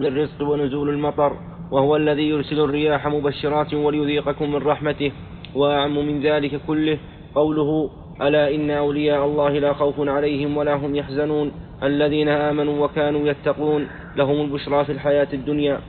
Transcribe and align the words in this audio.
للرزق 0.00 0.42
ونزول 0.42 0.88
المطر 0.88 1.32
وهو 1.70 1.96
الذي 1.96 2.28
يرسل 2.28 2.60
الرياح 2.60 3.06
مبشرات 3.06 3.74
وليذيقكم 3.74 4.52
من 4.52 4.56
رحمته 4.56 5.12
وأعم 5.54 6.06
من 6.06 6.20
ذلك 6.20 6.60
كله. 6.66 6.98
قوله 7.34 7.90
ألا 8.22 8.54
إن 8.54 8.70
أولياء 8.70 9.24
الله 9.24 9.58
لا 9.58 9.72
خوف 9.72 10.08
عليهم 10.08 10.56
ولا 10.56 10.74
هم 10.74 10.94
يحزنون 10.94 11.52
الذين 11.82 12.28
آمنوا 12.28 12.84
وكانوا 12.84 13.28
يتقون 13.28 13.88
لهم 14.16 14.40
البشرى 14.40 14.84
في 14.84 14.92
الحياة 14.92 15.28
الدنيا. 15.32 15.80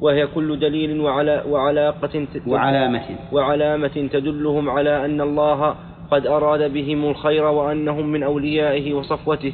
وهي 0.00 0.26
كل 0.26 0.58
دليل 0.58 1.00
وعلى 1.00 1.44
وعلاقة 1.48 2.26
وعلامة. 2.46 3.02
وعلامة 3.32 4.08
تدلهم 4.12 4.70
على 4.70 5.04
أن 5.04 5.20
الله 5.20 5.74
قد 6.10 6.26
أراد 6.26 6.72
بهم 6.72 7.04
الخير 7.04 7.44
وأنهم 7.44 8.06
من 8.06 8.22
أوليائه 8.22 8.94
وصفوته. 8.94 9.52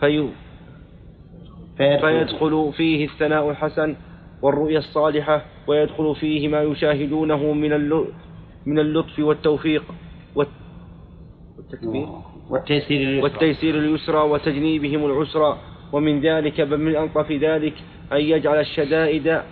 في 0.00 0.28
فيدخل. 1.80 2.72
فيه 2.76 3.04
الثناء 3.04 3.50
الحسن 3.50 3.96
والرؤيا 4.42 4.78
الصالحة 4.78 5.44
ويدخل 5.66 6.14
فيه 6.14 6.48
ما 6.48 6.62
يشاهدونه 6.62 7.52
من 7.52 7.70
من 8.66 8.78
اللطف 8.78 9.18
والتوفيق 9.18 9.84
والتكبير. 10.34 12.08
والتيسير 12.50 13.00
اليسرى. 13.00 13.22
والتيسير 13.22 13.78
اليسرى 13.78 14.18
وتجنيبهم 14.18 15.06
العسرى. 15.06 15.58
ومن 15.92 16.20
ذلك 16.20 16.60
بل 16.60 16.78
من 16.78 16.96
ألطف 16.96 17.32
ذلك 17.32 17.74
أن 18.12 18.20
يجعل 18.20 18.60
الشدائد 18.60 19.42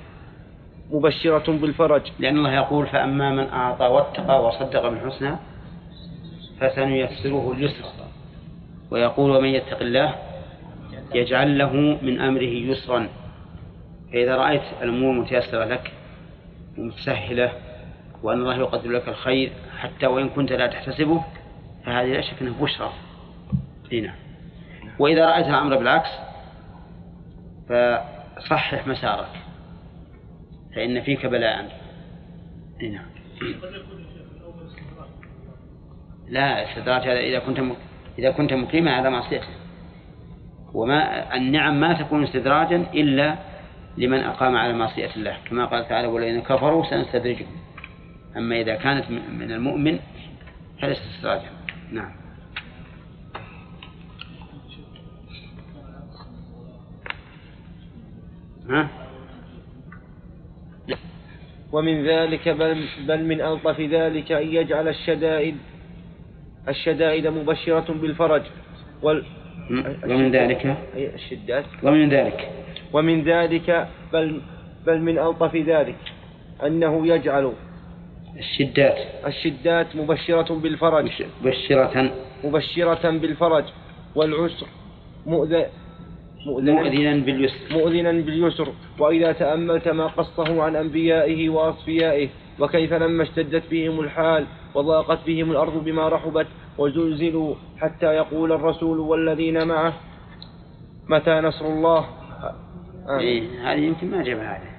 مبشرة 0.90 1.52
بالفرج. 1.52 2.02
لأن 2.18 2.36
الله 2.36 2.54
يقول 2.54 2.86
فأما 2.86 3.30
من 3.30 3.46
أعطى 3.48 3.86
واتقى 3.86 4.44
وصدق 4.44 4.88
بالحسنى 4.88 5.36
فسنيسره 6.60 7.52
اليسرى. 7.52 7.88
ويقول 8.90 9.30
ومن 9.30 9.48
يتق 9.48 9.80
الله 9.80 10.14
يجعل 11.14 11.58
له 11.58 11.72
من 12.02 12.20
أمره 12.20 12.42
يسرا. 12.42 13.08
فإذا 14.12 14.36
رأيت 14.36 14.62
الأمور 14.82 15.14
متيسرة 15.14 15.64
لك 15.64 15.92
ومتسهلة 16.78 17.52
وأن 18.22 18.38
الله 18.38 18.56
يقدر 18.56 18.90
لك 18.90 19.08
الخير 19.08 19.52
حتى 19.78 20.06
وإن 20.06 20.28
كنت 20.28 20.52
لا 20.52 20.66
تحتسبه 20.66 21.24
فهذه 21.84 22.06
لا 22.06 22.20
شك 22.20 22.42
أنه 22.42 22.62
بشرى. 22.62 22.92
هنا 23.92 24.14
وإذا 24.98 25.26
رأيت 25.26 25.46
الأمر 25.46 25.76
بالعكس 25.76 26.10
فصحح 27.68 28.86
مسارك. 28.86 29.32
فإن 30.76 31.00
فيك 31.00 31.26
بلاء. 31.26 31.78
هنا 32.82 33.02
لا 36.28 36.70
استدراج 36.70 37.02
هذا 37.02 37.20
إذا 37.20 37.38
كنت 37.38 37.60
إذا 38.18 38.30
كنت 38.30 38.52
مقيما 38.52 38.90
على 38.92 39.10
معصيته 39.10 39.46
وما 40.74 41.36
النعم 41.36 41.80
ما 41.80 41.92
تكون 41.92 42.24
استدراجا 42.24 42.86
إلا 42.94 43.36
لمن 43.98 44.18
أقام 44.18 44.56
على 44.56 44.72
معصية 44.72 45.10
الله. 45.16 45.36
كما 45.50 45.64
قال 45.64 45.88
تعالى 45.88 46.08
والذين 46.08 46.40
كفروا 46.40 46.84
سنستدرجهم. 46.84 47.56
أما 48.36 48.60
إذا 48.60 48.74
كانت 48.74 49.10
من 49.10 49.52
المؤمن 49.52 49.98
فليست 50.80 51.02
استدراجا. 51.02 51.50
نعم. 51.92 52.12
ها؟ 58.68 58.88
ومن 61.72 62.06
ذلك 62.06 62.48
بل, 62.48 62.84
بل 63.06 63.24
من 63.24 63.40
ألطف 63.40 63.80
ذلك 63.80 64.32
أن 64.32 64.46
يجعل 64.46 64.88
الشدائد 64.88 65.56
الشدائد 66.68 67.26
مبشرة 67.26 67.92
بالفرج 67.92 68.42
وال 69.02 69.24
ومن 70.04 70.30
ذلك؟ 70.30 70.76
الشدات 70.96 71.64
ومن 71.82 72.08
ذلك؟ 72.08 72.48
ومن 72.92 73.22
ذلك 73.22 73.88
بل 74.12 74.40
بل 74.86 75.00
من 75.00 75.18
ألطف 75.18 75.56
ذلك 75.56 75.96
أنه 76.66 77.06
يجعل 77.06 77.52
الشدات. 78.38 78.98
الشدات 79.26 79.96
مبشرة 79.96 80.54
بالفرج. 80.54 81.10
مبشرة. 81.44 82.10
مبشرة 82.44 83.10
بالفرج 83.10 83.64
والعسر. 84.14 84.66
مؤذن 85.26 85.66
مؤذنا 86.46 87.16
باليسر. 87.16 87.54
مؤذنا 87.70 88.12
باليسر. 88.12 88.68
وإذا 88.98 89.32
تأملت 89.32 89.88
ما 89.88 90.06
قصه 90.06 90.62
عن 90.62 90.76
أنبيائه 90.76 91.48
وأصفيائه 91.48 92.28
وكيف 92.60 92.92
لما 92.92 93.22
اشتدت 93.22 93.62
بهم 93.70 94.00
الحال 94.00 94.46
وضاقت 94.74 95.18
بهم 95.26 95.50
الأرض 95.50 95.84
بما 95.84 96.08
رحبت 96.08 96.46
وزلزلوا 96.78 97.54
حتى 97.80 98.06
يقول 98.06 98.52
الرسول 98.52 98.98
والذين 98.98 99.66
معه 99.66 99.92
متى 101.08 101.40
نصر 101.40 101.66
الله؟ 101.66 102.06
آه. 103.08 103.18
إيه 103.18 103.72
هذه 103.72 103.80
يمكن 103.80 104.10
ما 104.10 104.22
جاب 104.22 104.38
هذا 104.38 104.70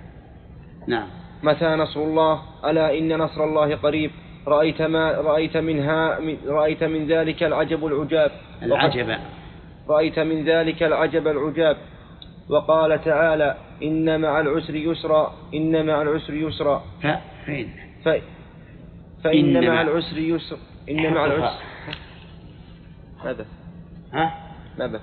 نعم. 0.88 1.08
متى 1.44 1.66
نصر 1.66 2.00
الله؟ 2.00 2.42
ألا 2.66 2.98
إن 2.98 3.18
نصر 3.18 3.44
الله 3.44 3.76
قريب. 3.76 4.12
رأيت 4.48 4.82
ما 4.82 5.12
رأيت 5.12 5.58
منها 5.58 6.20
رأيت 6.48 6.84
من 6.84 7.08
ذلك 7.08 7.44
العجب 7.44 7.86
العجاب. 7.86 8.32
العجب. 8.64 9.18
رأيت 9.90 10.20
من 10.20 10.46
ذلك 10.46 10.84
العجب 10.84 11.28
العجاب. 11.28 11.78
وقال 12.50 13.04
تعالى 13.04 13.56
إن 13.84 14.22
مع 14.22 14.40
العسر 14.40 14.76
يسرا 14.76 15.34
إن 15.54 15.86
مع 15.86 16.02
العسر 16.02 16.34
يسرا. 16.34 16.84
فإن 17.46 17.70
ف... 18.06 18.10
فإن 19.24 19.68
مع 19.68 19.82
العسر 19.82 20.18
يسر. 20.18 20.58
إن 20.90 21.14
مع 21.14 21.26
العسر. 21.26 21.64
ماذا؟ 23.26 23.46
ها؟ 24.14 24.34
ما 24.80 24.88
بث؟ 24.88 25.02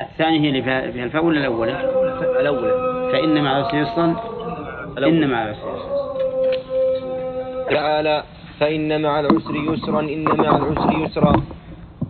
الثاني 0.00 0.40
هي 0.40 0.48
اللي 0.48 0.62
فيها 0.62 1.04
الفاء 1.04 1.24
ولا 1.24 1.40
الأولى؟ 1.40 1.80
الأولى. 2.40 2.72
فإن 3.12 3.44
مع 3.44 3.58
العسر 3.58 3.76
يسرا؟ 3.76 4.16
إن 4.98 5.30
مع 5.30 5.44
العسر 5.44 5.76
يسرا. 5.76 6.16
تعالى 7.70 8.24
فإن 8.60 9.02
مع 9.02 9.20
العسر 9.20 9.54
يسرا 9.56 10.00
إن 10.00 10.24
مع 10.24 10.56
العسر 10.56 10.98
يسرا. 11.04 11.42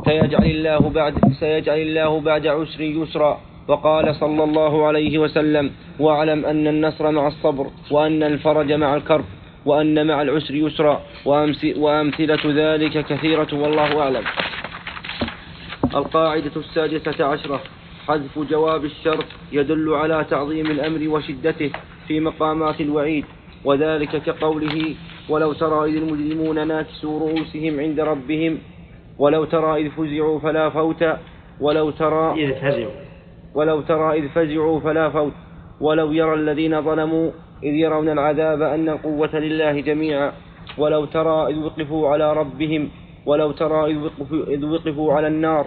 سيجعل 0.05 0.45
الله 0.45 0.79
بعد 0.79 1.15
سيجعل 1.41 1.79
الله 1.79 2.21
بعد 2.21 2.47
عسر 2.47 2.81
يسرا. 2.81 3.41
وقال 3.69 4.15
صلى 4.15 4.45
الله 4.45 4.87
عليه 4.87 5.19
وسلم 5.19 5.71
واعلم 5.99 6.47
أن 6.47 6.67
النصر 6.67 7.11
مع 7.11 7.27
الصبر 7.27 7.67
وأن 7.91 8.23
الفرج 8.23 8.73
مع 8.73 8.95
الكرب. 8.95 9.25
وأن 9.67 10.07
مع 10.07 10.23
العسر 10.23 10.55
يسرا 10.55 11.03
وأمثلة 11.77 12.45
ذلك 12.47 13.07
كثيرة 13.07 13.49
والله 13.53 14.03
أعلم. 14.03 14.25
القاعدة 15.95 16.57
السادسة 16.57 17.25
عشرة. 17.25 17.61
حذف 18.09 18.39
جواب 18.39 18.85
الشرط 18.85 19.25
يدل 19.53 19.95
على 19.95 20.27
تعظيم 20.31 20.67
الأمر 20.67 21.09
وشدته 21.09 21.71
في 22.09 22.21
مقامات 22.21 22.81
الوعيد 22.81 23.25
وذلك 23.65 24.23
كقوله 24.23 24.95
ولو 25.29 25.53
ترى 25.53 25.91
إذ 25.91 25.97
المجرمون 25.97 26.69
ناكسوا 26.69 27.21
رؤوسهم 27.21 27.81
عند 27.81 28.01
ربهم 28.01 28.59
ولو 29.19 29.45
ترى 29.45 29.81
إذ 29.83 29.91
فزعوا 29.91 30.41
فلا 30.41 30.71
فوت 30.71 31.05
ولو 31.61 31.91
ترى 31.91 32.45
إذ 32.45 32.55
فزعوا. 32.55 32.93
ولو 33.55 33.81
ترى 33.81 34.19
إذ 34.19 34.29
فزعوا 34.29 34.81
فلا 34.81 35.11
فوت 35.11 35.33
ولو 35.81 36.13
يرى 36.13 36.35
الذين 36.35 36.83
ظلموا 36.83 37.31
إذ 37.63 37.75
يرون 37.75 38.09
العذاب 38.09 38.63
أن 38.63 38.89
القوة 38.89 39.39
لله 39.39 39.81
جميعا. 39.81 40.33
ولو 40.79 41.05
ترى 41.05 41.47
إذ 41.47 41.59
وقفوا 41.59 42.09
على 42.09 42.33
ربهم 42.33 42.89
ولو 43.27 43.53
ترى 43.53 43.91
إذ 43.91 43.97
وقفوا, 43.97 44.45
إذ 44.47 44.65
وقفوا 44.65 45.13
على 45.13 45.27
النار. 45.27 45.67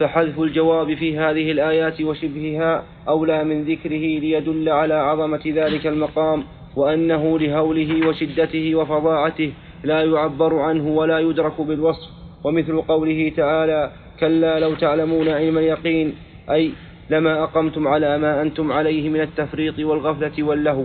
فحذف 0.00 0.40
الجواب 0.40 0.94
في 0.94 1.18
هذه 1.18 1.50
الآيات 1.50 2.00
وشبهها 2.00 2.84
أولى 3.08 3.44
من 3.44 3.64
ذكره 3.64 4.04
ليدل 4.20 4.68
على 4.68 4.94
عظمة 4.94 5.42
ذلك 5.46 5.86
المقام 5.86 6.44
وأنه 6.76 7.38
لهوله 7.38 8.08
وشدته 8.08 8.74
وفظاعته 8.74 9.52
لا 9.84 10.02
يعبر 10.02 10.58
عنه 10.58 10.88
ولا 10.88 11.18
يدرك 11.18 11.60
بالوصف. 11.60 12.10
ومثل 12.44 12.82
قوله 12.82 13.32
تعالى 13.36 13.90
كلا 14.20 14.60
لو 14.60 14.74
تعلمون 14.74 15.28
علم 15.28 15.58
اليقين 15.58 16.14
أي 16.50 16.72
لما 17.10 17.42
أقمتم 17.44 17.88
على 17.88 18.18
ما 18.18 18.42
أنتم 18.42 18.72
عليه 18.72 19.08
من 19.08 19.20
التفريط 19.20 19.78
والغفلة 19.78 20.42
واللهو. 20.42 20.84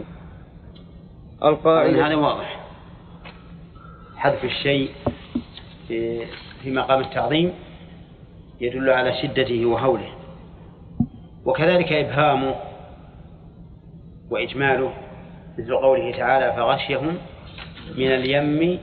القائل 1.44 2.00
هذا 2.00 2.16
واضح. 2.16 2.60
حذف 4.16 4.44
الشيء 4.44 4.90
في 6.62 6.72
مقام 6.72 7.02
التعظيم 7.02 7.54
يدل 8.62 8.90
على 8.90 9.14
شدته 9.22 9.66
وهوله. 9.66 10.14
وكذلك 11.46 11.92
إبهامه 11.92 12.56
وإجماله 14.30 14.94
مثل 15.60 15.76
قوله 15.76 16.18
تعالى 16.18 16.54
فغشيهم 16.54 17.18
من 17.98 18.08
اليم 18.08 18.80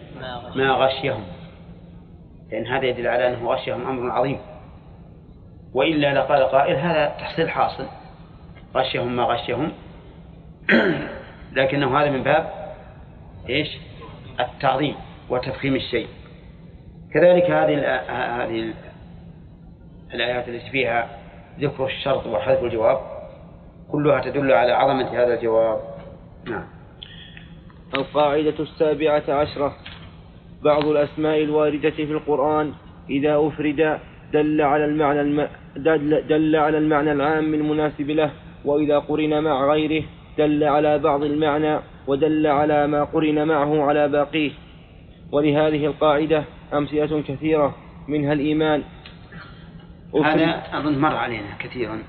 ما 0.56 0.70
غشيهم. 0.70 1.24
لأن 2.52 2.66
هذا 2.66 2.86
يدل 2.86 3.06
على 3.06 3.28
أنه 3.28 3.48
غشيهم 3.48 3.86
أمر 3.86 4.10
عظيم. 4.10 4.38
وإلا 5.74 6.14
لقال 6.14 6.42
قائل 6.42 6.76
هذا 6.76 7.06
تحصيل 7.06 7.50
حاصل. 7.50 7.86
غشيهم 8.74 9.16
ما 9.16 9.22
غشيهم. 9.22 9.72
لكنه 11.56 12.00
هذا 12.00 12.10
من 12.10 12.22
باب 12.22 12.50
إيش؟ 13.48 13.68
التعظيم 14.40 14.94
وتفخيم 15.30 15.76
الشيء. 15.76 16.08
كذلك 17.14 17.50
هذه 17.50 17.96
هذه 18.44 18.74
الآيات 20.14 20.48
التي 20.48 20.70
فيها 20.70 21.08
ذكر 21.60 21.86
الشرط 21.86 22.26
وحذف 22.26 22.64
الجواب 22.64 23.00
كلها 23.92 24.20
تدل 24.20 24.52
على 24.52 24.72
عظمة 24.72 25.08
هذا 25.08 25.34
الجواب. 25.34 25.80
نعم. 26.46 26.64
القاعدة 27.94 28.54
السابعة 28.60 29.22
عشرة. 29.28 29.76
بعض 30.64 30.84
الأسماء 30.84 31.42
الواردة 31.42 31.90
في 31.90 32.12
القرآن 32.12 32.72
إذا 33.10 33.36
أفرد 33.36 33.98
دل 34.32 34.62
على 34.62 34.84
المعنى 34.84 35.20
الم... 35.20 35.48
دل... 35.76 36.56
على 36.56 36.78
المعنى 36.78 37.12
العام 37.12 37.54
المناسب 37.54 38.10
له 38.10 38.30
وإذا 38.64 38.98
قرن 38.98 39.44
مع 39.44 39.72
غيره 39.72 40.04
دل 40.38 40.64
على 40.64 40.98
بعض 40.98 41.22
المعنى 41.22 41.78
ودل 42.06 42.46
على 42.46 42.86
ما 42.86 43.04
قرن 43.04 43.48
معه 43.48 43.84
على 43.84 44.08
باقيه. 44.08 44.50
ولهذه 45.32 45.86
القاعدة 45.86 46.44
أمثلة 46.72 47.22
كثيرة 47.22 47.74
منها 48.08 48.32
الإيمان. 48.32 48.82
هذا 50.24 50.62
أظن 50.72 50.98
مر 50.98 51.16
علينا 51.16 51.56
كثيرا. 51.58 52.02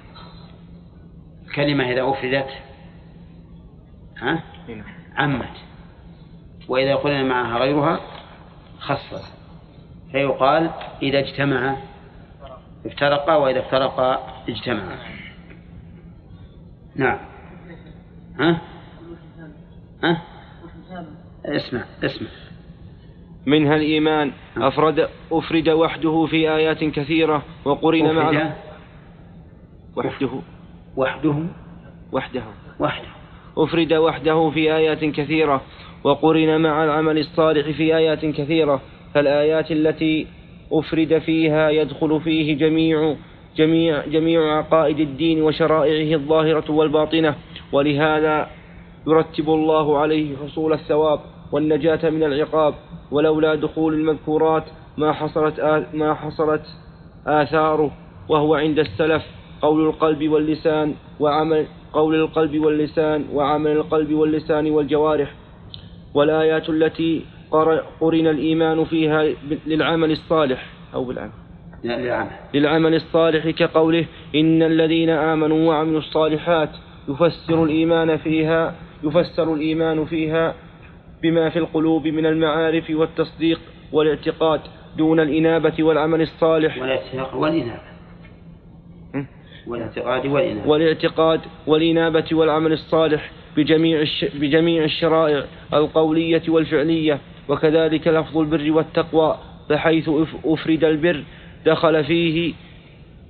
كلمة 1.55 1.91
إذا 1.91 2.09
أفردت 2.09 2.49
ها؟ 4.17 4.43
عمت. 5.17 5.57
وإذا 6.67 6.95
قلنا 6.95 7.23
معها 7.23 7.59
غيرها 7.59 7.99
خصص 8.79 9.33
فيقال 10.11 10.69
إذا 11.01 11.19
اجتمع 11.19 11.75
افترقا 12.85 13.35
وإذا 13.35 13.59
افترقا 13.59 14.19
اجتمعا 14.49 14.97
نعم. 16.95 17.17
ها؟ 18.39 18.61
ها؟ 20.03 20.21
اسمع 21.45 21.83
اسمع. 22.03 22.27
منها 23.45 23.75
الإيمان 23.75 24.31
أفرد 24.57 25.09
أفرد 25.31 25.69
وحده 25.69 26.25
في 26.29 26.51
آيات 26.51 26.83
كثيرة 26.83 27.43
وقرن 27.65 28.15
مع 28.15 28.29
وحده. 29.95 30.31
وحده. 30.97 31.33
وحده. 32.11 32.43
وحده. 32.79 33.07
أفرد 33.57 33.93
وحده 33.93 34.49
في 34.49 34.75
آيات 34.75 35.05
كثيرة 35.05 35.61
وقرن 36.03 36.61
مع 36.61 36.83
العمل 36.83 37.17
الصالح 37.17 37.77
في 37.77 37.95
آيات 37.95 38.25
كثيرة. 38.25 38.81
فالآيات 39.13 39.71
التي 39.71 40.27
أفرد 40.71 41.17
فيها 41.17 41.69
يدخل 41.69 42.21
فيه 42.21 42.57
جميع 42.57 43.15
جميع 43.57 44.05
جميع 44.05 44.57
عقائد 44.57 44.99
الدين 44.99 45.41
وشرائعه 45.43 46.15
الظاهرة 46.17 46.71
والباطنة 46.71 47.35
ولهذا 47.71 48.47
يرتب 49.07 49.49
الله 49.49 49.97
عليه 49.97 50.35
حصول 50.37 50.73
الثواب 50.73 51.19
والنجاة 51.51 52.09
من 52.09 52.23
العقاب 52.23 52.73
ولولا 53.11 53.55
دخول 53.55 53.93
المذكورات 53.93 54.63
ما 54.97 55.11
حصلت 55.13 55.59
ما 55.93 56.13
حصلت 56.13 56.61
آثاره 57.27 57.91
وهو 58.29 58.55
عند 58.55 58.79
السلف 58.79 59.23
قول 59.61 59.87
القلب 59.87 60.29
واللسان 60.29 60.93
وعمل 61.19 61.65
قول 61.93 62.15
القلب 62.15 62.59
واللسان 62.59 63.25
وعمل 63.33 63.71
القلب 63.71 64.13
واللسان 64.13 64.71
والجوارح 64.71 65.33
والآيات 66.13 66.69
التي 66.69 67.25
قرن 68.01 68.27
الإيمان 68.27 68.85
فيها 68.85 69.25
للعمل 69.67 70.11
الصالح 70.11 70.65
أو 70.93 71.03
بالعمل. 71.03 71.31
للعمل. 71.83 72.29
للعمل 72.53 72.95
الصالح 72.95 73.49
كقوله 73.49 74.05
إن 74.35 74.63
الذين 74.63 75.09
آمنوا 75.09 75.67
وعملوا 75.69 75.99
الصالحات 75.99 76.69
يفسر 77.09 77.63
الإيمان 77.63 78.17
فيها 78.17 78.75
يفسر 79.03 79.53
الإيمان 79.53 80.05
فيها 80.05 80.55
بما 81.23 81.49
في 81.49 81.59
القلوب 81.59 82.07
من 82.07 82.25
المعارف 82.25 82.89
والتصديق 82.89 83.59
والاعتقاد 83.91 84.61
دون 84.97 85.19
الإنابة 85.19 85.83
والعمل 85.83 86.21
الصالح. 86.21 86.77
والاعتقاد 86.77 87.35
والإنابة. 87.35 87.81
والاعتقاد 89.67 90.25
والإنابة. 90.25 90.69
والاعتقاد 90.69 91.41
والإنابة 91.67 92.25
والعمل 92.31 92.71
الصالح 92.73 93.31
بجميع 93.57 94.03
بجميع 94.33 94.83
الشرائع 94.83 95.45
القولية 95.73 96.41
والفعلية 96.47 97.19
وكذلك 97.51 98.07
لفظ 98.07 98.37
البر 98.37 98.71
والتقوى 98.71 99.29
بحيث 99.69 100.09
أفرد 100.45 100.83
البر 100.83 101.23
دخل 101.65 102.03
فيه 102.03 102.53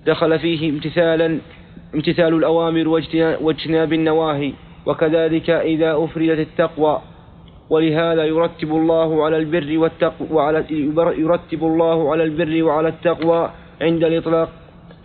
دخل 0.06 0.39
فيه 0.39 0.69
امتثالا 0.69 1.39
امتثال 1.95 2.33
الأوامر 2.33 2.88
واجتناب 3.41 3.94
النواهي. 3.94 4.53
وكذلك 4.85 5.50
إذا 5.50 5.95
أفردت 6.03 6.39
التقوى 6.39 7.01
ولهذا 7.69 8.23
يرتب 8.25 8.69
الله 8.71 9.25
على 9.25 9.38
البر 9.38 9.77
والتقوى 9.77 10.27
وعلى 10.31 10.65
يرتب 11.18 11.63
الله 11.63 12.12
على 12.12 12.23
البر 12.23 12.63
وعلى 12.63 12.88
التقوى 12.88 13.41
عند 13.81 14.03
الإطلاق 14.03 14.50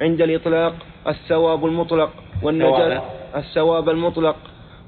عند 0.00 0.20
الإطلاق 0.22 0.74
الثواب 1.08 1.66
المطلق 1.66 2.10
والنجاة 2.42 3.02
الثواب 3.36 3.88
المطلق 3.88 4.36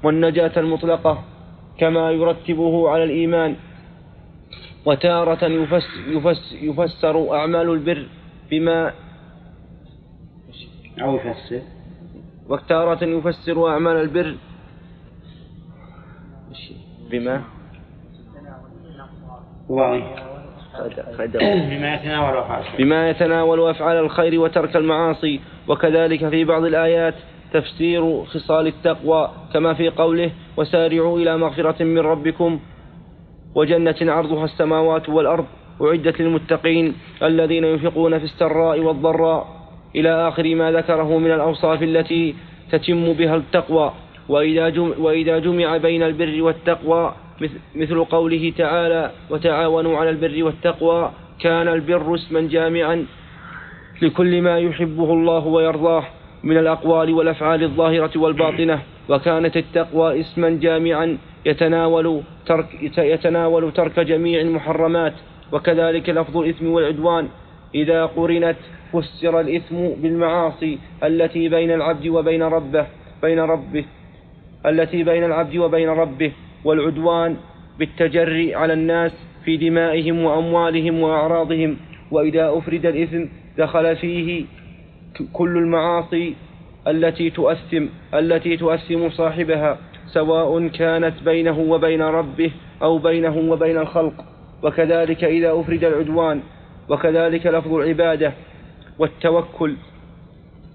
والنجاة 0.03 0.51
المطلقة 0.57 1.23
كما 1.79 2.11
يرتبه 2.11 2.89
على 2.89 3.03
الإيمان. 3.03 3.55
وتارة 4.89 5.45
يفسر, 5.45 5.99
يفسر, 6.07 6.55
يفسر 6.61 7.35
أعمال 7.35 7.69
البر 7.69 8.05
بما 8.51 8.93
أو 11.01 11.15
يفسر. 11.15 11.61
وتارة 12.49 13.03
يفسر 13.03 13.69
أعمال 13.69 13.95
البر 13.95 14.35
بما 17.11 17.41
بما 21.29 21.93
يتناول 21.95 22.37
أفعال 22.37 22.63
بما 22.77 23.09
يتناول 23.09 23.69
أفعال 23.69 23.97
الخير 23.97 24.39
وترك 24.39 24.75
المعاصي. 24.75 25.39
وكذلك 25.67 26.29
في 26.29 26.43
بعض 26.43 26.63
الآيات 26.63 27.15
تفسير 27.53 28.25
خصال 28.25 28.67
التقوى 28.67 29.31
كما 29.53 29.73
في 29.73 29.89
قوله 29.89 30.31
وسارعوا 30.57 31.19
إلى 31.19 31.37
مغفرة 31.37 31.83
من 31.83 31.99
ربكم 31.99 32.59
وجنة 33.55 33.95
عرضها 34.01 34.45
السماوات 34.45 35.09
والأرض 35.09 35.45
أعدت 35.81 36.21
للمتقين 36.21 36.95
الذين 37.23 37.63
ينفقون 37.63 38.19
في 38.19 38.25
السراء 38.25 38.79
والضراء 38.79 39.47
إلى 39.95 40.27
آخر 40.27 40.55
ما 40.55 40.71
ذكره 40.71 41.17
من 41.17 41.31
الأوصاف 41.31 41.83
التي 41.83 42.35
تتم 42.71 43.13
بها 43.13 43.35
التقوى. 43.35 43.93
وإذا 44.29 44.69
جمع, 44.69 44.97
وإذا 44.97 45.39
جمع 45.39 45.77
بين 45.77 46.03
البر 46.03 46.41
والتقوى 46.41 47.13
مثل 47.75 48.03
قوله 48.03 48.53
تعالى 48.57 49.11
وتعاونوا 49.29 49.97
على 49.97 50.09
البر 50.09 50.43
والتقوى 50.43 51.11
كان 51.39 51.67
البر 51.67 52.15
اسما 52.15 52.41
جامعا 52.41 53.05
لكل 54.01 54.41
ما 54.41 54.59
يحبه 54.59 55.13
الله 55.13 55.45
ويرضاه 55.45 56.03
من 56.43 56.57
الأقوال 56.57 57.13
والأفعال 57.13 57.63
الظاهرة 57.63 58.11
والباطنة 58.15 58.81
وكانت 59.09 59.57
التقوى 59.57 60.19
اسما 60.19 60.49
جامعا 60.49 61.17
يتناول 61.45 62.21
ترك, 62.45 62.65
يتناول 62.97 63.73
ترك 63.73 63.99
جميع 63.99 64.41
المحرمات 64.41 65.13
وكذلك 65.51 66.09
لفظ 66.09 66.37
الإثم 66.37 66.67
والعدوان. 66.67 67.27
إذا 67.75 68.05
قرنت 68.05 68.57
فسر 68.93 69.39
الإثم 69.39 69.75
بالمعاصي 70.01 70.77
التي 71.03 71.49
بين 71.49 71.71
العبد 71.71 72.07
وبين 72.07 72.43
ربه 72.43 72.87
بين 73.21 73.39
ربه 73.39 73.85
التي 74.65 75.03
بين 75.03 75.23
العبد 75.23 75.57
وبين 75.57 75.89
ربه 75.89 76.31
والعدوان 76.65 77.37
بالتجري 77.79 78.55
على 78.55 78.73
الناس 78.73 79.11
في 79.45 79.57
دمائهم 79.57 80.23
وأموالهم 80.23 80.99
وأعراضهم. 80.99 81.77
وإذا 82.11 82.49
أفرد 82.57 82.85
الإثم 82.85 83.25
دخل 83.57 83.95
فيه 83.95 84.45
كل 85.33 85.57
المعاصي 85.57 86.35
التي 86.87 87.29
تؤثم 87.29 87.85
التي 88.13 88.57
تؤثم 88.57 89.09
صاحبها. 89.09 89.77
سواء 90.13 90.67
كانت 90.67 91.23
بينه 91.25 91.59
وبين 91.59 92.01
ربه 92.01 92.51
أو 92.81 92.97
بينه 92.97 93.37
وبين 93.37 93.77
الخلق. 93.77 94.13
وكذلك 94.63 95.23
إذا 95.23 95.59
أفرد 95.59 95.83
العدوان 95.83 96.41
وكذلك 96.89 97.47
لفظ 97.47 97.73
العبادة 97.73 98.33
والتوكل 98.99 99.75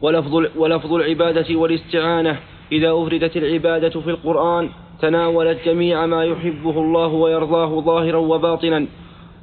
ولفظ, 0.03 0.35
ولفظ 0.57 0.93
العبادة 0.93 1.57
والاستعانة. 1.57 2.39
إذا 2.73 2.93
أفردت 2.93 3.37
العبادة 3.37 4.01
في 4.01 4.11
القرآن 4.11 4.69
تناولت 5.03 5.59
جميع 5.65 6.07
ما 6.07 6.25
يحبه 6.25 6.81
الله 6.81 7.07
ويرضاه 7.07 7.81
ظاهرا 7.81 8.19
وباطنا. 8.19 8.87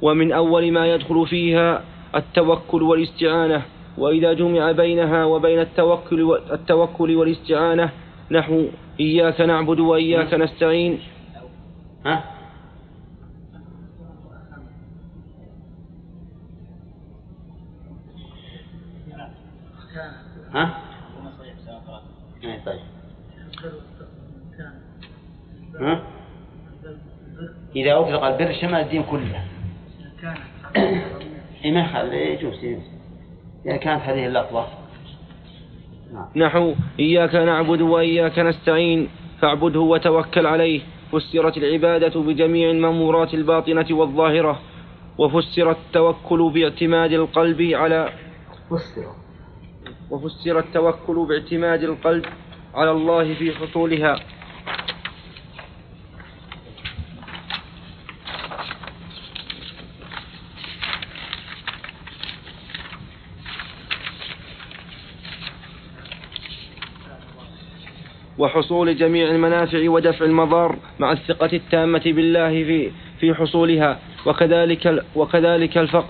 ومن 0.02 0.32
أول 0.32 0.72
ما 0.72 0.94
يدخل 0.94 1.26
فيها 1.26 1.82
التوكل 2.14 2.82
والاستعانة. 2.82 3.62
وإذا 3.98 4.32
جمع 4.32 4.72
بينها 4.72 5.24
وبين 5.24 5.60
التوكل, 5.60 6.38
التوكل 6.52 7.16
والاستعانة 7.16 7.90
نحو 8.32 8.66
إياك 9.00 9.40
نعبد 9.40 9.80
وإياك 9.80 10.34
نستعين 10.34 11.00
ها؟ 12.06 12.24
ها؟ 20.54 20.78
إيه، 22.44 22.64
طيب 22.66 22.80
ها؟ 25.80 26.02
إذا 27.76 27.98
أطلق 27.98 28.24
البر 28.24 28.52
شمل 28.52 28.80
الدين 28.80 29.02
كله 29.02 29.44
إيه 31.64 31.72
ما 31.72 32.02
يجوز 32.12 32.64
إذا 33.66 33.76
كانت 33.76 34.02
هذه 34.02 34.26
اللفظة. 34.26 34.81
نحو 36.36 36.74
إياك 37.00 37.34
نعبد 37.34 37.80
وإياك 37.80 38.38
نستعين 38.38 39.08
فاعبده 39.40 39.80
وتوكل 39.80 40.46
عليه. 40.46 40.80
فسرت 41.12 41.56
العبادة 41.56 42.20
بجميع 42.20 42.70
المأمورات 42.70 43.34
الباطنة 43.34 43.86
والظاهرة 43.90 44.60
وفسر 45.18 45.70
التوكل 45.70 46.50
باعتماد 46.54 47.12
القلب 47.12 47.62
على 47.62 48.08
فسر. 48.70 49.06
وفسر 50.10 50.58
التوكل 50.58 51.26
باعتماد 51.28 51.82
القلب 51.82 52.24
على 52.74 52.90
الله 52.90 53.34
في 53.34 53.52
حصولها. 53.52 54.20
وحصول 68.42 68.96
جميع 68.96 69.30
المنافع 69.30 69.90
ودفع 69.90 70.24
المضار 70.24 70.76
مع 70.98 71.12
الثقة 71.12 71.50
التامة 71.52 72.02
بالله 72.06 72.48
في 72.48 72.90
في 73.20 73.34
حصولها. 73.34 73.98
وكذلك 74.26 75.04
وكذلك 75.14 75.78
الفق 75.78 76.08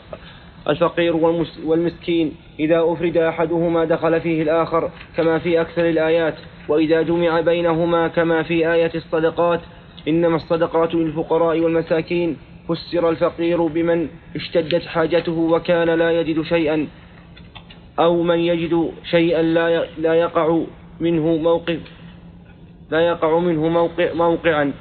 الفقير 0.69 1.17
والمسكين. 1.65 2.33
إذا 2.61 2.81
أفرد 2.85 3.17
أحدهما 3.17 3.85
دخل 3.85 4.21
فيه 4.21 4.43
الآخر 4.43 4.91
كما 5.17 5.39
في 5.39 5.61
أكثر 5.61 5.89
الآيات. 5.89 6.35
وإذا 6.69 7.03
جمع 7.03 7.41
بينهما 7.41 8.09
كما 8.09 8.43
في 8.43 8.73
آية 8.73 8.91
الصدقات. 8.95 9.61
إنما 10.09 10.37
الصدقات 10.37 10.95
للفقراء 10.95 11.61
والمساكين. 11.61 12.37
فسر 12.69 13.11
الفقير 13.11 13.67
بمن 13.67 14.09
اشتدت 14.37 14.87
حاجته 14.87 15.39
وكان 15.39 15.91
لا 15.91 16.21
يجد 16.21 16.43
شيئا. 16.43 16.87
أو 17.99 18.23
من 18.23 18.39
يجد 18.39 18.93
شيئا 19.11 19.43
لا 19.99 20.15
يقع 20.15 20.61
منه 21.01 21.37
موقف 21.37 21.81
لا 22.92 23.00
يقع 23.00 23.38
منه 23.38 23.68
موقع 23.68 24.12
موقعا. 24.14 24.72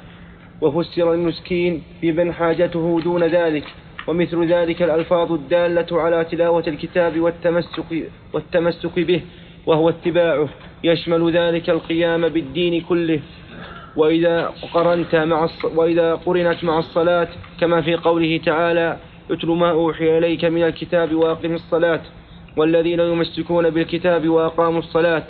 وفسر 0.61 1.13
المسكين 1.13 1.83
بمن 2.01 2.33
حاجته 2.33 3.01
دون 3.03 3.23
ذلك. 3.23 3.63
ومثل 4.07 4.53
ذلك 4.53 4.81
الألفاظ 4.81 5.31
الدالة 5.31 6.01
على 6.01 6.25
تلاوة 6.25 6.63
الكتاب 6.67 7.19
والتمسك, 7.19 7.89
والتمسك 8.33 8.99
به 8.99 9.21
وهو 9.65 9.89
اتباعه. 9.89 10.49
يشمل 10.83 11.31
ذلك 11.31 11.69
القيام 11.69 12.27
بالدين 12.29 12.81
كله. 12.81 13.19
وإذا 13.95 14.51
قرنت 14.73 15.15
مع 15.15 15.49
وإذا 15.75 16.15
قرنت 16.15 16.63
مع 16.63 16.79
الصلاة 16.79 17.27
كما 17.59 17.81
في 17.81 17.95
قوله 17.95 18.37
تعالى 18.45 18.97
اتل 19.31 19.47
ما 19.47 19.71
أوحي 19.71 20.17
إليك 20.17 20.45
من 20.45 20.63
الكتاب 20.63 21.15
وأقم 21.15 21.53
الصلاة. 21.53 22.01
والذين 22.57 22.99
يمسكون 22.99 23.69
بالكتاب 23.69 24.29
وأقاموا 24.29 24.79
الصلاة. 24.79 25.23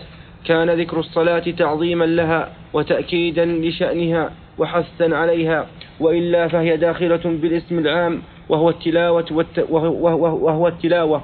كان 0.46 0.70
ذكر 0.70 1.00
الصلاة 1.00 1.40
تعظيما 1.40 2.06
لها 2.06 2.50
وتأكيدا 2.74 3.46
لشأنها 3.46 4.32
وحثا 4.58 5.16
عليها 5.16 5.68
وإلا 6.00 6.48
فهي 6.48 6.78
داخلة 6.78 7.22
بالاسم 7.26 7.80
العام 7.80 8.22
وهو 8.50 8.70
التلاوة 8.70 9.26
والت 9.32 9.66
وهو, 9.70 10.46
وهو 10.46 10.68
التلاوة 10.68 11.22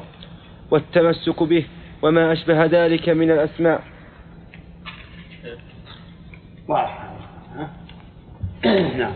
والتمسك 0.71 1.43
به 1.43 1.65
وما 2.01 2.31
أشبه 2.31 2.65
ذلك 2.65 3.09
من 3.09 3.31
الأسماء. 3.31 3.83
نعم. 8.97 9.13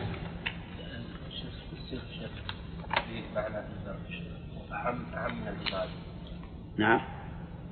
نعم. 6.77 7.01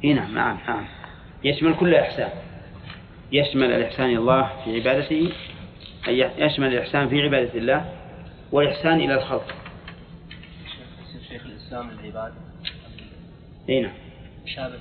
اي 0.03 0.13
نعم 0.13 0.36
نعم 0.36 0.57
نعم. 0.67 0.99
يشمل 1.43 1.75
كل 1.75 1.96
إحسان 1.96 2.29
يشمل 3.31 3.72
الإحسان 3.72 4.05
إلى 4.05 4.17
الله 4.17 4.51
في 4.63 4.75
عبادته 4.75 5.31
أي 6.08 6.31
يشمل 6.38 6.74
الإحسان 6.74 7.10
في 7.10 7.22
عبادة 7.22 7.60
الله 7.60 7.93
والإحسان 8.51 9.00
إلى 9.00 9.15
الخلق. 9.15 9.55
شيخ 11.29 11.46
الإسلام 11.46 11.89
العبادة 11.89 12.34
أي 13.69 13.81
نعم. 13.81 13.93
شابه 14.46 14.79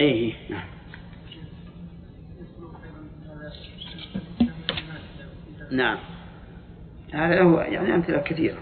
أي 0.00 0.34
نعم. 0.50 0.64
نعم. 5.70 5.98
هذا 7.12 7.42
هو 7.42 7.60
يعني 7.60 7.94
أمثلة 7.94 8.18
كثيرة. 8.18 8.58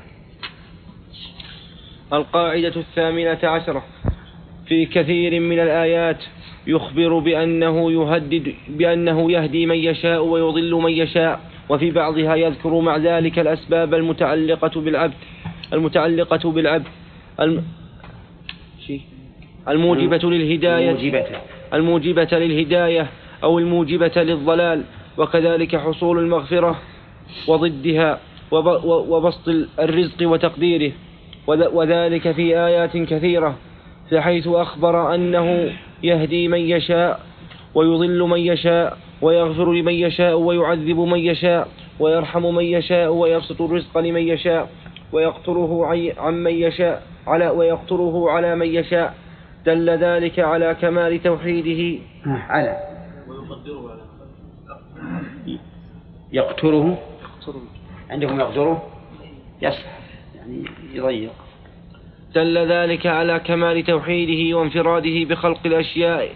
القاعدة 2.13 2.81
الثامنة 2.81 3.39
عشرة. 3.43 3.85
في 4.67 4.87
كثير 4.87 5.41
من 5.41 5.61
الآيات 5.61 6.19
يخبر 6.67 7.19
بأنه 7.19 7.93
يهدد 7.93 8.55
بأنه 8.69 9.33
يهدي 9.33 9.67
من 9.67 9.77
يشاء 9.77 10.25
ويضل 10.25 10.75
من 10.75 10.93
يشاء 10.93 11.41
وفي 11.69 11.91
بعضها 11.91 12.35
يذكر 12.35 12.81
مع 12.81 12.97
ذلك 12.97 13.39
الأسباب 13.39 13.95
المتعلقة 13.95 14.81
بالعبد 14.81 15.15
المتعلقة 15.73 16.51
بالعبد 16.51 16.87
الم... 17.41 17.65
الموجبة 19.69 20.31
للهداية 20.31 20.91
الموجبة. 20.91 21.25
الموجبة 21.75 22.29
للهداية 22.33 23.07
أو 23.43 23.59
الموجبة 23.59 24.13
للضلال 24.23 24.83
وكذلك 25.19 25.77
حصول 25.77 26.19
المغفرة 26.19 26.79
وضدها 27.49 28.21
وبسط 28.53 29.49
الرزق 29.81 30.29
وتقديره 30.29 30.93
وذلك 31.47 32.33
في 32.33 32.59
آيات 32.59 32.97
كثيرة 32.97 33.57
فحيث 34.11 34.49
أخبر 34.49 35.15
أنه 35.15 35.73
يهدي 36.03 36.49
من 36.49 36.61
يشاء 36.61 37.21
ويضل 37.75 38.23
من 38.23 38.39
يشاء 38.39 38.99
ويغفر 39.23 39.73
لمن 39.73 39.93
يشاء 39.93 40.39
ويعذب 40.39 40.99
من 40.99 41.19
يشاء 41.19 41.69
ويرحم 42.01 42.55
من 42.55 42.65
يشاء 42.65 43.13
ويبسط 43.13 43.63
الرزق 43.63 43.99
لمن 43.99 44.21
يشاء 44.21 44.71
ويقتره 45.13 45.87
عن 46.19 46.35
من 46.35 46.51
يشاء 46.53 47.03
على 47.27 47.49
ويقتره 47.49 48.31
على 48.31 48.57
من 48.57 48.67
يشاء 48.67 49.15
دل 49.67 49.91
ذلك 49.91 50.39
على 50.39 50.75
كمال 50.75 51.23
توحيده. 51.23 52.03
على. 52.27 52.77
يقتره؟ 56.33 56.99
عندهم 58.11 58.41
يقتره؟ 58.41 58.83
يصح 59.63 59.99
يعني 60.37 60.65
يضيق. 60.95 61.46
دل 62.37 62.59
ذلك 62.59 63.07
على 63.07 63.39
كمال 63.39 63.85
توحيده 63.85 64.59
وانفراده 64.59 65.25
بخلق 65.25 65.61
الأشياء 65.67 66.29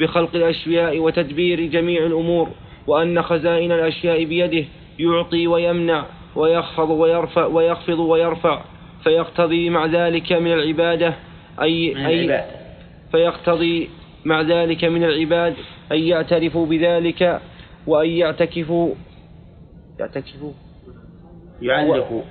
بخلق 0.00 0.34
الأشياء 0.34 0.98
وتدبير 0.98 1.60
جميع 1.66 2.06
الأمور 2.06 2.48
وأن 2.86 3.22
خزائن 3.22 3.72
الأشياء 3.72 4.24
بيده 4.24 4.64
يعطي 4.98 5.46
ويمنع 5.46 6.04
ويخفض 6.36 6.90
ويرفع 6.90 7.46
ويخفض 7.46 7.98
ويرفع 7.98 8.60
فيقتضي 9.04 9.70
مع 9.70 9.86
ذلك 9.86 10.32
من 10.32 10.52
العبادة 10.52 11.14
أي, 11.62 12.06
أي 12.06 12.44
فيقتضي 13.12 13.90
مع 14.24 14.40
ذلك 14.40 14.84
من 14.84 15.04
العباد 15.04 15.54
أن 15.92 15.98
يعترفوا 15.98 16.66
بذلك 16.66 17.40
وأن 17.86 18.08
يعتكفوا 18.08 18.94
يعتكفوا. 20.00 20.52
يعلقوا. 21.62 22.22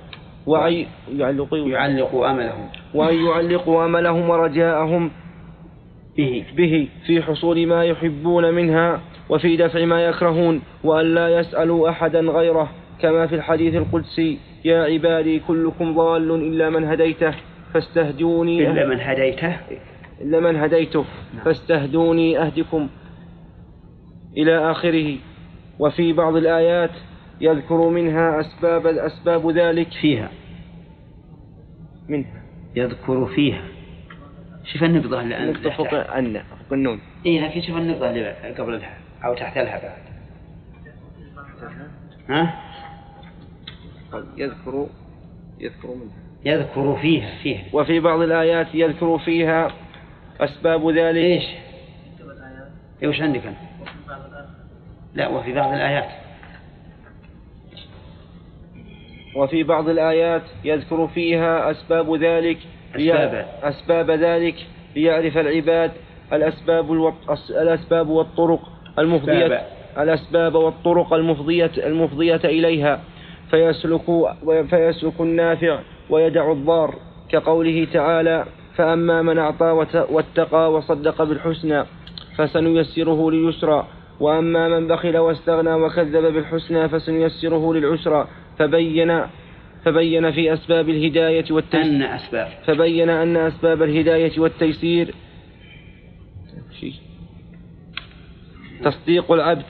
وأن 0.46 0.86
يعلقوا. 1.16 1.58
يعلقوا 1.58 2.30
أملهم. 2.30 2.68
وأن 2.94 3.26
يعلقوا 3.26 3.84
أملهم 3.84 4.30
ورجاءهم 4.30 5.10
به. 6.16 6.44
به 6.56 6.88
في 7.06 7.22
حصول 7.22 7.66
ما 7.66 7.84
يحبون 7.84 8.54
منها 8.54 9.00
وفي 9.28 9.56
دفع 9.56 9.84
ما 9.84 10.04
يكرهون 10.04 10.62
وأن 10.84 11.14
لا 11.14 11.28
يسألوا 11.28 11.90
أحدا 11.90 12.20
غيره 12.20 12.68
كما 13.00 13.26
في 13.26 13.34
الحديث 13.34 13.74
القدسي 13.74 14.38
يا 14.64 14.82
عبادي 14.82 15.38
كلكم 15.38 15.94
ضال 15.94 16.30
إلا 16.30 16.70
من 16.70 16.84
هديته 16.84 17.34
فاستهدوني 17.74 18.70
إلا 18.70 18.86
من 18.86 19.00
هديته؟ 19.00 19.56
إلا 20.20 20.40
من 20.40 20.56
هديته 20.56 21.04
نعم. 21.34 21.44
فاستهدوني 21.44 22.38
أهدكم 22.38 22.88
إلى 24.36 24.70
آخره. 24.70 25.16
وفي 25.78 26.12
بعض 26.12 26.36
الآيات 26.36 26.90
يذكر 27.40 27.88
منها 27.88 28.40
أسباب 28.40 28.86
أسباب 28.86 29.50
ذلك 29.50 29.88
فيها. 30.00 30.30
منها. 32.08 32.41
يذكر 32.76 33.26
فيها. 33.26 33.62
شوف 34.64 34.84
النقطة 34.84 35.20
اللي 35.20 35.52
نقطة 35.52 35.70
فوق 35.70 35.94
أن 35.94 36.32
فوق 36.38 36.72
النون. 36.72 37.00
إيه 37.26 37.40
لكن 37.40 37.62
شوف 37.62 37.76
النقطة 37.76 38.10
اللي 38.10 38.54
قبل 38.58 38.74
الها 38.74 38.96
أو 39.24 39.34
تحت 39.34 39.56
الها 39.56 39.82
بعد. 39.82 40.02
ها؟ 42.28 42.54
يذكر 44.36 44.86
يذكر 45.60 45.88
منها. 45.88 46.22
يذكر 46.44 46.98
فيها 47.02 47.30
فيها. 47.42 47.64
وفي 47.72 48.00
بعض 48.00 48.20
الآيات 48.20 48.74
يذكر 48.74 49.18
فيها 49.18 49.72
أسباب 50.40 50.88
ذلك. 50.88 51.16
إيش؟ 51.16 51.44
إيه 53.02 53.08
وش 53.08 53.20
عندك 53.20 53.46
أنت؟ 53.46 53.56
لا 55.14 55.28
وفي 55.28 55.52
بعض 55.52 55.72
الآيات. 55.72 56.21
وفي 59.36 59.62
بعض 59.62 59.88
الآيات 59.88 60.42
يذكر 60.64 61.08
فيها 61.14 61.70
أسباب 61.70 62.14
ذلك 62.16 62.58
أسباب 62.96 63.46
أسباب 63.62 64.10
ذلك 64.10 64.54
ليعرف 64.96 65.38
العباد 65.38 65.90
الأسباب 66.32 66.92
الوط- 66.92 67.30
الأسباب 67.50 68.08
والطرق 68.08 68.60
المفضية 68.98 69.44
أسباب. 69.46 69.66
الأسباب 69.98 70.54
والطرق 70.54 71.12
المفضية 71.12 71.70
المفضية 71.76 72.40
إليها 72.44 73.00
فيسلك 73.50 74.02
فيسلك 74.70 75.20
النافع 75.20 75.78
ويدع 76.10 76.52
الضار 76.52 76.94
كقوله 77.28 77.86
تعالى 77.92 78.44
فأما 78.76 79.22
من 79.22 79.38
أعطى 79.38 79.86
واتقى 80.10 80.72
وصدق 80.72 81.22
بالحسنى 81.22 81.84
فسنيسره 82.36 83.30
لليسرى 83.30 83.86
وأما 84.20 84.68
من 84.68 84.88
بخل 84.88 85.16
واستغنى 85.18 85.74
وكذب 85.74 86.32
بالحسنى 86.34 86.88
فسنيسره 86.88 87.74
للعسرى 87.74 88.26
فبين 88.58 89.22
فبين 89.84 90.30
في 90.30 90.52
أسباب 90.52 90.88
الهداية 90.88 91.44
والتيسير. 91.50 91.82
أن 91.84 92.02
أسباب. 92.02 92.48
فبين 92.66 93.10
أن 93.10 93.36
أسباب 93.36 93.82
الهداية 93.82 94.40
والتيسير. 94.40 95.14
تصديق 98.84 99.32
العبد 99.32 99.64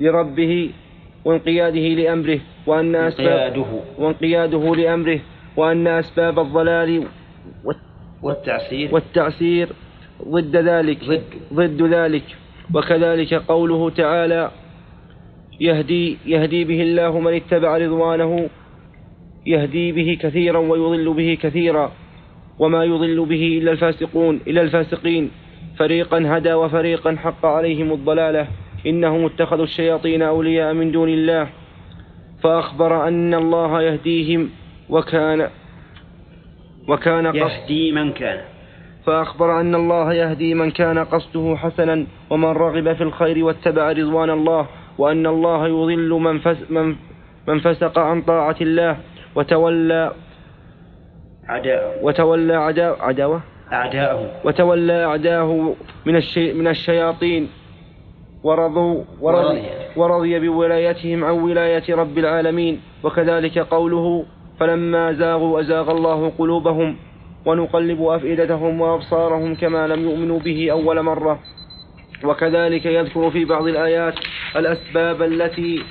لربه 0.00 0.70
وانقياده 1.24 1.80
لأمره 1.80 2.40
وأن 2.66 2.94
أسباب 2.96 3.28
انقياده. 3.28 3.80
وانقياده 3.98 4.74
لأمره 4.74 5.20
وأن 5.56 5.86
أسباب 5.86 6.38
الضلال 6.38 7.04
والت- 7.64 8.22
والتعسير. 8.22 8.94
والتعسير 8.94 9.68
ضد 10.28 10.56
ذلك. 10.56 11.04
ضد. 11.04 11.22
ضد 11.52 11.82
ذلك. 11.82 12.24
وكذلك 12.74 13.34
قوله 13.34 13.90
تعالى 13.90 14.50
يهدي 15.60 16.18
يهدي 16.26 16.64
به 16.64 16.82
الله 16.82 17.20
من 17.20 17.34
اتبع 17.34 17.76
رضوانه 17.76 18.48
يهدي 19.46 19.92
به 19.92 20.18
كثيرا 20.20 20.58
ويضل 20.58 21.14
به 21.14 21.38
كثيرا 21.42 21.92
وما 22.58 22.84
يضل 22.84 23.26
به 23.26 23.58
إلا 23.58 23.70
الفاسقون 23.72 24.40
إلا 24.46 24.62
الفاسقين. 24.62 25.30
فريقا 25.78 26.22
هدى 26.26 26.54
وفريقا 26.54 27.16
حق 27.16 27.46
عليهم 27.46 27.92
الضلالة. 27.92 28.46
إنهم 28.86 29.24
اتخذوا 29.24 29.64
الشياطين 29.64 30.22
أولياء 30.22 30.74
من 30.74 30.92
دون 30.92 31.08
الله. 31.08 31.48
فأخبر 32.42 33.08
أن 33.08 33.34
الله 33.34 33.82
يهديهم 33.82 34.50
وكان 34.90 35.48
وكان 36.88 37.24
يهدي 37.34 37.92
من 37.92 38.12
كان. 38.12 38.40
فأخبر 39.06 39.60
أن 39.60 39.74
الله 39.74 40.14
يهدي 40.14 40.54
من 40.54 40.70
كان 40.70 40.98
قصده 40.98 41.56
حسنا 41.56 42.06
ومن 42.30 42.48
رغب 42.48 42.92
في 42.92 43.02
الخير 43.02 43.44
واتبع 43.44 43.92
رضوان 43.92 44.30
الله. 44.30 44.66
وأن 44.98 45.26
الله 45.26 45.66
يضل 45.66 46.10
من, 46.10 46.38
فس 46.38 46.70
من, 46.70 46.96
من 47.48 47.58
فسق 47.58 47.98
عن 47.98 48.22
طاعة 48.22 48.56
الله 48.60 48.96
وتولى 49.34 50.12
عداءه. 51.48 52.04
وتولى 52.04 52.54
عدا 52.54 52.96
عداوة؟ 53.02 53.40
أعداءه. 53.72 54.30
وتولى 54.44 55.04
أعداه 55.04 55.74
من 56.06 56.16
الشي 56.16 56.52
من 56.52 56.66
الشياطين. 56.68 57.48
ورضوا 58.44 59.04
ورضي, 59.20 59.44
ورضي. 59.46 59.62
ورضي 59.96 60.48
بولايتهم 60.48 61.24
عن 61.24 61.34
ولاية 61.40 61.94
رب 61.94 62.18
العالمين. 62.18 62.80
وكذلك 63.04 63.58
قوله 63.58 64.24
فلما 64.60 65.12
زاغوا 65.12 65.60
أزاغ 65.60 65.90
الله 65.90 66.32
قلوبهم 66.38 66.96
ونقلب 67.46 68.02
أفئدتهم 68.02 68.80
وأبصارهم 68.80 69.54
كما 69.54 69.86
لم 69.86 70.00
يؤمنوا 70.08 70.38
به 70.38 70.68
أول 70.72 71.02
مرة. 71.02 71.38
وكذلك 72.24 72.86
يذكر 72.86 73.30
في 73.30 73.44
بعض 73.44 73.66
الآيات 73.66 74.14
الأسباب 74.56 75.22
التي 75.22 75.82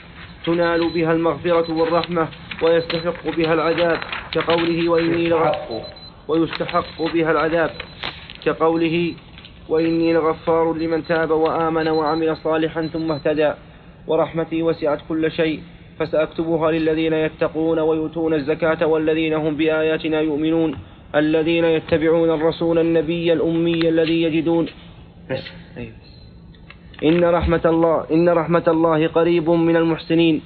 تنال 0.46 0.89
بها 0.89 1.13
المغفرة 1.13 1.74
والرحمة 1.74 2.27
ويستحق 2.62 3.27
بها 3.38 3.53
العذاب 3.53 4.00
كقوله 4.31 4.89
وإني 4.89 5.29
لغ... 5.29 5.51
ويستحق 6.27 7.01
بها 7.13 7.31
العذاب 7.31 7.72
كقوله 8.46 9.13
وإني 9.69 10.13
لغفار 10.13 10.74
لمن 10.74 11.05
تاب 11.05 11.31
وآمن 11.31 11.88
وعمل 11.88 12.38
صالحا 12.38 12.88
ثم 12.88 13.12
اهتدى 13.12 13.53
ورحمتي 14.07 14.63
وسعت 14.63 15.00
كل 15.10 15.31
شيء 15.31 15.62
فسأكتبها 16.00 16.72
للذين 16.72 17.13
يتقون 17.13 17.79
ويؤتون 17.79 18.34
الزكاة 18.34 18.86
والذين 18.86 19.34
هم 19.34 19.56
بآياتنا 19.56 20.21
يؤمنون 20.21 20.78
الذين 21.15 21.65
يتبعون 21.65 22.30
الرسول 22.30 22.80
النبي 22.80 23.34
الأمي 23.34 23.89
الذي 23.89 24.21
يجدون. 24.21 24.65
بس. 25.32 25.43
إن 27.03 27.23
رحمة 27.23 27.62
الله 27.65 28.05
إن 28.12 28.29
رحمة 28.29 28.63
الله 28.67 29.07
قريب 29.07 29.49
من 29.49 29.75
المحسنين. 29.75 30.41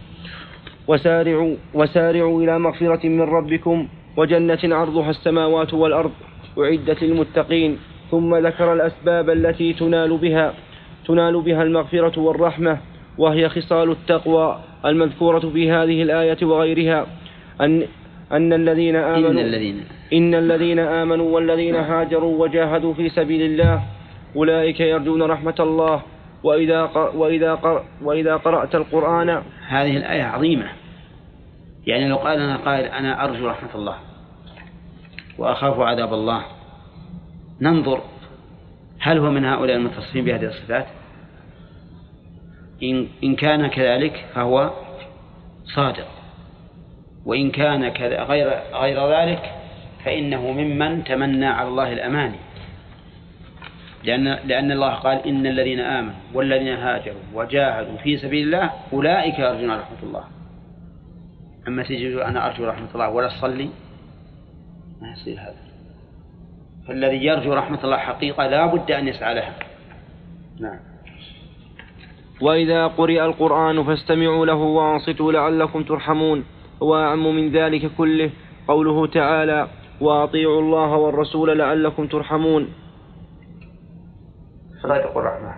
وسارعوا 0.87 1.55
وسارعوا 1.73 2.41
إلى 2.43 2.59
مغفرة 2.59 3.07
من 3.07 3.21
ربكم 3.21 3.87
وجنة 4.17 4.59
عرضها 4.63 5.09
السماوات 5.09 5.73
والأرض 5.73 6.11
أعدت 6.59 7.03
للمتقين. 7.03 7.77
ثم 8.11 8.35
ذكر 8.35 8.73
الأسباب 8.73 9.29
التي 9.29 9.73
تنال 9.73 10.17
بها 10.17 10.53
تنال 11.07 11.41
بها 11.41 11.63
المغفرة 11.63 12.19
والرحمة 12.19 12.77
وهي 13.17 13.49
خصال 13.49 13.91
التقوى 13.91 14.59
المذكورة 14.85 15.39
في 15.39 15.71
هذه 15.71 16.01
الآية 16.01 16.37
وغيرها. 16.41 17.05
أن 17.61 17.83
أن 18.31 18.53
الذين 18.53 18.95
آمنوا 18.95 19.31
إن 19.31 19.39
الذين 19.39 19.83
إن 20.13 20.35
الذين 20.35 20.79
آمنوا 20.79 21.35
والذين 21.35 21.75
هاجروا 21.75 22.43
وجاهدوا 22.43 22.93
في 22.93 23.09
سبيل 23.09 23.41
الله 23.41 23.81
أولئك 24.35 24.79
يرجون 24.79 25.21
رحمة 25.21 25.55
الله. 25.59 26.01
وإذا 26.43 26.85
قر 26.85 27.17
وإذا 27.17 27.55
قر 27.55 27.83
وإذا 28.01 28.35
قرأت 28.35 28.75
القرآن 28.75 29.43
هذه 29.67 29.97
الآية 29.97 30.23
عظيمة. 30.23 30.69
يعني 31.87 32.09
لو 32.09 32.15
قال 32.17 32.39
أنا 32.39 32.57
قائل 32.57 32.85
أنا 32.85 33.23
أرجو 33.23 33.47
رحمة 33.47 33.75
الله 33.75 33.95
وأخاف 35.37 35.79
عذاب 35.79 36.13
الله 36.13 36.43
ننظر 37.61 38.01
هل 38.99 39.17
هو 39.17 39.31
من 39.31 39.45
هؤلاء 39.45 39.75
المتصفين 39.77 40.25
بهذه 40.25 40.45
الصفات؟ 40.45 40.87
إن, 42.83 43.07
إن 43.23 43.35
كان 43.35 43.67
كذلك 43.67 44.25
فهو 44.33 44.71
صادق. 45.75 46.07
وإن 47.25 47.51
كان 47.51 47.89
كذا 47.89 48.23
غير 48.23 48.61
غير 48.73 49.11
ذلك 49.11 49.51
فإنه 50.05 50.51
ممن 50.51 51.03
تمنى 51.03 51.45
على 51.45 51.67
الله 51.67 51.93
الأماني. 51.93 52.37
لأن 54.03 54.23
لأن 54.23 54.71
الله 54.71 54.93
قال 54.93 55.17
إن 55.27 55.47
الذين 55.47 55.79
آمنوا 55.79 56.13
والذين 56.33 56.73
هاجروا 56.73 57.21
وجاهدوا 57.33 57.97
في 57.97 58.17
سبيل 58.17 58.45
الله 58.45 58.71
أولئك 58.93 59.39
يرجون 59.39 59.71
رحمة 59.71 60.03
الله. 60.03 60.23
أما 61.67 61.83
تجد 61.83 62.15
أنا 62.15 62.47
أرجو 62.47 62.65
رحمة 62.65 62.87
الله 62.93 63.09
ولا 63.09 63.27
أصلي؟ 63.27 63.69
ما 65.01 65.11
يصير 65.11 65.39
هذا. 65.39 65.55
فالذي 66.87 67.25
يرجو 67.25 67.53
رحمة 67.53 67.83
الله 67.83 67.97
حقيقة 67.97 68.47
لا 68.47 68.65
بد 68.65 68.91
أن 68.91 69.07
يسعى 69.07 69.35
لها. 69.35 69.53
نعم. 70.59 70.79
وإذا 72.41 72.87
قرئ 72.87 73.25
القرآن 73.25 73.83
فاستمعوا 73.83 74.45
له 74.45 74.55
وأنصتوا 74.55 75.31
لعلكم 75.31 75.83
ترحمون. 75.83 76.45
وأعم 76.79 77.35
من 77.35 77.51
ذلك 77.51 77.91
كله. 77.97 78.29
قوله 78.67 79.07
تعالى 79.07 79.67
وأطيعوا 80.01 80.61
الله 80.61 80.95
والرسول 80.95 81.57
لعلكم 81.57 82.07
ترحمون. 82.07 82.73
طريق 84.83 85.17
الرحمة. 85.17 85.53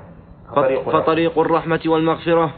فطريق 0.56 1.40
الرحمة. 1.40 1.80
والمغفرة. 1.86 2.54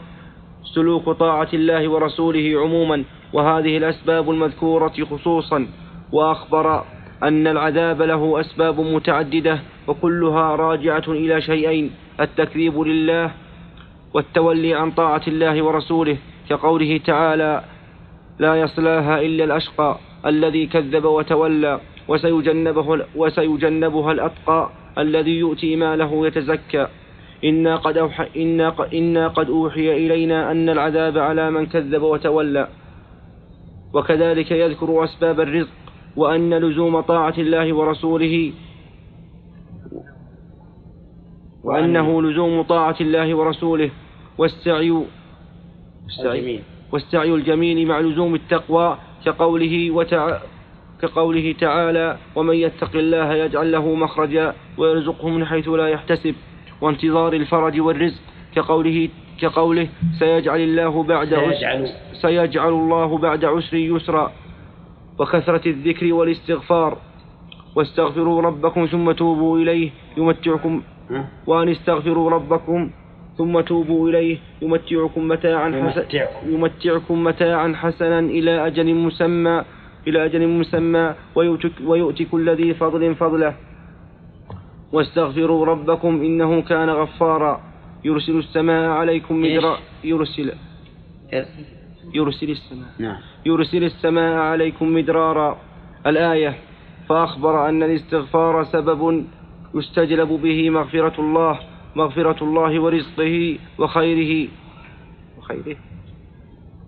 سلوك 0.74 1.10
طاعة 1.10 1.48
الله 1.54 1.88
ورسوله 1.88 2.60
عموما 2.60 3.04
وهذه 3.32 3.76
الأسباب 3.76 4.30
المذكورة 4.30 4.92
خصوصا. 5.10 5.66
وأخبر 6.12 6.84
أن 7.22 7.46
العذاب 7.46 8.02
له 8.02 8.40
أسباب 8.40 8.80
متعددة 8.80 9.58
وكلها 9.86 10.56
راجعة 10.56 11.04
إلى 11.08 11.40
شيئين 11.40 11.90
التكذيب 12.20 12.80
لله 12.80 13.30
والتولي 14.14 14.74
عن 14.74 14.90
طاعة 14.90 15.22
الله 15.28 15.62
ورسوله. 15.62 16.16
كقوله 16.50 17.00
تعالى 17.06 17.62
لا 18.38 18.56
يصلاها 18.56 19.20
إلا 19.20 19.44
الأشقى 19.44 19.98
الذي 20.26 20.66
كذب 20.66 21.04
وتولى 21.04 21.80
وسيجنبه 22.08 23.06
وسيجنبها 23.16 24.12
الأتقى. 24.12 24.70
الذي 24.98 25.38
يؤتي 25.38 25.76
ماله 25.76 26.26
يتزكى. 26.26 26.86
إنا 27.44 27.76
قد, 27.76 27.96
أوحى 27.98 28.42
إنا, 28.42 28.70
ق- 28.70 28.94
إنا 28.94 29.28
قد 29.28 29.50
أوحي 29.50 30.06
إلينا 30.06 30.50
أن 30.50 30.68
العذاب 30.68 31.18
على 31.18 31.50
من 31.50 31.66
كذب 31.66 32.02
وتولى. 32.02 32.68
وكذلك 33.94 34.50
يذكر 34.50 35.04
أسباب 35.04 35.40
الرزق 35.40 35.76
وأن 36.16 36.54
لزوم 36.54 37.00
طاعة 37.00 37.34
الله 37.38 37.72
ورسوله 37.72 38.52
وأنه 41.64 42.22
لزوم 42.22 42.62
طاعة 42.62 42.96
الله 43.00 43.34
ورسوله. 43.34 43.90
والسعي 44.38 45.02
السعي 46.06 46.38
الجميل. 46.38 46.62
والسعي 46.92 47.34
الجميل 47.34 47.88
مع 47.88 48.00
لزوم 48.00 48.34
التقوى 48.34 48.98
كقوله 49.24 49.90
وتع... 49.90 50.38
كقوله 51.02 51.54
تعالى 51.60 52.16
ومن 52.36 52.54
يتق 52.54 52.90
الله 52.94 53.34
يجعل 53.34 53.72
له 53.72 53.94
مخرجا 53.94 54.54
ويرزقه 54.78 55.28
من 55.28 55.44
حيث 55.44 55.68
لا 55.68 55.88
يحتسب 55.88 56.34
وانتظار 56.80 57.32
الفرج 57.32 57.80
والرزق 57.80 58.20
كقوله 58.54 59.08
كقوله 59.40 59.88
سيجعل 60.18 60.60
الله 60.60 61.02
بعد 61.02 61.34
عسر 61.34 61.52
سيجعل 61.52 61.88
سيجعل 62.12 62.68
الله 62.68 63.18
بعد 63.18 63.44
عسر 63.44 63.76
يسرا 63.76 64.32
وكثرة 65.18 65.68
الذكر 65.68 66.12
والاستغفار 66.12 66.98
واستغفروا 67.76 68.42
ربكم 68.42 68.86
ثم 68.86 69.12
توبوا 69.12 69.58
إليه 69.58 69.90
يمتعكم؟ 70.16 70.82
وأن 71.46 71.68
استغفروا 71.68 72.30
ربكم 72.30 72.90
ثم 73.38 73.60
توبوا 73.60 74.08
إليه 74.08 74.38
يمتعكم 74.62 75.28
متاعا 75.28 75.68
حسنا. 75.90 76.04
يمتعكم 76.46 77.24
متاعا 77.24 77.74
حسنا 77.76 78.18
إلى 78.18 78.66
أجل 78.66 78.94
مسمى 78.94 79.64
إلى 80.08 80.24
أجل 80.24 80.48
مسمى 80.48 81.14
ويؤتي 81.84 82.24
كل 82.24 82.50
ذي 82.50 82.74
فضل 82.74 83.14
فضله. 83.14 83.54
واستغفروا 84.92 85.66
ربكم 85.66 86.22
إنه 86.22 86.60
كان 86.62 86.90
غفارا. 86.90 87.60
يرسل 88.04 88.38
السماء 88.38 88.90
عليكم؟ 88.90 89.42
مدرا 89.42 89.78
يرسل 90.04 90.52
يرسل 92.14 92.50
السماء. 92.50 92.88
نعم. 92.98 93.16
يرسل 93.46 93.84
السماء 93.84 94.34
عليكم 94.38 94.94
مدرارا. 94.94 95.58
الآية 96.06 96.54
فأخبر 97.08 97.68
أن 97.68 97.82
الاستغفار 97.82 98.64
سبب 98.64 99.24
يستجلب 99.74 100.28
به 100.28 100.70
مغفرة 100.70 101.20
الله 101.20 101.58
مغفرة 101.96 102.44
الله 102.44 102.80
ورزقه 102.80 103.58
وخيره 103.78 104.48
وخيره. 105.38 105.76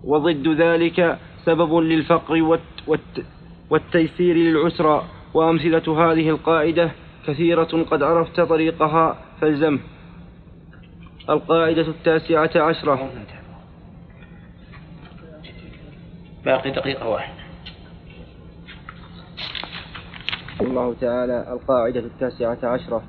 وضد 0.03 0.47
ذلك 0.47 1.19
سبب 1.45 1.77
للفقر 1.77 2.43
والت 2.43 2.61
والت 2.87 3.25
والتيسير 3.69 4.35
للعسرى 4.35 5.03
وأمثلة 5.33 6.11
هذه 6.11 6.29
القاعدة 6.29 6.91
كثيرة 7.27 7.83
قد 7.91 8.03
عرفت 8.03 8.41
طريقها 8.41 9.17
فالزمه 9.41 9.79
القاعدة 11.29 11.81
التاسعة 11.81 12.51
عشرة. 12.55 13.09
باقي 16.45 16.71
دقيقة 16.71 17.07
واحدة. 17.09 17.43
الله 20.61 20.95
تعالى 21.01 21.53
القاعدة 21.53 21.99
التاسعة 21.99 22.59
عشرة. 22.63 23.03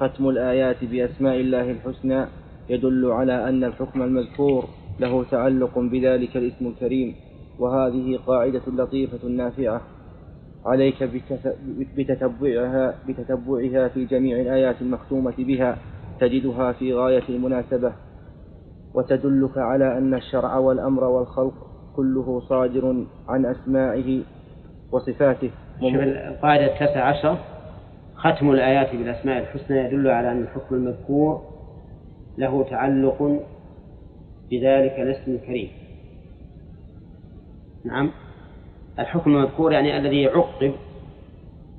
ختم 0.00 0.28
الآيات 0.28 0.84
بأسماء 0.84 1.40
الله 1.40 1.70
الحسنى. 1.70 2.26
يدل 2.68 3.06
على 3.10 3.48
أن 3.48 3.64
الحكم 3.64 4.02
المذكور 4.02 4.68
له 5.00 5.24
تعلق 5.24 5.78
بذلك 5.78 6.36
الاسم 6.36 6.66
الكريم. 6.66 7.16
وهذه 7.60 8.18
قاعدة 8.26 8.62
لطيفة 8.66 9.28
نافعة. 9.28 9.80
عليك 10.66 11.10
بتتبعها 11.96 12.94
بتتبعها 13.08 13.88
في 13.88 14.04
جميع 14.04 14.40
الآيات 14.40 14.82
المختومة 14.82 15.34
بها. 15.38 15.78
تجدها 16.20 16.72
في 16.72 16.94
غاية 16.94 17.28
المناسبة. 17.28 17.92
وتدلك 18.94 19.58
على 19.58 19.98
أن 19.98 20.14
الشرع 20.14 20.56
والأمر 20.56 21.04
والخلق 21.04 21.54
كله 21.96 22.40
صادر 22.40 23.04
عن 23.28 23.46
أسمائه 23.46 24.22
وصفاته. 24.92 25.50
شوف 25.80 26.00
القاعدة 26.00 26.66
التاسعة 26.66 27.02
عشرة 27.02 27.38
ختم 28.16 28.50
الآيات 28.50 28.96
بالأسماء 28.96 29.38
الحسنى 29.38 29.78
يدل 29.78 30.08
على 30.08 30.32
أن 30.32 30.42
الحكم 30.42 30.74
المذكور 30.74 31.42
له 32.38 32.64
تعلق 32.70 33.22
بذلك 34.50 35.00
الاسم 35.00 35.32
الكريم. 35.32 35.79
نعم. 37.84 38.10
الحكم 38.98 39.36
المذكور 39.36 39.72
يعني 39.72 39.98
الذي 39.98 40.22
يعقب 40.22 40.74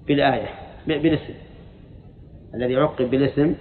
بالآية 0.07 0.47
بالاسم. 0.87 1.33
الذي 2.55 2.73
يعقب 2.73 3.09
بالاسم 3.09 3.55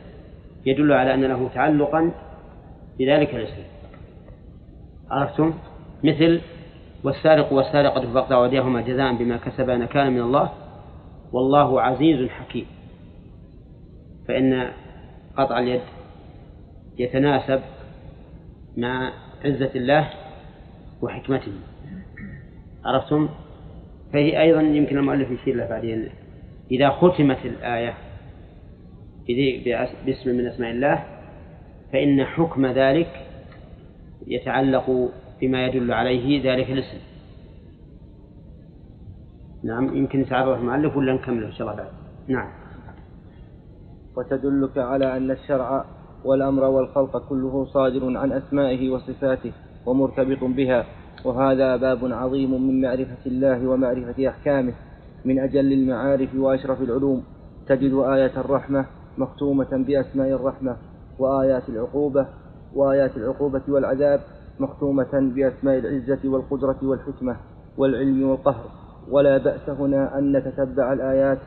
يدل 0.66 0.92
على 0.92 1.14
أن 1.14 1.24
له 1.24 1.48
تعلقا 1.54 2.12
بذلك 2.98 3.34
الاسم. 3.34 3.62
عرفتم؟ 5.10 5.54
مثل 6.04 6.40
والسارق 7.04 7.52
والسارقة 7.52 8.12
فاقطعوا 8.12 8.44
أيديهما 8.44 8.80
جزاء 8.80 9.14
بما 9.14 9.36
كسبا 9.36 9.76
نكالا 9.76 10.10
من 10.10 10.20
الله 10.20 10.52
والله 11.32 11.82
عزيز 11.82 12.28
حكيم. 12.28 12.66
فإن 14.28 14.70
قطع 15.36 15.58
اليد 15.58 15.80
يتناسب 16.98 17.60
مع 18.76 19.12
عزة 19.44 19.70
الله 19.74 20.10
وحكمته. 21.02 21.52
عرفتم؟ 22.84 23.28
فهي 24.12 24.42
أيضا 24.42 24.60
يمكن 24.62 24.98
المؤلف 24.98 25.30
يشير 25.30 25.56
له 25.56 25.66
بعدين. 25.66 26.08
إذا 26.70 26.90
ختمت 26.90 27.44
الآية 27.44 27.94
باسم 30.06 30.30
من 30.30 30.46
أسماء 30.46 30.70
الله 30.70 31.04
فإن 31.92 32.24
حكم 32.24 32.66
ذلك 32.66 33.26
يتعلق 34.26 35.10
بما 35.40 35.66
يدل 35.66 35.92
عليه 35.92 36.52
ذلك 36.52 36.70
الاسم. 36.70 36.98
نعم 39.64 39.96
يمكن 39.96 40.20
يتعرض 40.20 40.58
المؤلف 40.58 40.96
ولا 40.96 41.12
نكمله 41.12 41.46
إن 41.46 41.52
شاء 41.52 41.70
الله 41.70 41.82
بعد؟ 41.82 41.92
نعم. 42.28 42.50
وتدلك 44.16 44.78
على 44.78 45.16
أن 45.16 45.30
الشرع 45.30 45.84
والأمر 46.24 46.64
والخلق 46.64 47.28
كله 47.28 47.64
صادر 47.64 48.16
عن 48.16 48.32
أسمائه 48.32 48.90
وصفاته 48.90 49.52
ومرتبط 49.86 50.44
بها. 50.44 50.86
وهذا 51.24 51.76
باب 51.76 51.98
عظيم 52.12 52.68
من 52.68 52.80
معرفة 52.80 53.26
الله 53.26 53.68
ومعرفة 53.68 54.28
أحكامه 54.28 54.72
من 55.24 55.38
أجل 55.38 55.72
المعارف 55.72 56.34
وأشرف 56.34 56.82
العلوم. 56.82 57.22
تجد 57.68 57.92
آية 57.94 58.40
الرحمة 58.40 58.86
مختومة 59.18 59.84
بأسماء 59.86 60.28
الرحمة 60.28 60.76
وآيات 61.18 61.68
العقوبة 61.68 62.26
وآيات 62.74 63.16
العقوبة 63.16 63.62
والعذاب 63.68 64.20
مختومة 64.60 65.32
بأسماء 65.34 65.78
العزة 65.78 66.18
والقدرة 66.24 66.78
والحكمة 66.82 67.36
والعلم 67.78 68.22
والقهر. 68.22 68.64
ولا 69.10 69.38
بأس 69.38 69.70
هنا 69.70 70.18
أن 70.18 70.36
نتتبع 70.36 70.92
الآيات 70.92 71.38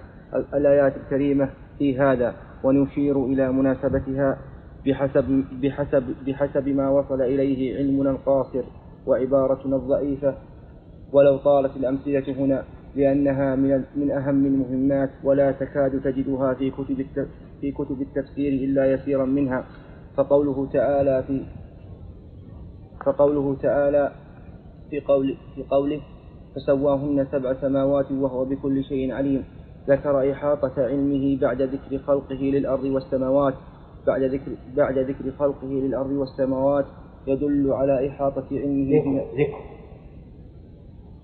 الآيات 0.54 0.94
الكريمة 0.98 1.50
في 1.80 2.00
هذا 2.00 2.34
ونشير 2.64 3.26
إلى 3.26 3.52
مناسبتها 3.52 4.38
بحسب 4.86 5.44
بحسب 5.62 6.04
بحسب 6.28 6.68
ما 6.68 6.90
وصل 6.90 7.22
إليه 7.22 7.78
علمنا 7.78 8.10
القاصر. 8.12 8.64
وعبارتنا 9.08 9.76
الضعيفة 9.76 10.36
ولو 11.12 11.38
طالت 11.38 11.78
الأمثلة 11.78 12.34
هنا 12.34 12.63
لأنها 12.96 13.56
من 13.56 13.84
من 13.96 14.12
أهم 14.12 14.46
المهمات 14.46 15.10
ولا 15.24 15.52
تكاد 15.52 16.02
تجدها 16.02 16.54
في 16.54 16.72
كتب 16.72 17.06
في 17.62 17.72
كتب 17.72 18.02
التفسير 18.02 18.54
إلا 18.54 18.94
يسيرا 18.94 19.26
منها. 19.26 19.66
فقوله 20.18 20.70
تعالى 20.74 21.24
في 21.28 21.46
فقوله 23.06 23.56
تعالى 23.62 24.12
في 24.89 25.00
قول 25.00 25.38
في 25.56 25.63
قوله 25.63 26.02
فسواهن 26.56 27.28
سبع 27.32 27.54
سماوات 27.62 28.12
وهو 28.12 28.46
بكل 28.46 28.84
شيء 28.84 29.13
عليم 29.13 29.44
ذكر 29.88 30.32
إحاطة 30.32 30.74
علمه 30.78 31.38
بعد 31.42 31.62
ذكر 31.62 31.98
خلقه 31.98 32.36
للأرض 32.36 32.84
والسماوات 32.84 33.54
بعد 34.08 34.24
ذكر 34.24 34.52
بعد 34.76 34.98
ذكر 34.98 35.32
خلقه 35.39 35.68
للأرض 35.68 36.12
والسماوات 36.12 36.86
يدل 37.28 37.72
على 37.72 38.08
إحاطة 38.10 38.46
علمه 38.52 39.22
ذكر 39.40 39.64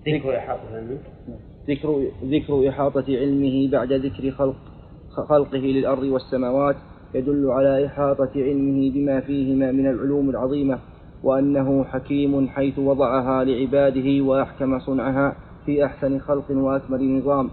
ذكر. 0.06 0.36
إحاطة 0.36 0.76
علمه 0.76 0.98
ذكر 1.68 2.06
ذكر 2.24 2.68
إحاطة 2.68 3.04
علمه 3.08 3.70
بعد 3.70 3.92
ذكر 3.92 4.30
خلق 4.30 4.56
خلقه 5.28 5.58
للأرض 5.58 6.02
والسماوات 6.02 6.76
يدل 7.14 7.50
على 7.50 7.86
إحاطة 7.86 8.30
علمه 8.36 8.90
بما 8.94 9.20
فيهما 9.20 9.72
من 9.72 9.86
العلوم 9.86 10.30
العظيمة 10.30 10.78
وأنه 11.22 11.84
حكيم 11.84 12.48
حيث 12.48 12.78
وضعها 12.78 13.44
لعباده 13.44 14.24
وأحكم 14.24 14.78
صنعها 14.78 15.36
في 15.66 15.84
أحسن 15.84 16.18
خلق 16.18 16.50
وأكمل 16.50 17.18
نظام 17.18 17.50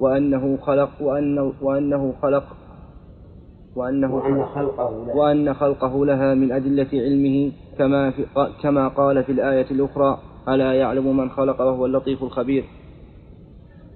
وأنه 0.00 0.56
خلق 0.56 0.90
وأنه, 1.00 1.52
وأنه 1.62 2.14
خلق 2.22 2.56
وأنه 3.76 4.14
وأن 4.14 4.44
خلقه 4.44 5.06
لا 5.06 5.14
وأن 5.14 5.54
خلقه 5.54 6.06
لها 6.06 6.34
من 6.34 6.52
أدلة 6.52 6.86
علمه 6.92 7.52
كما 7.78 8.10
في 8.10 8.26
كما 8.62 8.88
قال 8.88 9.24
في 9.24 9.32
الآية 9.32 9.66
الأخرى 9.70 10.18
ألا 10.48 10.72
يعلم 10.72 11.16
من 11.16 11.30
خلق 11.30 11.60
وهو 11.60 11.86
اللطيف 11.86 12.22
الخبير. 12.22 12.64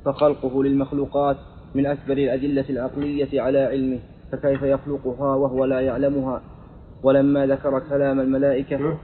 فخلقه 0.05 0.65
للمخلوقات 0.65 1.37
من 1.75 1.87
أكبر 1.87 2.13
الأدلة 2.13 2.65
العقلية 2.71 3.41
على 3.41 3.59
علمه 3.59 3.99
فكيف 4.33 4.63
يخلقها 4.63 5.35
وهو 5.35 5.65
لا 5.65 5.81
يعلمها؟ 5.81 6.43
ولما 7.03 7.47
ذكر 7.47 7.79
كلام 7.89 8.21
الملائكة 8.21 8.99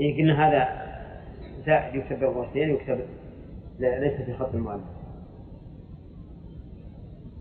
إيه 0.00 0.16
قلنا 0.22 0.48
هذا 0.48 0.81
زائد 1.66 1.94
يكتب 1.94 2.20
بالضبطين 2.20 2.70
يكتب 2.70 3.00
لا 3.78 4.00
ليس 4.00 4.20
في 4.22 4.34
خط 4.34 4.54
المؤلف. 4.54 4.82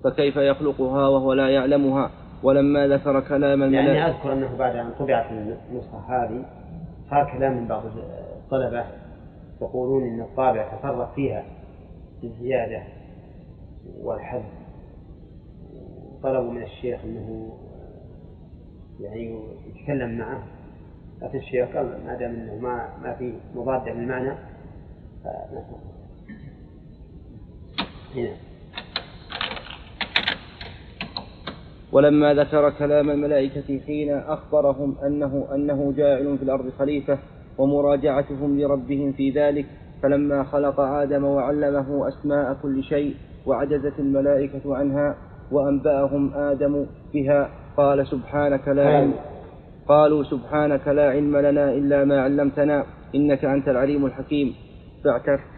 فكيف 0.03 0.36
يخلقها 0.36 1.07
وهو 1.07 1.34
لا 1.34 1.49
يعلمها؟ 1.49 2.12
ولما 2.43 2.88
ذكر 2.88 3.19
كلام 3.19 3.62
يعني 3.62 3.79
الملائكة 3.79 4.07
أذكر 4.07 4.34
أنه 4.34 4.57
بعد 4.57 4.75
أن 4.75 4.91
طبعت 4.99 5.25
النسخة 5.31 5.99
هذه 6.07 6.45
صار 7.10 7.38
كلام 7.38 7.57
من 7.57 7.67
بعض 7.67 7.84
الطلبة 7.86 8.86
يقولون 9.62 10.03
أن 10.03 10.21
الطابع 10.21 10.77
تفرق 10.77 11.13
فيها 11.15 11.43
بالزيادة 12.21 12.84
والحذف. 14.01 14.62
طلبوا 16.23 16.51
من 16.51 16.63
الشيخ 16.63 16.99
أنه 17.03 17.57
يعني 18.99 19.39
يتكلم 19.67 20.17
معه. 20.17 20.43
لكن 21.21 21.38
الشيخ 21.38 21.69
قال 21.75 21.86
ما 22.05 22.15
دام 22.19 22.31
أنه 22.31 22.55
ما 22.55 22.89
ما 23.03 23.13
في 23.13 23.34
مضادة 23.55 23.93
للمعنى 23.93 24.31
هنا. 28.15 28.36
ولما 31.91 32.34
ذكر 32.34 32.69
كلام 32.69 33.10
الملائكة 33.10 33.79
حين 33.86 34.10
أخبرهم 34.13 34.95
أنه 35.05 35.47
أنه 35.55 35.93
جاعل 35.97 36.38
في 36.38 36.43
الأرض 36.43 36.69
خليفة 36.79 37.17
ومراجعتهم 37.57 38.60
لربهم 38.60 39.12
في 39.12 39.29
ذلك 39.29 39.65
فلما 40.03 40.43
خلق 40.43 40.79
آدم 40.79 41.23
وعلمه 41.23 42.07
أسماء 42.07 42.57
كل 42.62 42.84
شيء 42.84 43.15
وعجزت 43.45 43.99
الملائكة 43.99 44.75
عنها 44.77 45.15
وأنبأهم 45.51 46.34
آدم 46.34 46.86
بها 47.13 47.49
قال 47.77 48.07
سبحانك 48.07 48.67
لا 48.67 48.88
علم 48.88 49.13
قالوا 49.91 50.23
سبحانك 50.23 50.88
لا 50.88 51.08
علم 51.15 51.38
لنا 51.38 51.65
إلا 51.80 52.06
ما 52.06 52.17
علمتنا 52.21 52.77
إنك 53.15 53.45
أنت 53.45 53.67
العليم 53.69 54.06
الحكيم. 54.06 54.47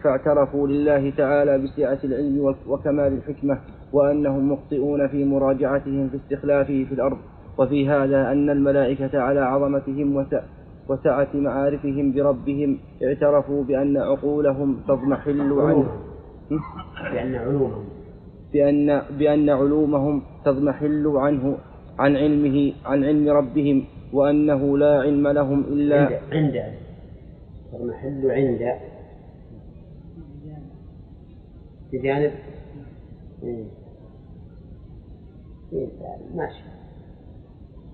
فاعترفوا 0.04 0.68
لله 0.68 1.10
تعالى 1.10 1.58
بسعة 1.58 1.98
العلم 2.04 2.54
وكمال 2.66 3.12
الحكمة 3.18 3.58
وأنهم 3.92 4.52
مخطئون 4.52 5.08
في 5.08 5.24
مراجعتهم 5.24 6.08
في 6.08 6.16
استخلافه 6.16 6.78
في 6.88 6.94
الأرض. 6.98 7.18
وفي 7.58 7.88
هذا 7.88 8.32
أن 8.32 8.50
الملائكة 8.50 9.20
على 9.26 9.40
عظمتهم 9.40 10.26
وسعة 10.88 11.28
معارفهم 11.34 12.12
بربهم 12.12 12.70
اعترفوا 13.04 13.64
بأن 13.64 13.96
عقولهم 13.96 14.76
تضمحل 14.88 15.52
عنه 15.52 15.88
بأن 17.12 17.34
علومهم. 17.34 17.84
بأن 18.52 19.02
بأن 19.18 19.50
علومهم 19.50 20.22
تضمحل 20.44 21.04
عنه 21.16 21.44
عن 21.98 22.16
علمه 22.16 22.72
عن 22.86 23.04
علم 23.04 23.28
ربهم. 23.28 23.84
وأنه 24.14 24.78
لا 24.78 25.00
علم 25.00 25.28
لهم 25.28 25.60
إلا 25.64 25.98
عند 25.98 26.12
عند. 26.32 26.56
تضمحل 27.72 28.30
عند. 28.30 28.62
بجانب 31.92 32.32
إيه. 33.42 33.64
إيه، 35.72 35.88
ماشي. 36.34 36.64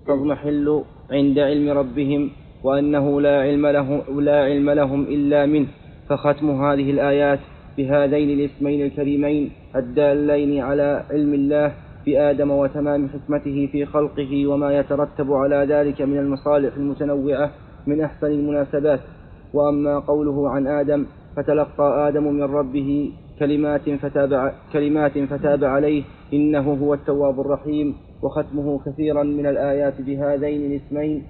تضمحل 0.07 0.83
عند 1.11 1.39
علم 1.39 1.69
ربهم 1.69 2.31
وأنه 2.63 3.21
لا 3.21 3.41
علم 3.41 3.67
لهم 3.67 4.21
لا 4.21 4.43
علم 4.43 4.69
لهم 4.69 5.01
إلا 5.03 5.45
منه. 5.45 5.67
فختم 6.09 6.51
هذه 6.51 6.91
الآيات 6.91 7.39
بهذين 7.77 8.29
الاسمين 8.29 8.85
الكريمين 8.85 9.51
الدالين 9.75 10.61
على 10.61 11.03
علم 11.11 11.33
الله 11.33 11.73
بآدم 12.05 12.51
وتمام 12.51 13.09
حكمته 13.09 13.69
في 13.71 13.85
خلقه 13.85 14.47
وما 14.47 14.79
يترتب 14.79 15.33
على 15.33 15.65
ذلك 15.69 16.01
من 16.01 16.17
المصالح 16.17 16.75
المتنوعة 16.75 17.51
من 17.87 18.01
أحسن 18.01 18.27
المناسبات. 18.27 18.99
وأما 19.53 19.99
قوله 19.99 20.49
عن 20.49 20.67
آدم 20.67 21.05
فتلقى 21.37 22.07
آدم 22.07 22.23
من 22.23 22.43
ربه 22.43 23.11
كلمات 23.39 23.89
فتاب, 23.89 24.53
كلمات 24.73 25.19
فتاب 25.19 25.63
عليه 25.63 26.03
إنه 26.33 26.73
هو 26.73 26.93
التواب 26.93 27.39
الرحيم 27.39 27.95
وختمه 28.23 28.79
كثيرا 28.85 29.23
من 29.23 29.45
الآيات 29.45 30.01
بهذين 30.01 30.71
الاسمين. 30.71 31.23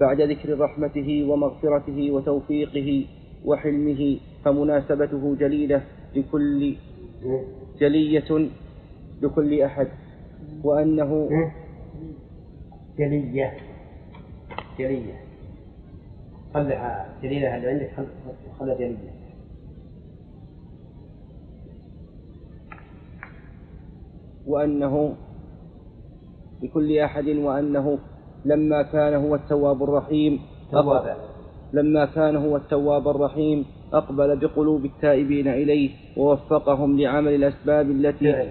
بعد 0.00 0.20
ذكر 0.20 0.58
رحمته 0.58 1.26
ومغفرته 1.28 2.10
وتوفيقه 2.10 3.04
وحلمه 3.44 4.16
فمناسبته 4.44 5.36
جليلة 5.40 5.82
لكل 6.16 6.74
جلية 7.80 8.48
لكل 9.22 9.60
أحد 9.62 9.88
وأنه 10.64 11.28
جلية. 12.98 13.52
جلية. 14.78 15.20
خلها 16.54 17.14
جليلة 17.22 17.56
اللي 17.56 17.68
عندك 17.70 17.90
خلها 18.58 18.74
جلية. 18.74 19.10
وأنه 24.46 25.14
لكل 26.62 26.98
أحد 26.98 27.28
وأنه 27.28 27.98
لما 28.44 28.82
كان 28.82 29.14
هو 29.14 29.34
التواب 29.34 29.82
الرحيم 29.82 30.40
توابا 30.70 31.16
لما 31.72 32.04
كان 32.04 32.36
هو 32.36 32.56
التواب 32.56 33.08
الرحيم 33.08 33.64
أقبل 33.92 34.36
بقلوب 34.38 34.84
التائبين 34.84 35.48
إليه 35.48 35.90
ووفقهم 36.16 37.00
لعمل 37.00 37.34
الأسباب 37.34 37.90
التي 37.90 38.50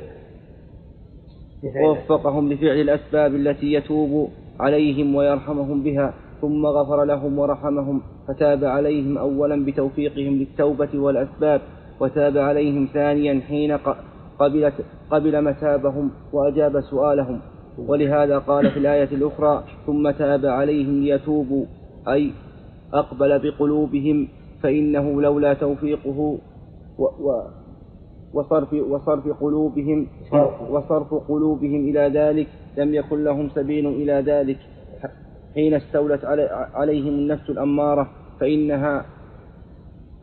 ووفقهم 1.64 2.54
لفعل 2.54 2.82
الأسباب 2.82 3.36
التي 3.36 3.74
يتوب 3.74 4.30
عليهم 4.60 5.16
ويرحمهم 5.16 5.84
بها 5.84 6.14
ثم 6.42 6.66
غفر 6.66 7.04
لهم 7.04 7.40
ورحمهم 7.40 8.02
فتاب 8.28 8.66
عليهم 8.66 9.18
أولا 9.18 9.66
بتوفيقهم 9.66 10.34
للتوبة 10.34 10.90
والأسباب 10.94 11.62
وتاب 12.00 12.38
عليهم 12.38 12.88
ثانيا 12.94 13.42
حين 13.48 13.78
قبل, 14.40 14.72
قبل 15.12 15.44
متابهم 15.44 16.12
وأجاب 16.34 16.82
سؤالهم. 16.82 17.40
ولهذا 17.88 18.38
قال 18.40 18.72
في 18.72 18.80
الآية 18.80 19.10
الأخرى 19.12 19.64
ثم 19.86 20.12
تاب 20.12 20.46
عليهم 20.46 21.02
ليتوبوا 21.02 21.66
أي 22.08 22.32
أقبل 22.94 23.40
بقلوبهم 23.40 24.28
فإنه 24.64 25.22
لولا 25.22 25.54
توفيقه 25.54 26.38
و 27.00 27.04
و 27.04 27.42
وصرف 28.34 28.74
وصرف 28.74 29.28
قلوبهم 29.42 30.08
وصرف 30.70 31.14
قلوبهم 31.14 31.82
إلى 31.90 32.20
ذلك 32.20 32.48
لم 32.78 32.94
يكن 32.94 33.24
لهم 33.24 33.50
سبيل 33.50 33.88
إلى 33.88 34.14
ذلك 34.14 34.58
حين 35.56 35.74
استولت 35.74 36.26
عليهم 36.74 37.08
النفس 37.14 37.50
الأمارة 37.50 38.10
فإنها 38.40 39.06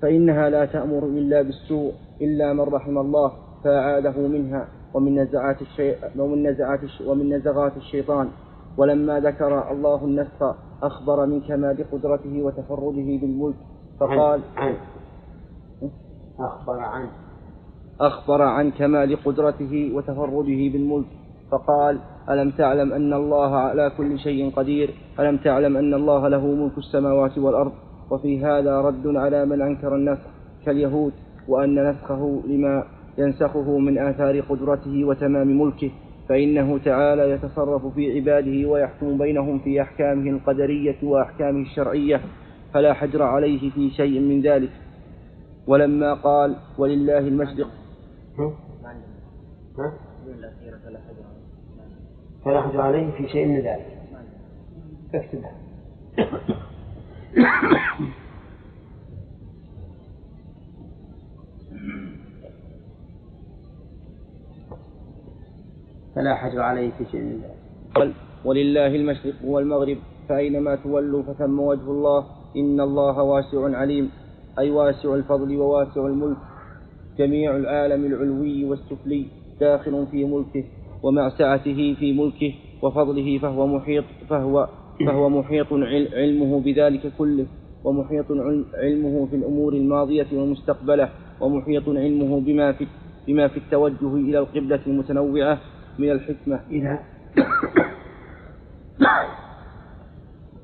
فإنها 0.02 0.50
لا 0.50 0.64
تأمر 0.64 1.06
إلا 1.06 1.42
بالسوء 1.42 1.92
إلا 2.20 2.52
من 2.52 2.60
رحم 2.60 2.98
الله 2.98 3.32
فأعاده 3.64 4.28
منها 4.28 4.68
ومن 4.94 5.18
نزعات 5.18 5.62
الشي... 5.62 5.92
ومن 6.18 6.46
نزعات. 6.46 6.80
ومن 7.06 7.28
نزغات 7.34 7.76
الشيطان 7.76 8.28
ولما 8.78 9.20
ذكر 9.20 9.70
الله 9.72 10.04
النسخ 10.04 10.54
أخبر 10.82 11.26
من 11.26 11.40
كمال 11.40 11.90
قدرته 11.92 12.42
وتفرده 12.42 13.08
بالملك 13.20 13.56
فقال 14.00 14.40
عن, 14.56 14.74
عن. 15.82 15.90
أخبر 16.40 16.80
عن 16.80 17.08
أخبر 18.00 18.42
عن 18.42 18.70
كمال 18.70 19.24
قدرته 19.24 19.90
وتفرده 19.94 20.60
بالملك 20.72 21.06
فقال 21.50 21.98
ألم 22.30 22.50
تعلم 22.50 22.92
أن 22.92 23.12
الله 23.12 23.56
على 23.56 23.92
كل 23.96 24.18
شيء 24.18 24.50
قدير؟ 24.50 24.90
ألم 25.20 25.36
تعلم 25.36 25.76
أن 25.76 25.94
الله 25.94 26.28
له 26.28 26.46
ملك 26.46 26.78
السماوات 26.78 27.38
والأرض؟ 27.38 27.72
وفي 28.10 28.44
هذا 28.44 28.80
رد 28.80 29.06
على 29.06 29.46
من 29.46 29.62
أنكر 29.62 29.96
النسخ 29.96 30.22
كاليهود 30.66 31.12
وأن 31.48 31.90
نسخه 31.90 32.42
لما 32.46 32.84
ينسخه 33.18 33.78
من 33.78 33.98
آثار 33.98 34.40
قدرته 34.40 35.04
وتمام 35.04 35.60
ملكه 35.60 35.90
فإنه 36.28 36.78
تعالى 36.78 37.30
يتصرف 37.30 37.86
في 37.86 38.14
عباده 38.16 38.68
ويحكم 38.68 39.18
بينهم 39.18 39.58
في 39.58 39.82
أحكامه 39.82 40.30
القدرية 40.30 40.96
وأحكامه 41.02 41.60
الشرعية 41.62 42.20
فلا 42.74 42.92
حجر 42.92 43.22
عليه 43.22 43.70
في 43.70 43.90
شيء 43.90 44.20
من 44.20 44.40
ذلك. 44.40 44.70
ولما 45.66 46.14
قال 46.14 46.56
ولله 46.78 47.18
المشرق 47.18 47.68
فلا 52.44 52.62
حجر 52.62 52.80
عليه 52.80 53.10
في 53.10 53.28
شيء 53.28 53.46
من 53.46 53.60
ذلك. 53.60 53.98
اكتبها 55.14 55.52
فلا 66.14 66.34
حجر 66.34 66.60
عليه 66.60 66.90
في 66.98 67.04
شيء 67.10 67.20
من 67.20 67.42
ذلك. 67.42 68.14
ولله 68.44 68.86
المشرق 68.86 69.34
والمغرب 69.44 69.98
فأينما 70.28 70.74
تولوا 70.74 71.22
فثم 71.22 71.60
وجه 71.60 71.90
الله. 71.90 72.26
إن 72.56 72.80
الله 72.80 73.22
واسع 73.22 73.76
عليم 73.78 74.10
أي 74.58 74.70
واسع 74.70 75.14
الفضل 75.14 75.56
وواسع 75.56 76.06
الملك. 76.06 76.36
جميع 77.18 77.56
العالم 77.56 78.04
العلوي 78.06 78.64
والسفلي 78.64 79.26
داخل 79.60 80.06
في 80.10 80.24
ملكه 80.24 80.64
ومع 81.02 81.28
سعته 81.28 81.94
في 81.98 82.12
ملكه 82.12 82.54
وفضله 82.82 83.38
فهو 83.38 83.66
محيط 83.66 84.04
فهو 84.28 84.68
فهو 85.06 85.28
محيط 85.28 85.66
علمه 85.72 86.60
بذلك 86.60 87.12
كله 87.18 87.46
ومحيط 87.84 88.26
علمه 88.74 89.26
في 89.30 89.36
الأمور 89.36 89.72
الماضية 89.72 90.26
والمستقبلة 90.32 91.08
ومحيط 91.40 91.88
علمه 91.88 92.40
بما 92.40 92.72
في 92.72 92.86
بما 93.26 93.48
في 93.48 93.56
التوجه 93.56 94.14
إلى 94.14 94.38
القبلة 94.38 94.80
المتنوعة 94.86 95.58
من 95.98 96.10
الحكمة. 96.10 96.60
إلى 96.70 96.98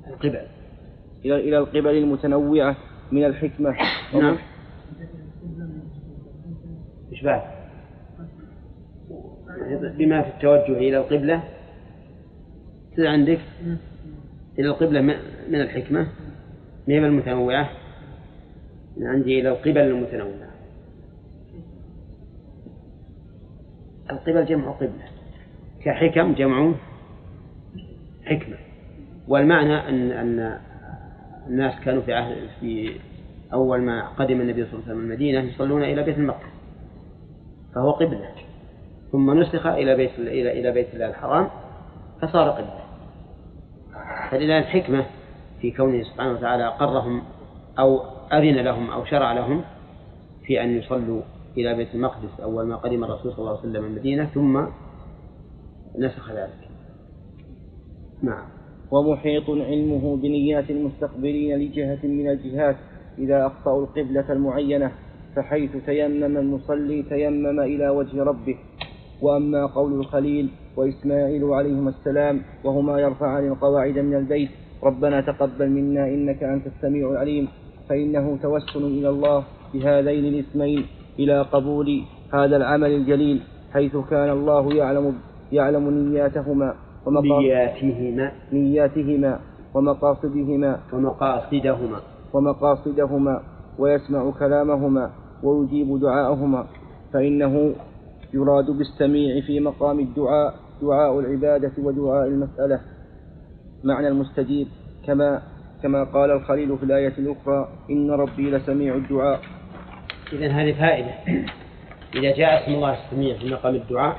القبل. 0.08 0.40
إلى 1.24 1.36
إلى 1.36 1.58
القبل 1.58 1.96
المتنوعة 1.96 2.76
من 3.12 3.24
الحكمة. 3.24 3.76
نعم. 4.14 4.36
بعد؟ 7.22 7.42
بما 9.98 10.22
في 10.22 10.28
التوجه 10.28 10.78
إلى 10.78 10.98
القبلة؟ 10.98 11.42
تصير 12.92 13.06
عندك 13.08 13.40
إلى 14.58 14.68
القبلة 14.68 15.00
من 15.48 15.60
الحكمة 15.60 16.06
من 16.88 17.04
المتنوعة؟ 17.04 17.70
من 18.96 19.06
عندي 19.06 19.40
إلى 19.40 19.48
القبل 19.48 19.80
المتنوعة. 19.80 20.52
القبل 24.10 24.44
جمع 24.44 24.70
قبلة. 24.70 25.04
كحكم 25.84 26.34
جمع 26.34 26.74
حكمة. 28.24 28.56
والمعنى 29.28 29.88
أن 29.88 30.10
أن 30.12 30.58
الناس 31.48 31.80
كانوا 31.84 32.02
في 32.02 32.12
عهد 32.12 32.36
في 32.60 32.90
أول 33.52 33.80
ما 33.80 34.08
قدم 34.08 34.40
النبي 34.40 34.64
صلى 34.64 34.72
الله 34.72 34.84
عليه 34.84 34.94
وسلم 34.94 35.10
المدينة 35.10 35.40
يصلون 35.40 35.82
إلى 35.82 36.02
بيت 36.02 36.18
المقدس. 36.18 36.61
فهو 37.74 37.90
قبلة. 37.90 38.30
ثم 39.12 39.40
نسخ 39.40 39.66
إلى 39.66 39.96
بيت 39.96 40.18
إلى 40.18 40.60
إلى 40.60 40.70
بيت 40.70 40.94
الله 40.94 41.06
الحرام 41.06 41.48
فصار 42.22 42.50
قبلة. 42.50 42.82
فلله 44.30 44.58
الحكمة 44.58 45.06
في 45.60 45.70
كونه 45.70 46.02
سبحانه 46.02 46.32
وتعالى 46.32 46.66
أقرهم 46.66 47.22
أو 47.78 48.00
أذن 48.32 48.56
لهم 48.60 48.90
أو 48.90 49.04
شرع 49.04 49.32
لهم 49.32 49.64
في 50.46 50.62
أن 50.62 50.78
يصلوا 50.78 51.22
إلى 51.56 51.74
بيت 51.74 51.94
المقدس 51.94 52.40
أول 52.42 52.66
ما 52.66 52.76
قدم 52.76 53.04
الرسول 53.04 53.32
صلى 53.32 53.38
الله 53.38 53.50
عليه 53.50 53.60
وسلم 53.60 53.84
المدينة 53.84 54.24
ثم 54.24 54.64
نسخ 55.98 56.32
ذلك. 56.32 56.68
نعم. 58.22 58.44
ومحيط 58.90 59.50
علمه 59.50 60.16
بنيات 60.16 60.70
المستقبلين 60.70 61.58
لجهة 61.58 62.06
من 62.06 62.30
الجهات 62.30 62.76
إذا 63.18 63.46
أخطأوا 63.46 63.82
القبلة 63.82 64.32
المعينة. 64.32 64.92
فحيث 65.36 65.76
تيمم 65.86 66.36
المصلي 66.36 67.02
تيمم 67.02 67.60
إلى 67.60 67.88
وجه 67.88 68.22
ربه. 68.22 68.56
وأما 69.22 69.66
قول 69.66 69.92
الخليل 69.92 70.48
وإسماعيل 70.76 71.44
عليهما 71.44 71.90
السلام 71.90 72.42
وهما 72.64 73.00
يرفعان 73.00 73.48
القواعد 73.48 73.98
من 73.98 74.14
البيت 74.14 74.50
ربنا 74.82 75.20
تقبل 75.20 75.70
منا 75.70 76.08
إنك 76.08 76.42
أنت 76.42 76.66
السميع 76.66 77.10
العليم 77.10 77.48
فإنه 77.88 78.38
توسل 78.42 78.82
إلى 78.82 79.08
الله 79.08 79.44
بهذين 79.74 80.24
الاسمين 80.34 80.86
إلى 81.18 81.42
قبول 81.42 82.02
هذا 82.34 82.56
العمل 82.56 82.90
الجليل 82.90 83.40
حيث 83.72 83.96
كان 84.10 84.30
الله 84.30 84.74
يعلم 84.74 85.14
يعلم 85.52 85.90
نياتهما 85.90 86.74
نياتهما. 87.38 88.32
نياتهما 88.52 89.32
ومقاصدهما 89.74 90.80
ومقاصدهما. 90.92 91.98
ومقاصدهما 92.32 93.40
ويسمع 93.78 94.30
كلامهما 94.30 95.10
ويجيب 95.42 96.00
دعاءهما 96.00 96.66
فإنه 97.12 97.74
يراد 98.34 98.70
بالسميع 98.70 99.40
في 99.40 99.60
مقام 99.60 100.00
الدعاء 100.00 100.54
دعاء 100.82 101.20
العبادة 101.20 101.72
ودعاء 101.78 102.26
المسألة. 102.26 102.80
معنى 103.84 104.08
المستجيب 104.08 104.68
كما 105.06 105.42
كما 105.82 106.04
قال 106.04 106.30
الخليل 106.30 106.78
في 106.78 106.82
الآية 106.84 107.12
الأخرى 107.18 107.68
إن 107.90 108.10
ربي 108.10 108.50
لسميع 108.50 108.94
الدعاء. 108.94 109.40
إذا 110.32 110.48
هذه 110.48 110.72
فائدة. 110.72 111.14
إذا 112.14 112.36
جاء 112.36 112.62
اسم 112.62 112.72
الله 112.74 113.04
السميع 113.04 113.38
في 113.38 113.50
مقام 113.50 113.74
الدعاء 113.74 114.16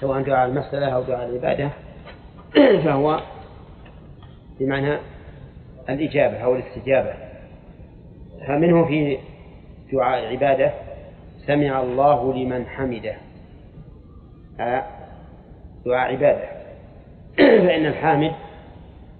سواء 0.00 0.22
دعاء 0.22 0.48
المسألة 0.48 0.86
أو 0.86 1.02
دعاء 1.02 1.28
العبادة 1.28 1.70
فهو 2.84 3.20
بمعنى 4.60 4.98
الإجابة 5.88 6.36
أو 6.36 6.56
الاستجابة. 6.56 7.12
فمنه 8.46 8.84
في 8.84 9.18
دعاء 9.92 10.24
العبادة 10.24 10.72
سمع 11.46 11.82
الله 11.82 12.34
لمن 12.34 12.66
حمده. 12.66 13.16
دعاء 15.84 16.12
عبادة. 16.12 16.48
فإن 17.66 17.86
الحامد 17.86 18.32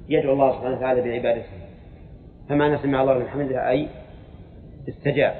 يدعو 0.08 0.32
الله 0.32 0.52
سبحانه 0.52 0.76
وتعالى 0.76 1.00
بعبادته. 1.02 1.56
فمعنى 2.48 2.78
سمع 2.78 3.00
الله 3.02 3.14
لمن 3.14 3.28
حمده 3.28 3.70
أي 3.70 3.88
استجاب. 4.88 5.34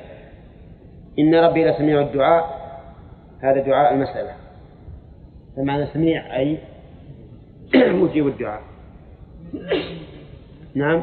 إن 1.18 1.34
ربي 1.34 1.64
لسميع 1.64 2.00
الدعاء. 2.00 2.66
هذا 3.42 3.60
دعاء 3.60 3.94
المسألة. 3.94 4.34
فمعنى 5.56 5.86
سميع 5.86 6.36
أي 6.36 6.58
مجيب 8.02 8.26
الدعاء. 8.26 8.62
نعم. 10.74 11.02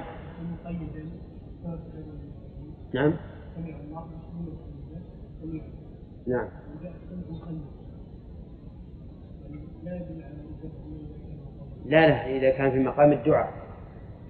نعم. 2.94 3.14
نعم. 6.28 6.48
لا 11.86 12.08
لا 12.08 12.38
إذا 12.38 12.50
كان 12.50 12.72
في 12.72 12.80
مقام 12.80 13.12
الدعاء 13.12 13.54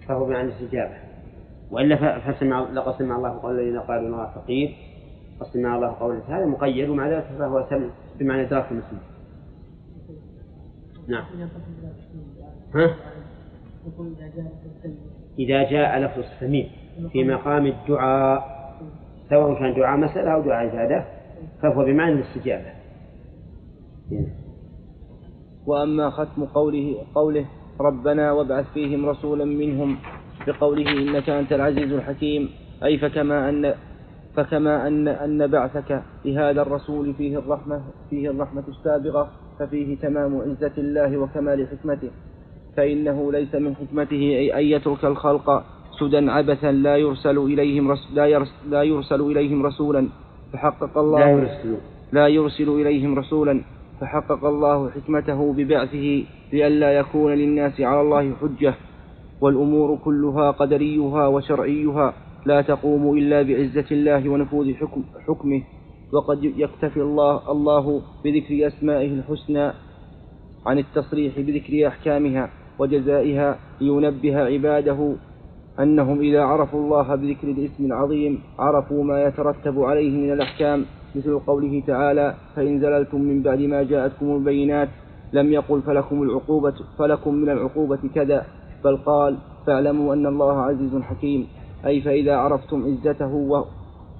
فهو 0.08 0.26
بمعنى 0.26 0.48
الاستجابة. 0.48 0.96
وإلا 1.72 2.20
فسمع 2.20 2.60
لقد 2.60 2.98
سمع 3.00 3.16
الله 3.16 3.30
قول 3.30 3.60
الذين 3.60 3.80
قالوا 3.80 4.08
الله 4.08 4.32
فقير. 4.36 4.76
فسمع 5.40 5.76
الله 5.76 5.92
قول 6.00 6.22
هذا 6.28 6.46
مقيد 6.46 6.90
ومع 6.90 7.10
ذلك 7.10 7.26
فهو 7.40 7.66
سمع 7.70 7.90
بمعنى 8.20 8.42
إدراك 8.42 8.72
المسلم. 8.72 9.00
نعم. 11.08 11.26
ها؟ 12.76 12.96
إذا 15.40 15.64
جاء 15.70 16.00
لفظ 16.00 16.20
السميع 16.20 16.68
في 17.12 17.24
مقام 17.24 17.66
الدعاء 17.66 18.64
سواء 19.30 19.60
كان 19.60 19.74
دعاء 19.74 19.98
مسألة 19.98 20.34
أو 20.34 20.42
دعاء 20.42 20.68
عبادة 20.68 21.06
فهو 21.62 21.86
بمعنى 21.86 22.14
الاستجابة. 22.14 22.72
وأما 25.68 26.10
ختم 26.10 26.46
قوله 26.46 26.96
قوله 27.16 27.46
ربنا 27.80 28.32
وابعث 28.32 28.66
فيهم 28.74 29.06
رسولا 29.06 29.46
منهم 29.46 29.98
بقوله 30.48 30.92
إنك 30.92 31.30
أنت 31.30 31.54
العزيز 31.54 31.92
الحكيم 31.92 32.50
أي 32.84 32.98
فكما 32.98 33.50
أن 33.50 33.74
فكما 34.36 34.88
أن 34.88 35.08
أن 35.08 35.48
بعثك 35.48 36.04
لهذا 36.26 36.62
الرسول 36.62 37.14
فيه 37.14 37.38
الرحمة 37.40 37.82
فيه 38.10 38.30
الرحمة 38.30 38.64
السابغة 38.68 39.32
ففيه 39.60 39.98
تمام 39.98 40.42
عزة 40.42 40.72
الله 40.78 41.18
وكمال 41.18 41.68
حكمته. 41.68 42.10
فإنه 42.78 43.32
ليس 43.32 43.56
من 43.56 43.76
حكمته 43.76 44.50
أن 44.54 44.64
يترك 44.64 45.06
الخلق 45.06 45.64
سدى 46.00 46.30
عبثا 46.30 46.72
لا 46.72 46.98
يرسل 46.98 47.38
إليهم 47.38 47.98
لا 48.70 48.84
يرسل 48.84 49.22
إليهم 49.22 49.66
رسولا. 49.66 50.08
فحقق 50.54 50.98
الله 50.98 51.20
لا 51.20 51.30
يرسل. 51.32 51.78
لا 52.12 52.28
يرسل 52.28 52.70
إليهم 52.70 53.20
رسولا. 53.20 53.62
فحقق 54.02 54.46
الله 54.46 54.90
حكمته 54.90 55.54
ببعثه 55.54 56.24
لئلا 56.54 56.94
يكون 56.94 57.34
للناس 57.34 57.82
على 57.82 58.02
الله 58.02 58.34
حجة. 58.42 58.74
والأمور 59.42 59.98
كلها 60.06 60.52
قدريها 60.52 61.28
وشرعيها. 61.28 62.14
لا 62.46 62.62
تقوم 62.62 63.18
إلا 63.18 63.42
بعزة 63.42 63.86
الله 63.92 64.30
ونفوذ 64.30 64.74
حكم 64.74 65.04
حكمه. 65.28 65.62
وقد 66.14 66.44
يكتفي 66.44 67.02
الله 67.02 67.52
الله 67.52 68.02
بذكر 68.24 68.68
أسمائه 68.68 69.12
الحسنى 69.14 69.72
عن 70.66 70.80
التصريح 70.80 71.40
بذكر 71.40 71.88
أحكامها 71.88 72.50
وجزائها 72.80 73.60
لينبه 73.82 74.38
عباده 74.38 75.16
أنهم 75.80 76.20
إذا 76.20 76.42
عرفوا 76.44 76.80
الله 76.80 77.16
بذكر 77.16 77.48
الاسم 77.48 77.86
العظيم 77.86 78.40
عرفوا 78.60 79.04
ما 79.04 79.24
يترتب 79.24 79.80
عليه 79.80 80.18
من 80.18 80.32
الأحكام 80.34 80.86
مثل 81.16 81.40
قوله 81.40 81.84
تعالى 81.88 82.36
فإن 82.56 82.80
زللتم 82.80 83.22
من 83.22 83.42
بعد 83.42 83.60
ما 83.60 83.84
جاءتكم 83.84 84.36
البينات 84.36 84.90
لم 85.34 85.54
يقل 85.54 85.82
فلكم 85.82 86.24
العقوبة 86.24 86.74
فلكم 87.00 87.34
من 87.34 87.50
العقوبة 87.50 88.00
كذا 88.16 88.46
بل 88.84 88.98
قال 88.98 89.38
فاعلموا 89.68 90.14
أن 90.14 90.26
الله 90.26 90.62
عزيز 90.62 90.96
حكيم 91.02 91.48
أي 91.86 92.02
فإذا 92.02 92.36
عرفتم 92.36 92.84
عزته 92.86 93.66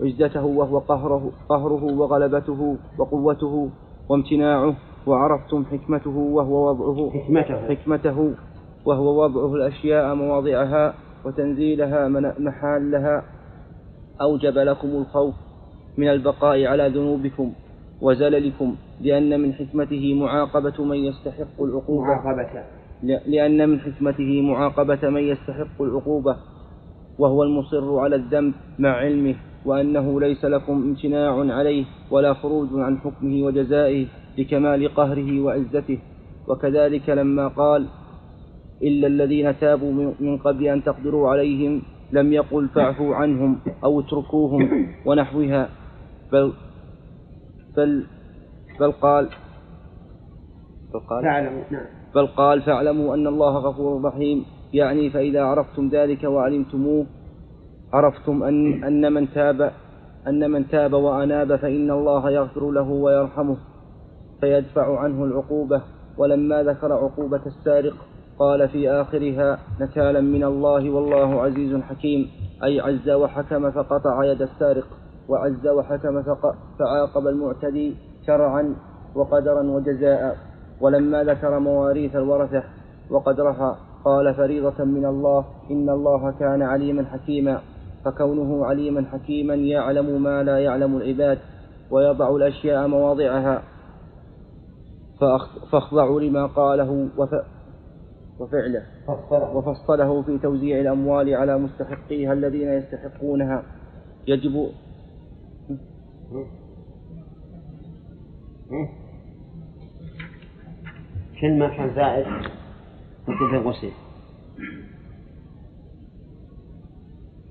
عزته 0.02 0.46
وهو 0.46 0.80
قهره, 0.80 1.32
قهره 1.50 1.84
وغلبته 1.84 2.78
وقوته 3.00 3.70
وامتناعه 4.10 4.76
وعرفتم 5.08 5.66
حكمته 5.72 6.18
وهو 6.18 6.70
وضعه 6.70 7.10
حكمته. 7.10 7.68
حكمته 7.68 8.34
وهو 8.86 9.24
وضعه 9.24 9.56
الأشياء 9.56 10.16
مواضعها 10.16 10.94
وتنزيلها 11.26 12.08
محالها 12.40 13.24
أوجب 14.22 14.58
لكم 14.58 14.88
الخوف 14.88 15.36
من 15.98 16.08
البقاء 16.10 16.66
على 16.66 16.88
ذنوبكم 16.90 17.54
وزللكم 18.02 18.76
لأن 19.02 19.40
من 19.40 19.54
حكمته 19.54 20.14
معاقبة 20.14 20.84
من 20.84 20.98
يستحق 20.98 21.62
العقوبة. 21.62 22.06
معاقبة. 22.08 22.64
لأن 23.04 23.70
من 23.70 23.80
حكمته 23.80 24.42
معاقبة 24.42 25.10
من 25.10 25.22
يستحق 25.22 25.82
العقوبة 25.82 26.36
وهو 27.20 27.44
المصر 27.44 28.00
على 28.00 28.16
الذنب 28.16 28.54
مع 28.80 28.90
علمه 28.90 29.36
وأنه 29.66 30.20
ليس 30.22 30.46
لكم 30.46 30.74
امتناع 30.74 31.54
عليه 31.56 31.86
ولا 32.12 32.34
خروج 32.34 32.68
عن 32.74 32.98
حكمه 32.98 33.46
وجزائه 33.46 34.06
لكمال 34.38 34.96
قهره 34.96 35.42
وعزته. 35.42 36.00
وكذلك 36.48 37.10
لما 37.10 37.48
قال 37.48 37.88
إلا 38.84 39.08
الذين 39.08 39.60
تابوا 39.60 40.14
من 40.20 40.38
قبل 40.38 40.68
أن 40.68 40.84
تقدروا 40.84 41.30
عليهم 41.30 41.82
لم 42.12 42.34
يقل 42.34 42.68
فاعفوا 42.68 43.16
عنهم 43.16 43.60
أو 43.84 44.00
اتركوهم 44.00 44.88
ونحوها. 45.06 45.70
بل 46.32 46.54
بل 47.78 48.04
بل 48.80 48.92
قال 48.92 49.30
بل 50.94 51.00
قال 51.00 51.24
فاعلموا 51.24 51.64
نعم. 51.72 51.86
بل 52.16 52.28
قال 52.28 52.62
فاعلموا 52.62 53.16
أن 53.16 53.28
الله 53.28 53.58
غفور 53.58 54.04
رحيم. 54.04 54.46
يعني 54.74 55.10
فإذا 55.10 55.44
عرفتم 55.44 55.90
ذلك 55.90 56.24
وعلمتموه 56.24 57.06
عرفتم 57.94 58.44
أن, 58.44 58.84
أن 58.84 59.14
من 59.14 59.30
تاب 59.34 59.72
أن 60.28 60.52
من 60.52 60.68
تاب 60.68 60.94
وأناب 60.94 61.56
فإن 61.56 61.92
الله 61.92 62.32
يغفر 62.32 62.72
له 62.72 62.90
ويرحمه 62.90 63.58
فيدفع 64.42 65.00
عنه 65.00 65.24
العقوبة. 65.24 65.82
ولما 66.18 66.64
ذكر 66.64 66.94
عقوبة 66.94 67.42
السارق 67.46 67.94
قال 68.40 68.70
في 68.70 68.92
آخرها 68.92 69.60
نكالا 69.82 70.22
من 70.22 70.44
الله 70.44 70.90
والله 70.90 71.42
عزيز 71.42 71.82
حكيم 71.82 72.32
أي 72.64 72.80
عز 72.80 73.10
وحكم 73.10 73.72
فقطع 73.72 74.26
يد 74.26 74.42
السارق 74.42 74.86
وعز 75.30 75.68
وحكم 75.68 76.24
فعاقب 76.80 77.28
المعتدي 77.28 77.96
شرعا 78.28 78.76
وقدرا 79.16 79.64
وجزاء 79.64 80.38
ولما 80.82 81.24
ذكر 81.24 81.60
مواريث 81.60 82.16
الورثة 82.16 82.64
وقدرها 83.10 83.78
قال 84.06 84.36
فريضة 84.36 84.84
من 84.84 85.06
الله 85.06 85.46
إن 85.72 85.90
الله 85.90 86.32
كان 86.40 86.62
عليما 86.62 87.06
حكيما 87.06 87.62
فكونه 88.06 88.66
عليما 88.66 89.06
حكيما 89.12 89.54
يعلم 89.54 90.24
ما 90.24 90.44
لا 90.44 90.60
يعلم 90.60 90.98
العباد 90.98 91.40
ويضع 91.92 92.36
الأشياء 92.36 92.88
مواضعها. 92.88 93.62
فاخضعوا 95.72 96.22
لما 96.22 96.46
قاله 96.46 97.08
وفعله. 98.44 98.84
وفصله 99.32 100.22
في 100.22 100.38
توزيع 100.38 100.80
الأموال 100.80 101.36
على 101.36 101.58
مستحقيها 101.58 102.34
الذين 102.34 102.68
يستحقونها. 102.68 103.64
يجب 104.28 104.72
كلمة 111.42 111.78
كان 111.78 111.96
زائد 111.96 112.28
ممكن 113.28 113.50
في 113.50 113.56
الغسل 113.56 113.92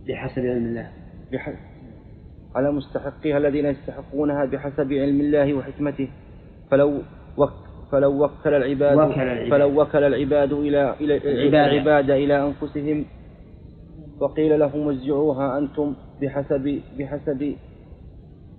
بحسب 0.08 0.38
علم 0.38 0.64
الله. 0.66 0.90
بحسب 1.32 1.58
على 2.54 2.72
مستحقيها 2.72 3.38
الذين 3.38 3.66
يستحقونها 3.66 4.44
بحسب 4.44 4.92
علم 4.92 5.20
الله 5.20 5.54
وحكمته. 5.54 6.08
فلو 6.70 7.02
وك 7.36 7.52
فلو 7.92 8.24
وكل 8.24 8.54
العباد, 8.54 8.98
وكل 8.98 9.20
العباد. 9.20 9.50
فلو 9.50 9.82
وكل 9.82 10.04
العباد 10.04 10.52
إلى 10.52 10.94
إلى 11.00 11.66
العباد, 11.66 12.10
إلى 12.10 12.46
أنفسهم. 12.46 13.04
وقيل 14.20 14.60
لهم 14.60 14.86
وزعوها 14.86 15.58
أنتم 15.58 15.94
بحسب 16.22 16.80
بحسب 16.98 17.54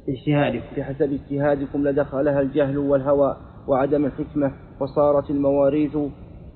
اجتهادكم. 0.09 0.65
بحسب 0.77 1.13
اجتهادكم 1.13 1.88
لدخلها 1.88 2.41
الجهل 2.41 2.77
والهوى 2.77 3.38
وعدم 3.67 4.05
الحكمة 4.05 4.51
وصارت 4.79 5.29
المواريث 5.29 5.97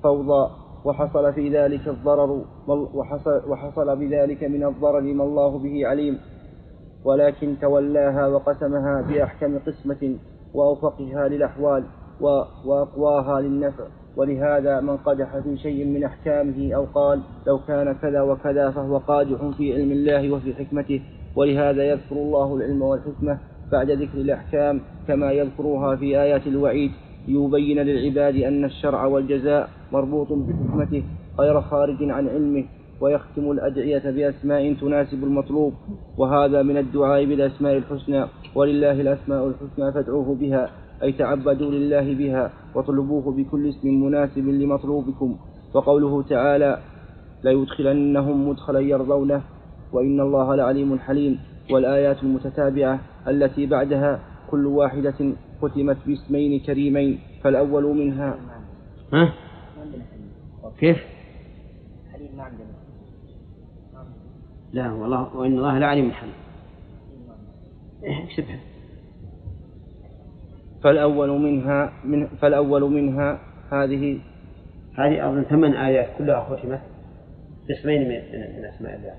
فوضى 0.02 0.50
وحصل 0.84 1.32
في 1.32 1.48
ذلك 1.48 1.88
الضرر. 1.88 2.44
وحصل, 2.68 3.50
وحصل 3.50 3.96
بذلك 3.96 4.44
من 4.44 4.64
الضرر 4.64 5.00
ما 5.00 5.24
الله 5.24 5.58
به 5.58 5.86
عليم. 5.86 6.18
ولكن 7.04 7.56
تولاها 7.60 8.26
وقسمها 8.26 9.02
بأحكم 9.08 9.58
قسمة 9.58 10.16
وأوفقها 10.54 11.28
للأحوال. 11.28 11.84
وأقواها 12.64 13.40
للنفع. 13.40 13.84
ولهذا 14.16 14.80
من 14.80 14.96
قدح 14.96 15.38
في 15.38 15.58
شيء 15.58 15.84
من 15.84 16.04
أحكامه 16.04 16.72
أو 16.74 16.84
قال 16.94 17.20
لو 17.46 17.58
كان 17.58 17.92
كذا 17.92 18.22
وكذا 18.22 18.70
فهو 18.70 18.98
قادح 18.98 19.56
في 19.56 19.74
علم 19.74 19.92
الله 19.92 20.32
وفي 20.32 20.54
حكمته. 20.54 21.00
ولهذا 21.36 21.82
يذكر 21.82 22.16
الله 22.16 22.56
العلم 22.56 22.82
والحكمة 22.82 23.38
بعد 23.72 23.90
ذكر 23.90 24.18
الأحكام 24.18 24.80
كما 25.08 25.32
يذكرها 25.32 25.96
في 25.96 26.20
آيات 26.20 26.46
الوعيد. 26.46 26.90
ليبين 27.28 27.78
للعباد 27.78 28.36
أن 28.36 28.64
الشرع 28.64 29.04
والجزاء 29.04 29.68
مربوط 29.92 30.32
بحكمته 30.32 31.02
غير 31.38 31.60
خارج 31.60 31.96
عن 32.02 32.28
علمه 32.28 32.64
ويختم 33.00 33.50
الأدعية 33.50 34.10
بأسماء 34.10 34.74
تناسب 34.74 35.24
المطلوب. 35.24 35.72
وهذا 36.18 36.62
من 36.62 36.76
الدعاء 36.76 37.24
بالأسماء 37.24 37.76
الحسنى. 37.76 38.24
ولله 38.54 39.00
الأسماء 39.00 39.46
الحسنى 39.46 39.92
فادعوه 39.92 40.34
بها. 40.34 40.70
أي 41.02 41.12
تعبدوا 41.12 41.70
لله 41.70 42.14
بها 42.14 42.52
واطلبوه 42.74 43.32
بكل 43.32 43.68
اسم 43.68 43.88
مناسب 44.04 44.46
لمطلوبكم. 44.48 45.38
وقوله 45.74 46.22
تعالى 46.22 46.78
ليدخلنهم 47.44 48.48
مدخلا 48.48 48.80
يرضونه 48.80 49.42
وإن 49.92 50.20
الله 50.20 50.54
لعليم 50.54 50.98
حليم. 50.98 51.38
والآيات 51.70 52.22
المتتابعة 52.22 53.00
التي 53.28 53.66
بعدها 53.66 54.20
كل 54.50 54.66
واحدة 54.66 55.32
ختمت 55.62 55.96
باسمين 56.06 56.60
كريمين 56.60 57.18
فالأول 57.42 57.84
منها 57.96 58.38
ها؟ 59.12 59.32
كيف؟ 60.78 60.98
حليم 62.12 62.36
ما 62.36 62.42
عندنا. 62.42 62.78
لا 64.72 64.92
والله 64.92 65.36
وإن 65.36 65.52
الله 65.58 65.78
لعليم 65.78 66.10
حليم. 66.10 66.32
إيه 68.04 68.24
اكتبها 68.24 68.60
فالأول 70.82 71.40
منها 71.40 71.92
من 72.04 72.26
فالأول 72.26 72.82
منها 72.90 73.40
هذه 73.72 74.20
هذه 74.98 75.28
أظن 75.28 75.42
ثمان 75.42 75.72
آيات 75.72 76.18
كلها 76.18 76.44
ختمت 76.44 76.80
باسمين 77.68 78.08
من, 78.08 78.58
من 78.58 78.64
أسماء 78.64 78.96
الله. 78.96 79.14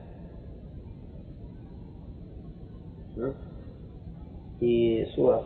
في 4.59 5.05
سورة 5.15 5.43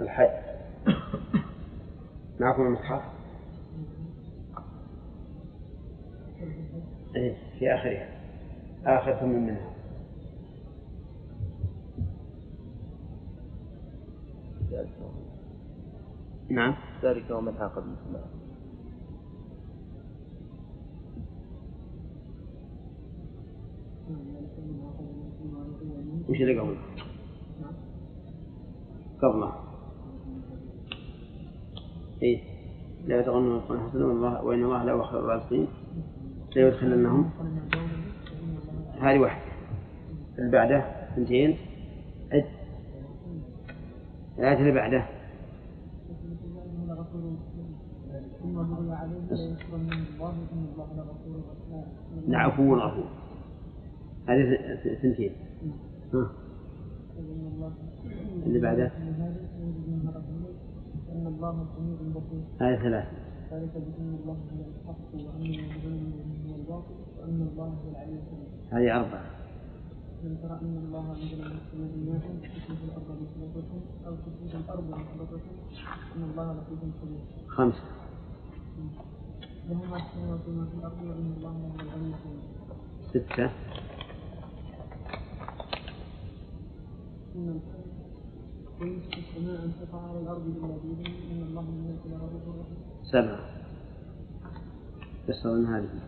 الحج. 0.00 0.48
معكم 2.40 2.62
المصحف؟ 2.62 3.02
إيه 7.16 7.34
في 7.58 7.74
آخرها. 7.74 8.08
آخر 8.86 9.20
ثمن 9.20 9.46
منها. 9.46 9.77
نعم. 16.50 16.74
ذلك 17.02 17.30
ومن 17.30 17.56
عاقب 17.56 17.82
مثله 17.82 18.24
وش 26.28 26.40
اللي 26.40 26.58
قبل؟ 26.58 26.76
قبله 29.22 29.52
إيه. 32.22 32.42
لا 33.06 33.20
يتغنوا 33.20 33.56
القرآن 33.56 33.80
حسنا 33.80 34.06
والله 34.06 34.44
وإن 34.44 34.64
الله 34.64 34.84
لا 34.84 35.04
خير 35.04 35.20
الرازقين. 35.20 35.68
لا 36.56 36.68
يدخلنهم. 36.68 37.30
هذه 39.00 39.18
واحدة. 39.18 39.52
اللي 40.38 40.50
بعده 40.50 40.78
اثنتين 40.78 41.56
الآية 44.38 44.58
اللي 44.58 44.72
بعده. 44.72 45.04
عفو 52.32 52.74
غفور 52.76 53.08
هذه 54.28 54.54
اثنتين 54.92 55.32
اللي 58.46 58.58
بعده. 58.60 58.92
هذه 62.60 62.76
ثلاثة. 62.82 63.10
هذه 68.72 68.96
أربعة. 68.96 69.37
من 70.22 70.38
ترى 70.42 70.58
أن 70.62 70.76
الله 70.84 71.12
أنزل 71.12 71.38
من 71.38 71.58
السماء 71.58 71.92
ماء 72.06 72.24
تسقط 72.42 72.80
الأرض 72.84 73.08
بسلطته 73.22 73.80
أو 74.06 74.14
تسقط 74.14 74.54
الأرض 74.54 74.88
أن 76.16 76.22
الله 76.30 76.52
لطيف 76.52 76.80
خبير. 77.00 77.22
خمسة. 77.48 77.84
له 79.68 79.74
ما 79.74 79.98
في 79.98 80.04
السماوات 80.06 80.48
وما 80.48 80.64
في 80.66 80.74
الأرض 80.78 80.98
وأن 81.02 81.32
الله 81.36 81.50
هو 81.50 81.80
الغني 81.80 82.14
ستة 83.10 83.50
ويمسك 88.80 89.18
السماء. 89.18 89.64
أن 89.64 89.72
تقع 89.80 90.00
على 90.08 90.20
الأرض 90.20 90.42
إلا 90.46 90.66
بإذنه 90.66 91.14
إن 91.30 91.42
الله 91.42 91.62
من 91.62 91.78
الملك 91.78 92.06
لغفور 92.06 92.54
رحيم 92.60 92.78
سبعة. 93.02 93.40
من 95.28 95.66
هذه. 95.66 96.00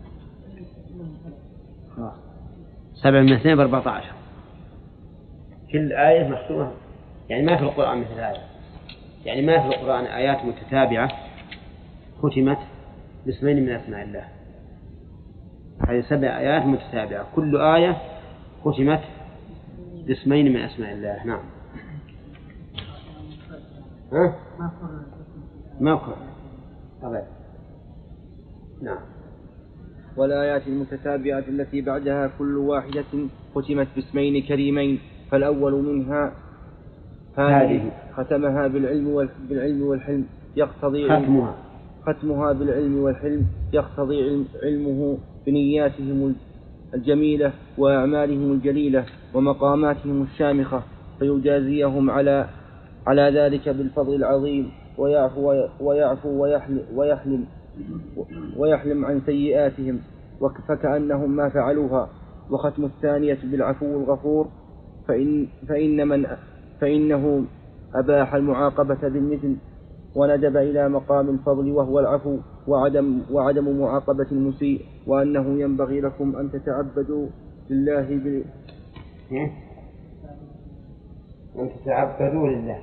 خلاص. 1.97 2.30
سبع 3.03 3.21
من 3.21 3.33
اثنين 3.33 3.57
بأربعة 3.57 3.89
عشر. 3.89 4.13
كل 5.73 5.93
آية 5.93 6.29
مختومة 6.29 6.73
يعني 7.29 7.43
ما 7.43 7.57
في 7.57 7.63
القرآن 7.63 8.01
مثل 8.01 8.13
هذا. 8.13 8.43
يعني 9.25 9.43
ما 9.43 9.61
في 9.61 9.67
القرآن 9.67 10.05
آيات 10.05 10.45
متتابعة 10.45 11.09
ختمت 12.23 12.59
باسمين 13.27 13.63
من 13.63 13.73
أسماء 13.73 14.03
الله. 14.03 14.25
هذه 15.89 16.01
سبع 16.01 16.39
آيات 16.39 16.63
متتابعة. 16.63 17.27
كل 17.35 17.57
آية 17.57 17.97
ختمت 18.65 19.01
باسمين 20.07 20.53
من 20.53 20.61
أسماء 20.61 20.93
الله. 20.93 21.27
نعم. 21.27 21.41
ها؟ 24.13 24.35
ما 25.81 25.95
قرأ 25.95 26.17
أبدا 27.03 27.27
نعم. 28.83 28.99
والآيات 30.17 30.63
المتتابعة 30.67 31.45
التي 31.49 31.81
بعدها 31.81 32.31
كل 32.39 32.57
واحدة 32.57 33.05
ختمت 33.55 33.89
باسمين 33.97 34.43
كريمين 34.43 34.99
فالأول 35.31 35.73
منها 35.73 36.33
هذه 37.37 37.91
ختمها 38.17 38.67
بالعلم 38.67 39.29
بالعلم 39.49 39.83
والحلم 39.83 40.25
يقتضي 40.57 41.05
ختمها. 41.09 41.55
ختمها 42.07 42.53
بالعلم 42.53 42.99
والحلم 42.99 43.47
يقتضي 43.73 44.23
علم 44.23 44.45
علمه 44.63 45.19
بنياتهم 45.47 46.35
الجميلة 46.95 47.53
وأعمالهم 47.79 48.53
الجليلة 48.53 49.05
ومقاماتهم 49.35 50.23
الشامخة 50.23 50.83
فيجازيهم 51.19 52.11
على 52.11 52.47
على 53.07 53.23
ذلك 53.23 53.69
بالفضل 53.69 54.15
العظيم 54.15 54.71
ويعفو 54.99 55.65
ويعفو 55.81 56.29
ويحلم, 56.43 56.83
ويحلم. 56.95 57.45
ويحلم 58.57 59.05
عن 59.05 59.21
سيئاتهم 59.27 60.01
فكأنهم 60.69 61.37
ما 61.37 61.49
فعلوها. 61.49 62.09
وختم 62.51 62.85
الثانية 62.85 63.39
بالعفو 63.45 63.87
الغفور 63.87 64.49
فإن, 65.09 65.49
فإن 65.69 66.09
من 66.09 66.27
فإنه 66.81 67.45
أباح 67.95 68.35
المعاقبة 68.35 69.09
بالمثل 69.09 69.57
وندب 70.17 70.57
إلى 70.57 70.89
مقام 70.89 71.29
الفضل 71.29 71.71
وهو 71.71 72.01
العفو 72.01 72.39
وعدم 72.69 73.21
وعدم 73.31 73.81
معاقبة 73.81 74.27
المسيء 74.33 74.81
وأنه 75.07 75.61
ينبغي 75.61 76.01
لكم 76.01 76.37
أن 76.37 76.51
تتعبدوا 76.53 77.27
لله 77.71 78.03
بال 78.03 78.45
إيه؟ 79.33 79.53
أن 81.59 81.71
تتعبدوا 81.83 82.49
لله. 82.49 82.79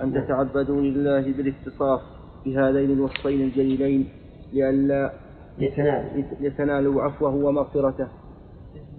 أن 0.00 0.12
تتعبدوا 0.12 0.80
لله 0.80 1.32
بالاتصاف 1.32 2.00
بهذين 2.44 2.90
الوصفين 2.90 3.40
الجليلين 3.40 4.08
لئلا 4.52 5.12
يتنالوا 6.40 7.02
عفوه 7.02 7.34
ومغفرته. 7.34 8.08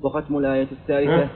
وختم 0.04 0.38
الآية 0.38 0.68
الثالثة؟ 0.72 1.30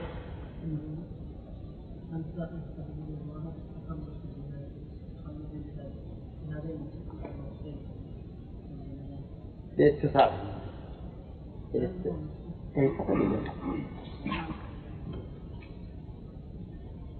بالاتصال 9.76 10.30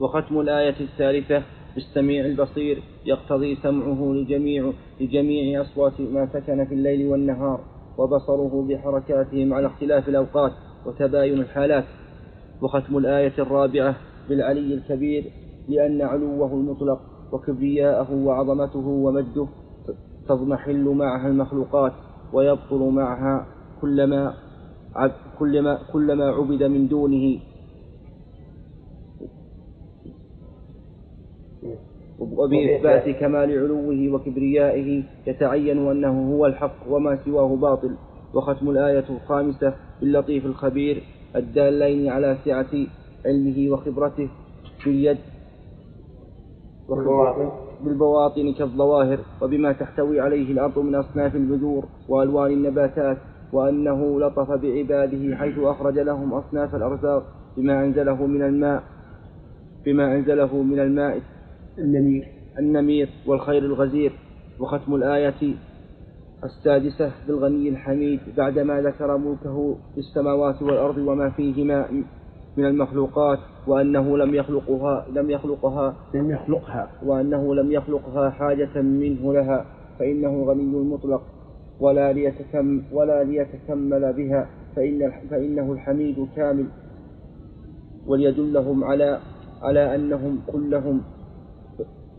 وختم 0.00 0.40
الآية 0.40 0.80
الثالثة. 0.80 1.42
بالسميع 1.74 2.24
البصير 2.26 2.82
يقتضي 3.06 3.56
سمعه 3.56 4.12
لجميع 4.12 4.72
لجميع 5.00 5.62
أصوات 5.62 6.00
ما 6.00 6.28
سكن 6.32 6.64
في 6.64 6.74
الليل 6.74 7.06
والنهار 7.08 7.60
وبصره 7.98 8.66
بحركاتهم 8.68 9.54
على 9.54 9.66
اختلاف 9.66 10.08
الأوقات 10.08 10.52
وتباين 10.86 11.40
الحالات. 11.40 11.84
وختم 12.62 12.98
الآية 12.98 13.32
الرابعة 13.38 13.96
بالعلي 14.28 14.74
الكبير 14.74 15.24
لأن 15.68 16.02
علوه 16.02 16.52
المطلق 16.52 17.00
وكبرياءه 17.32 18.14
وعظمته 18.14 18.86
ومجده 18.86 19.48
تضمحل 20.28 20.84
معها 20.84 21.28
المخلوقات 21.28 21.92
ويبطل 22.32 22.90
معها 22.90 23.46
كلما 23.80 24.34
عب 24.94 25.12
كلما 25.38 25.78
كلما 25.92 26.24
عبد 26.24 26.62
من 26.62 26.88
دونه. 26.88 27.40
وبإثبات 32.20 33.08
كمال 33.20 33.50
علوه 33.58 34.14
وكبريائه 34.14 35.02
يتعين 35.26 35.78
أنه 35.90 36.32
هو 36.32 36.46
الحق 36.46 36.76
وما 36.88 37.18
سواه 37.24 37.56
باطل. 37.56 37.94
وختم 38.34 38.70
الآية 38.70 39.04
الخامسة 39.10 39.74
باللطيف 40.00 40.46
الخبير 40.46 41.02
الدالين 41.36 42.08
على 42.08 42.36
سعة 42.44 42.70
علمه 43.26 43.72
وخبرته 43.72 44.28
باليد 44.84 45.18
بالبواطن 47.84 48.52
كالظواهر 48.52 49.18
وبما 49.42 49.72
تحتوي 49.72 50.20
عليه 50.20 50.52
الأرض 50.52 50.78
من 50.78 50.94
أصناف 50.94 51.34
البذور 51.36 51.84
وألوان 52.08 52.52
النباتات 52.52 53.18
وأنه 53.52 54.20
لطف 54.20 54.50
بعباده 54.50 55.36
حيث 55.36 55.58
أخرج 55.58 55.98
لهم 55.98 56.34
أصناف 56.34 56.74
الأرزاق 56.74 57.22
بما 57.56 57.84
أنزله 57.84 58.26
من 58.26 58.42
الماء 58.42 58.82
بما 59.84 60.14
أنزله 60.14 60.62
من 60.62 60.80
الماء. 60.80 61.20
النمير. 61.80 62.28
النمير 62.58 63.08
والخير 63.26 63.64
الغزير 63.64 64.12
وختم 64.60 64.94
الآية 64.94 65.54
السادسة 66.44 67.12
بالغني 67.26 67.68
الحميد 67.68 68.20
بعدما 68.36 68.80
ذكر 68.80 69.16
ملكه 69.16 69.76
في 69.94 70.00
السماوات 70.00 70.62
والأرض 70.62 70.98
وما 70.98 71.30
فيهما 71.30 71.86
من 72.56 72.64
المخلوقات 72.66 73.38
وأنه 73.66 74.18
لم 74.18 74.34
يخلقها 74.34 75.06
لم 75.14 75.30
يخلقها 75.30 75.94
لم 76.14 76.30
يخلقها. 76.30 76.90
وأنه 77.04 77.54
لم 77.54 77.72
يخلقها 77.72 78.30
حاجة 78.30 78.82
منه 78.82 79.32
لها 79.32 79.66
فإنه 79.98 80.44
غني 80.44 80.76
مطلق 80.76 81.22
ولا 81.80 82.12
ليتكم 82.12 82.82
ولا 82.92 83.24
ليتكمل 83.24 84.12
بها 84.12 84.48
فإن 84.76 85.12
فإنه 85.30 85.72
الحميد 85.72 86.26
كامل 86.36 86.66
وليدلهم 88.06 88.84
على 88.84 89.20
على 89.62 89.94
أنهم 89.94 90.40
كلهم 90.52 91.00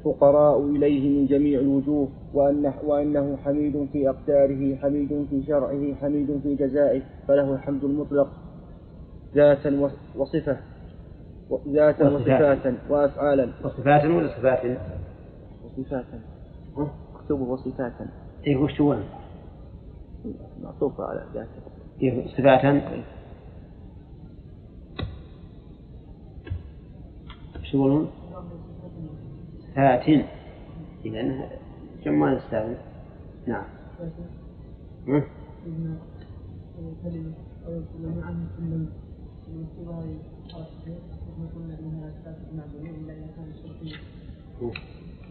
فقراء 0.04 0.66
إليه 0.66 1.20
من 1.20 1.26
جميع 1.28 1.60
الوجوه 1.60 2.10
وأنه, 2.34 2.74
وأنه 2.84 3.38
حميد 3.38 3.88
في 3.94 4.10
أقداره 4.10 4.76
حميد 4.76 5.26
في 5.30 5.44
شرعه 5.48 5.96
حميد 5.96 6.40
في 6.44 6.56
جزائه 6.56 7.02
فله 7.28 7.54
الحمد 7.54 7.84
المطلق 7.84 8.28
ذاتا 9.36 9.90
وصفة 10.16 10.58
ذاتا 11.68 12.10
وصفات. 12.10 12.42
وصفاتا 12.42 12.78
وأفعالا 12.90 13.50
وصفات 13.64 14.06
ولا 14.06 14.28
صفات؟ 14.28 14.78
وصفاتا؟ 15.66 16.20
اكتبه 17.16 17.44
وصفاتا 17.44 18.08
إيه 18.48 18.58
وش 18.58 18.82
هو؟ 18.82 18.98
معطوفة 20.64 21.04
على 21.04 21.26
ذاته 21.34 21.62
إيه 22.02 22.28
صفات 22.28 22.84
شغل 27.72 28.08
صفات 29.72 30.08
إذا 31.06 31.22
نعم 33.48 33.64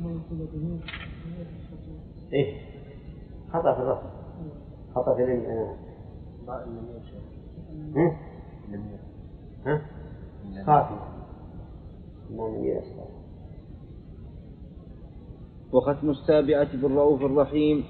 وما 0.00 0.10
يصيب 0.10 0.38
به 0.52 0.80
فهي 1.24 1.44
شرطية. 1.70 2.00
إيه. 2.32 2.60
خطأ 3.52 3.74
في 3.74 3.80
الرفع 3.80 4.10
خطأ 4.94 5.14
في 5.16 5.22
الإم- 5.26 5.48
ها؟ 7.96 8.16
ها؟ 9.66 9.82
خافي 10.66 10.94
ما 12.30 12.48
نمير 12.48 12.78
الصلاة 12.78 13.19
وختم 15.72 16.10
السابعة 16.10 16.76
بالرؤوف 16.82 17.22
الرحيم 17.22 17.84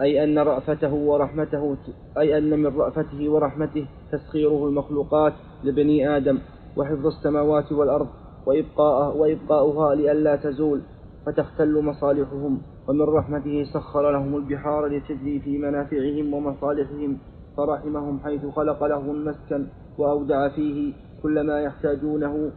أي 0.00 0.24
أن 0.24 0.38
رأفته 0.38 0.94
ورحمته 0.94 1.76
أي 2.18 2.38
أن 2.38 2.50
من 2.58 2.66
رأفته 2.76 3.28
ورحمته 3.30 3.86
تسخيره 4.12 4.66
المخلوقات 4.68 5.32
لبني 5.64 6.16
آدم 6.16 6.38
وحفظ 6.76 7.06
السماوات 7.06 7.72
والأرض 7.72 8.08
وإبقاء 8.46 9.16
وإبقاؤها 9.16 9.94
لئلا 9.94 10.36
تزول 10.36 10.80
فتختل 11.26 11.82
مصالحهم 11.82 12.60
ومن 12.88 13.00
رحمته 13.02 13.64
سخر 13.74 14.10
لهم 14.12 14.36
البحار 14.36 14.86
لتجري 14.86 15.40
في 15.40 15.58
منافعهم 15.58 16.34
ومصالحهم 16.34 17.18
فرحمهم 17.56 18.20
حيث 18.20 18.46
خلق 18.46 18.84
لهم 18.84 19.10
المسكن 19.10 19.66
وأودع 19.98 20.48
فيه 20.48 20.92
كل 21.22 21.40
ما 21.46 21.60
يحتاجونه 21.60 22.50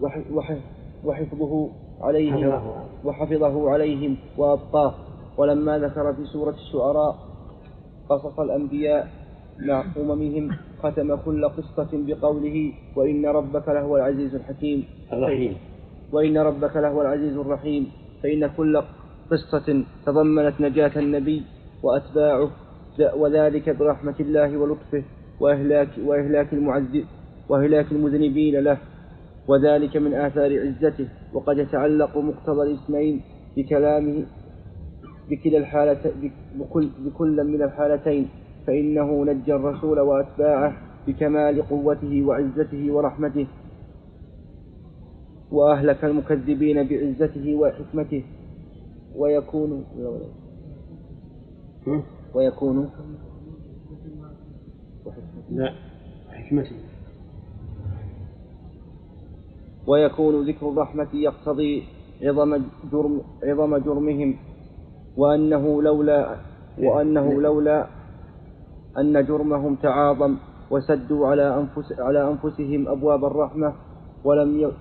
وح- 0.00 0.30
وح- 0.32 0.60
وحفظه 1.04 1.70
عليهم 2.00 2.52
حفظه. 2.52 2.84
وحفظه 3.04 3.70
عليهم 3.70 4.16
وأبقاه. 4.38 4.94
ولما 5.38 5.78
ذكر 5.78 6.12
في 6.12 6.24
سورة 6.24 6.54
الشعراء 6.54 7.16
قصص 8.08 8.40
الأنبياء 8.40 9.08
مع 9.66 9.84
أممهم 9.96 10.50
ختم 10.82 11.14
كل 11.14 11.48
قصة 11.48 11.88
بقوله 11.92 12.72
وإن 12.96 13.26
ربك 13.26 13.68
لهو 13.68 13.96
العزيز 13.96 14.34
الحكيم. 14.34 14.84
الرحيم. 15.12 15.56
وإن 16.12 16.38
ربك 16.38 16.76
لهو 16.76 17.02
العزيز 17.02 17.36
الرحيم. 17.36 17.86
فإن 18.22 18.46
كل 18.56 18.82
قصة 19.30 19.84
تضمنت 20.06 20.60
نجاة 20.60 20.92
النبي 20.96 21.42
وأتباعه 21.82 22.50
وذلك 23.16 23.70
برحمة 23.70 24.14
الله 24.20 24.56
ولطفه 24.56 25.04
وإهلاك 25.40 25.88
وإهلاك 26.04 26.52
المعذب 26.52 27.04
وإهلاك 27.48 27.92
المذنبين 27.92 28.60
له. 28.60 28.78
وذلك 29.48 29.96
من 29.96 30.14
آثار 30.14 30.60
عزته 30.66 31.08
وقد 31.32 31.58
يتعلق 31.58 32.18
مقتضى 32.18 32.62
الاسمين 32.62 33.20
بكلامه 33.56 34.26
بكلا 35.30 35.58
الحالة 35.58 36.12
بكل, 36.58 36.90
بكل 37.04 37.44
من 37.44 37.62
الحالتين 37.62 38.28
فإنه 38.66 39.24
نجى 39.24 39.54
الرسول 39.54 40.00
وأتباعه 40.00 40.72
بكمال 41.06 41.62
قوته 41.68 42.22
وعزته 42.26 42.92
ورحمته 42.92 43.46
وأهلك 45.50 46.04
المكذبين 46.04 46.88
بعزته 46.88 47.54
وحكمته 47.54 48.24
ويكون 49.16 49.84
ويكون 52.34 52.90
لا 55.50 55.72
حكمته. 56.30 56.76
ويكون 59.86 60.48
ذكر 60.48 60.68
الرحمة 60.68 61.08
يقتضي 61.14 61.84
عظم 62.22 62.62
جرم 62.92 63.20
عظم 63.44 63.76
جرمهم. 63.76 64.36
وأنه 65.16 65.82
لولا 65.82 66.36
وأنه 66.78 67.40
لولا 67.42 67.86
أن 68.98 69.24
جرمهم 69.24 69.74
تعاظم 69.74 70.36
وسدوا 70.70 71.26
على 71.28 71.46
أنفس 71.60 72.00
على 72.00 72.28
أنفسهم 72.28 72.88
أبواب 72.88 73.24
الرحمة 73.24 73.72
ولم 74.24 74.72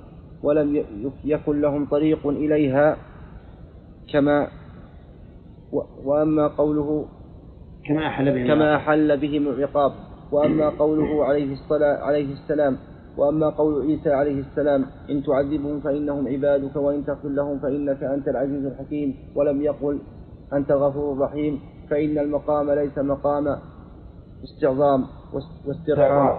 ولم 0.44 0.84
يكن 1.26 1.62
لهم 1.62 1.86
طريق 1.86 2.28
إليها 2.28 2.98
كما 4.14 4.48
وأما 6.06 6.48
قوله 6.48 7.06
كما 7.88 8.08
أحل 8.08 8.32
بهم 8.34 8.48
كما 8.48 8.76
أحل 8.76 9.18
بهم 9.18 9.48
العقاب. 9.48 9.92
وأما 10.32 10.70
قوله 10.70 11.26
عليه 11.26 11.54
الصلاة 11.54 11.98
عليه 12.04 12.34
السلام 12.34 12.78
وأما 13.18 13.50
قول 13.50 13.82
عيسى 13.86 14.10
عليه 14.10 14.40
السلام 14.40 14.86
إن 15.10 15.24
تعذبهم 15.24 15.80
فإنهم 15.80 16.28
عبادك 16.28 16.76
وإن 16.76 17.06
تغفر 17.06 17.30
لهم 17.30 17.60
فإنك 17.60 18.04
أنت 18.04 18.28
العزيز 18.28 18.66
الحكيم 18.66 19.16
ولم 19.36 19.62
يقل 19.62 20.00
أنت 20.54 20.72
الغفور 20.72 21.14
الرحيم 21.14 21.60
فإن 21.90 22.18
المقام 22.18 22.72
ليس 22.72 22.98
مقام 22.98 23.58
استعظام 24.44 25.06
واسترحام 25.68 26.38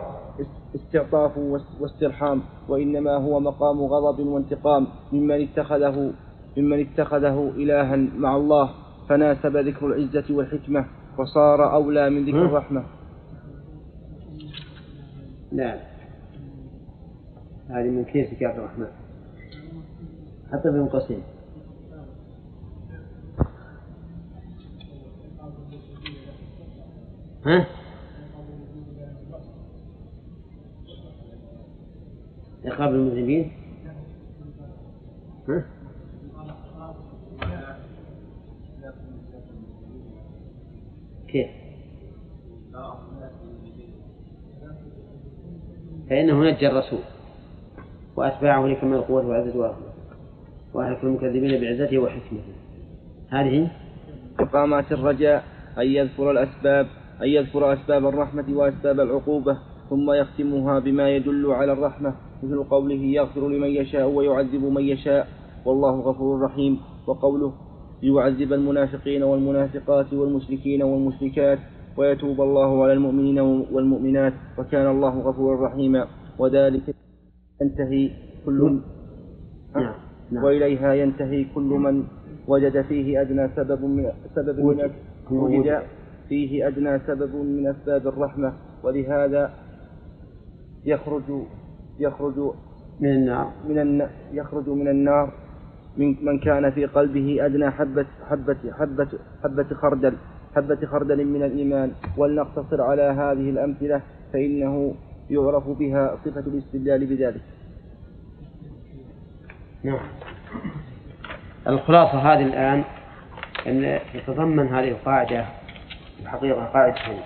استعطاف 0.74 1.39
واسترحام 1.81 2.43
وإنما 2.68 3.16
هو 3.16 3.41
مقام 3.41 3.81
غضب 3.81 4.27
وانتقام 4.27 4.87
ممن 5.12 5.43
اتخذه 5.43 6.12
ممن 6.57 6.81
اتخذه 6.81 7.53
إلها 7.57 7.97
مع 7.97 8.37
الله 8.37 8.70
فناسب 9.09 9.57
ذكر 9.57 9.87
العزة 9.87 10.37
والحكمة 10.37 10.87
وصار 11.18 11.72
أولى 11.74 12.11
من 12.11 12.24
ذكر 12.24 12.45
الرحمة. 12.47 12.85
نعم. 15.53 15.79
هذه 17.69 17.89
من 17.89 18.05
كيسك 18.05 18.43
يا 18.43 18.49
عبد 18.49 18.59
الرحمن 18.59 18.87
حتى 20.53 20.71
بين 20.71 20.87
قوسين 20.87 21.23
ها؟ 27.47 27.67
عقاب 32.64 32.95
المذنبين 32.95 33.53
ها؟ 35.49 35.64
كيف؟ 41.29 41.51
فإنه 46.11 46.45
نجى 46.45 46.69
الرسول 46.69 47.16
وأتباعه 48.17 48.67
لكمال 48.67 48.99
القوة 48.99 49.27
والعزة 49.27 49.59
والرحمة 49.59 49.87
وأهلك 50.75 51.05
المكذبين 51.05 51.61
بعزته 51.61 51.99
وحكمته. 51.99 52.55
هذه 53.31 53.71
مقامات 54.41 54.93
الرجاء 54.93 55.45
أن 55.79 55.87
يذكر 55.87 56.31
الأسباب 56.31 56.87
أن 57.23 57.29
يذكر 57.29 57.73
أسباب 57.73 58.07
الرحمة 58.07 58.45
وأسباب 58.57 59.01
العقوبة 59.01 59.59
ثم 59.91 60.12
يختمها 60.12 60.79
بما 60.79 61.11
يدل 61.11 61.47
على 61.51 61.73
الرحمة 61.73 62.14
مثل 62.43 62.64
قوله 62.64 63.03
يغفر 63.03 63.49
لمن 63.49 63.69
يشاء 63.69 64.09
ويعذب 64.09 64.64
من 64.64 64.83
يشاء. 64.83 65.29
والله 65.64 66.01
غفور 66.01 66.41
رحيم. 66.41 66.81
وقوله 67.07 67.53
ليعذب 68.03 68.53
المنافقين 68.53 69.23
والمنافقات 69.23 70.12
والمشركين 70.12 70.83
والمشركات 70.83 71.59
ويتوب 71.97 72.41
الله 72.41 72.85
على 72.85 72.93
المؤمنين 72.93 73.41
والمؤمنات 73.73 74.33
وكان 74.59 74.87
الله 74.91 75.19
غفورا 75.19 75.67
رحيما. 75.67 76.07
وذلك 76.39 76.83
ينتهي 77.63 78.11
كل 78.47 78.81
نعم. 79.77 79.95
نعم. 80.31 80.45
وإليها 80.45 80.95
ينتهي 80.95 81.45
كل 81.55 81.63
من 81.63 82.05
وجد 82.49 82.83
فيه 82.83 83.21
أدنى 83.21 83.49
سبب 83.57 83.85
من 83.85 84.13
سبب 84.35 84.61
من 84.61 84.91
وجد 85.31 85.83
فيه 86.29 86.69
أدنى 86.69 86.99
سبب 86.99 87.35
من 87.35 87.67
أسباب 87.67 88.07
الرحمة. 88.07 88.53
ولهذا 88.83 89.51
يخرج 90.85 91.43
يخرج 91.99 92.39
من 93.01 93.11
النار. 93.11 93.53
من 93.69 93.79
النار 93.79 94.11
يخرج 94.33 94.69
من 94.69 94.89
النار 94.89 95.33
من 95.97 96.25
من 96.25 96.39
كان 96.39 96.71
في 96.71 96.87
قلبه 96.87 97.47
أدنى 97.47 97.71
حبة 97.71 98.07
حبة 98.31 98.57
حبة 98.73 99.09
حبة 99.45 99.75
خردل. 99.75 100.15
حبة 100.55 100.87
خردل 100.87 101.25
من 101.25 101.43
الإيمان. 101.43 101.93
ولنقتصر 102.19 102.83
على 102.83 103.03
هذه 103.03 103.51
الأمثلة 103.51 104.03
فإنه 104.33 104.95
يعرف 105.31 105.68
بها 105.68 106.18
صفة 106.24 106.41
الاستدلال 106.41 107.07
بذلك. 107.07 107.41
نعم. 109.85 110.01
الخلاصة 111.66 112.18
هذه 112.18 112.43
الآن 112.43 112.85
أن 113.66 114.01
تتضمن 114.14 114.68
هذه 114.68 114.89
القاعدة 114.89 115.47
الحقيقة 116.22 116.64
قاعدتين 116.64 117.20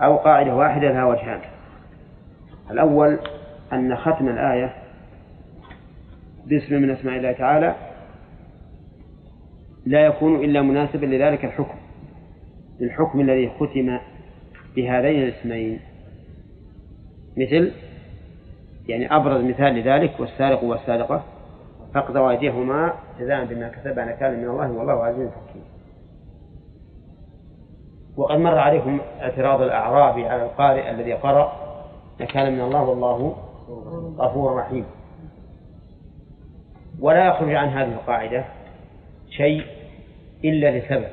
أو 0.00 0.16
قاعدة 0.16 0.54
واحدة 0.54 0.88
لها 0.92 1.04
وجهان. 1.04 1.40
الأول 2.70 3.18
أن 3.72 3.96
ختم 3.96 4.28
الآية 4.28 4.74
باسم 6.46 6.74
من 6.74 6.90
أسماء 6.90 7.16
الله 7.16 7.32
تعالى 7.32 7.74
لا 9.86 10.06
يكون 10.06 10.44
إلا 10.44 10.62
مناسبا 10.62 11.06
لذلك 11.06 11.44
الحكم 11.44 11.78
الحكم 12.80 13.20
الذي 13.20 13.50
ختم 13.60 13.98
بهذين 14.76 15.22
الاسمين. 15.22 15.80
مثل 17.36 17.72
يعني 18.88 19.16
أبرز 19.16 19.44
مثال 19.44 19.74
لذلك 19.74 20.20
والسارق 20.20 20.64
والسارقة 20.64 21.22
فاقطعوا 21.94 22.30
أيديهما 22.30 22.94
جزاء 23.20 23.44
بما 23.44 23.68
كسبا 23.68 24.04
نكالا 24.04 24.36
من 24.36 24.48
الله 24.48 24.72
والله 24.72 25.04
عزيز 25.04 25.28
حكيم. 25.28 25.62
وقد 28.16 28.38
مر 28.38 28.58
عليكم 28.58 29.00
اعتراض 29.20 29.62
الأعرابي 29.62 30.26
على 30.26 30.42
القارئ 30.42 30.90
الذي 30.90 31.12
قرأ 31.12 31.52
نكالا 32.20 32.50
من 32.50 32.60
الله 32.60 32.82
والله 32.82 33.36
غفور 34.18 34.56
رحيم. 34.56 34.84
ولا 37.00 37.26
يخرج 37.26 37.54
عن 37.54 37.68
هذه 37.68 37.92
القاعدة 37.92 38.44
شيء 39.30 39.64
إلا 40.44 40.78
لسبب 40.78 41.08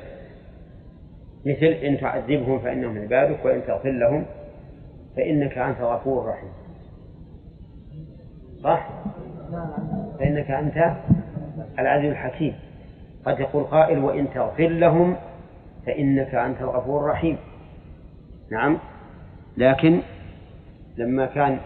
مثل 1.46 1.66
إن 1.66 2.00
تعذبهم 2.00 2.58
فإنهم 2.58 2.98
عبادك 2.98 3.44
وإن 3.44 3.62
تغفر 3.66 3.90
لهم 3.90 4.26
فإنك 5.18 5.58
أنت 5.58 5.80
غفور 5.80 6.26
رحيم. 6.26 6.50
صح؟ 8.62 8.88
فإنك 10.18 10.50
أنت 10.50 10.96
العزيز 11.78 12.10
الحكيم. 12.10 12.54
قد 13.26 13.40
يقول 13.40 13.64
قائل 13.64 13.98
وإن 13.98 14.30
تغفر 14.34 14.68
لهم 14.68 15.16
فإنك 15.86 16.34
أنت 16.34 16.60
الغفور 16.60 17.00
الرحيم. 17.04 17.36
نعم. 18.50 18.78
لكن 19.56 20.00
لما 20.96 21.26
كان 21.26 21.58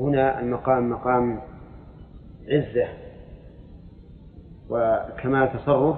هنا 0.00 0.40
المقام 0.40 0.90
مقام 0.90 1.40
عزة 2.48 2.88
وكمال 4.70 5.52
تصرف 5.52 5.96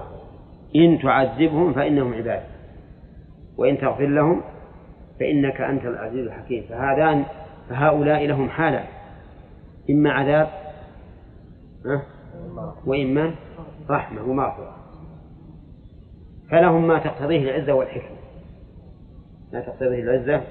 إن 0.75 0.99
تعذبهم 0.99 1.73
فإنهم 1.73 2.13
عباد. 2.13 2.43
وإن 3.57 3.77
تغفر 3.77 4.05
لهم 4.05 4.41
فإنك 5.19 5.61
أنت 5.61 5.85
العزيز 5.85 6.27
الحكيم. 6.27 6.63
فهذان 6.69 7.25
فهؤلاء 7.69 8.25
لهم 8.25 8.49
حالة. 8.49 8.83
إما 9.89 10.11
عذاب 10.11 10.49
وإما 12.85 13.33
رحمة 13.89 14.23
ومغفرة. 14.23 14.75
فلهم 16.51 16.87
ما 16.87 16.99
تقتضيه 16.99 17.41
العزة 17.41 17.73
والحكمة. 17.73 18.17
ما 19.53 19.61
تقتضيه 19.61 20.03
العزة 20.03 20.41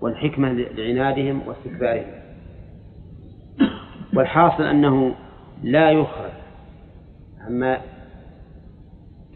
والحكمة 0.00 0.52
لعنادهم 0.52 1.48
واستكبارهم. 1.48 2.18
والحاصل 4.14 4.62
أنه 4.62 5.14
لا 5.62 5.90
يخرج. 5.90 6.30
عما 7.46 7.80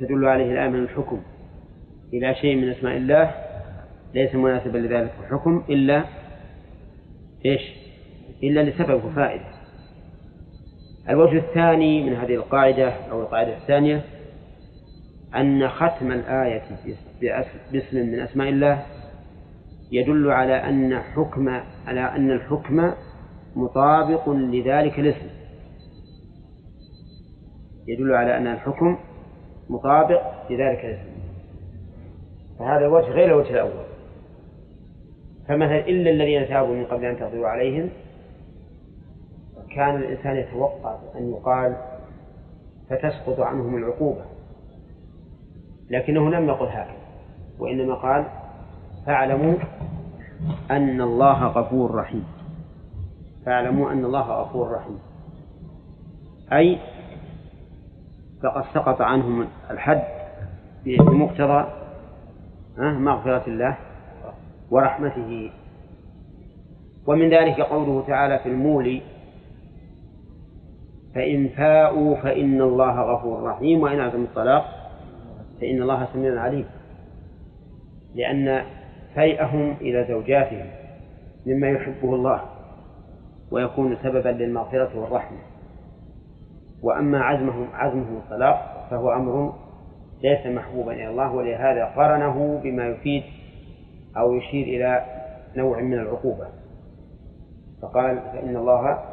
تدل 0.01 0.25
عليه 0.25 0.53
الآية 0.53 0.69
من 0.69 0.79
الحكم 0.79 1.21
إلى 2.13 2.35
شيء 2.35 2.57
من 2.57 2.69
أسماء 2.69 2.97
الله 2.97 3.35
ليس 4.15 4.35
مناسبا 4.35 4.79
لذلك 4.79 5.13
الحكم 5.21 5.65
إلا 5.71 6.05
إيش؟ 7.47 7.61
إلا 8.43 8.61
لسبب 8.61 9.05
وفائدة. 9.05 9.45
الوجه 11.09 11.39
الثاني 11.39 12.03
من 12.03 12.17
هذه 12.17 12.35
القاعدة 12.35 12.91
أو 13.11 13.23
القاعدة 13.23 13.57
الثانية 13.57 14.05
أن 15.37 15.69
ختم 15.69 16.13
الآية 16.13 16.63
باسم 17.73 17.97
من 17.97 18.21
أسماء 18.21 18.49
الله 18.49 18.83
يدل 19.93 20.31
على 20.31 20.55
أن 20.55 20.99
حكم 20.99 21.49
على 21.87 22.01
أن 22.01 22.31
الحكم 22.31 22.93
مطابق 23.57 24.29
لذلك 24.29 24.99
الاسم. 24.99 25.27
يدل 27.87 28.15
على 28.15 28.37
أن 28.37 28.47
الحكم 28.47 28.99
مطابق 29.71 30.23
لذلك 30.51 30.85
الاسم. 30.85 31.13
فهذا 32.59 32.87
الوجه 32.87 33.11
غير 33.11 33.27
الوجه 33.27 33.51
الأول. 33.51 33.92
فمثلا 35.49 35.79
إلا 35.79 36.11
الذين 36.11 36.49
تابوا 36.49 36.75
من 36.75 36.85
قبل 36.85 37.05
أن 37.05 37.19
تقدروا 37.19 37.49
عليهم؟ 37.49 37.91
كان 39.75 39.97
الإنسان 39.97 40.37
يتوقع 40.37 40.99
أن 41.17 41.31
يقال 41.31 41.77
فتسقط 42.91 43.41
عنهم 43.41 43.77
العقوبة 43.77 44.25
لكنه 45.91 46.31
لم 46.31 46.49
يقل 46.49 46.67
هكذا 46.67 46.97
وإنما 47.59 47.95
قال 47.95 48.25
فاعلموا 49.07 49.55
أن 50.71 51.01
الله 51.01 51.47
غفور 51.47 51.95
رحيم. 51.95 52.25
فاعلموا 53.47 53.93
أن 53.93 54.05
الله 54.05 54.43
غفور 54.43 54.73
رحيم. 54.73 54.99
أي 56.53 56.79
فقد 58.43 58.65
سقط 58.75 59.01
عنهم 59.01 59.49
الحد 59.71 60.03
بمقتضى 60.85 61.67
مغفرة 62.79 63.43
الله 63.47 63.77
ورحمته. 64.73 65.51
ومن 67.07 67.29
ذلك 67.31 67.61
قوله 67.61 68.05
تعالى 68.07 68.39
في 68.39 68.49
المولي 68.49 69.03
فإن 71.15 71.49
فاءوا 71.49 72.17
فإن 72.17 72.63
الله 72.63 73.01
غفور 73.01 73.43
رحيم 73.43 73.83
وإن 73.83 74.01
عزموا 74.01 74.25
الطلاق 74.25 74.65
فإن 75.61 75.83
الله 75.83 76.09
سميع 76.13 76.41
عليم. 76.41 76.67
لأن 78.15 78.65
فيئهم 79.15 79.77
إلى 79.81 80.07
زوجاتهم 80.09 80.67
مما 81.47 81.69
يحبه 81.69 82.15
الله 82.15 82.41
ويكون 83.51 83.97
سببا 84.03 84.29
للمغفرة 84.29 85.01
والرحمة. 85.01 85.39
وأما 86.83 87.21
عزمهم 87.21 87.67
عزمهم 87.73 88.17
الطلاق 88.17 88.87
فهو 88.91 89.13
أمر 89.13 89.55
ليس 90.23 90.47
محبوبا 90.47 90.93
إلى 90.93 91.09
الله 91.09 91.33
ولهذا 91.33 91.85
قرنه 91.85 92.61
بما 92.65 92.87
يفيد 92.87 93.23
أو 94.17 94.35
يشير 94.35 94.67
إلى 94.67 95.07
نوع 95.57 95.81
من 95.81 95.95
العقوبة. 95.95 96.49
فقال 97.83 98.21
فإن 98.21 98.57
الله 98.57 99.05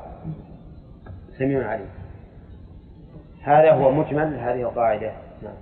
سميع 1.38 1.68
عليم. 1.70 1.90
هذا 3.44 3.72
هو 3.72 3.92
مجمل 3.92 4.36
هذه 4.40 4.62
القاعدة 4.62 5.14
نعم. 5.44 5.56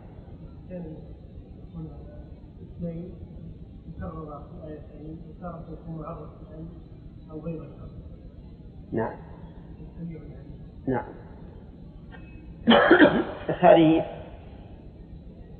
نعم. 8.91 9.15
نعم. 10.87 11.05
هذه 13.61 14.05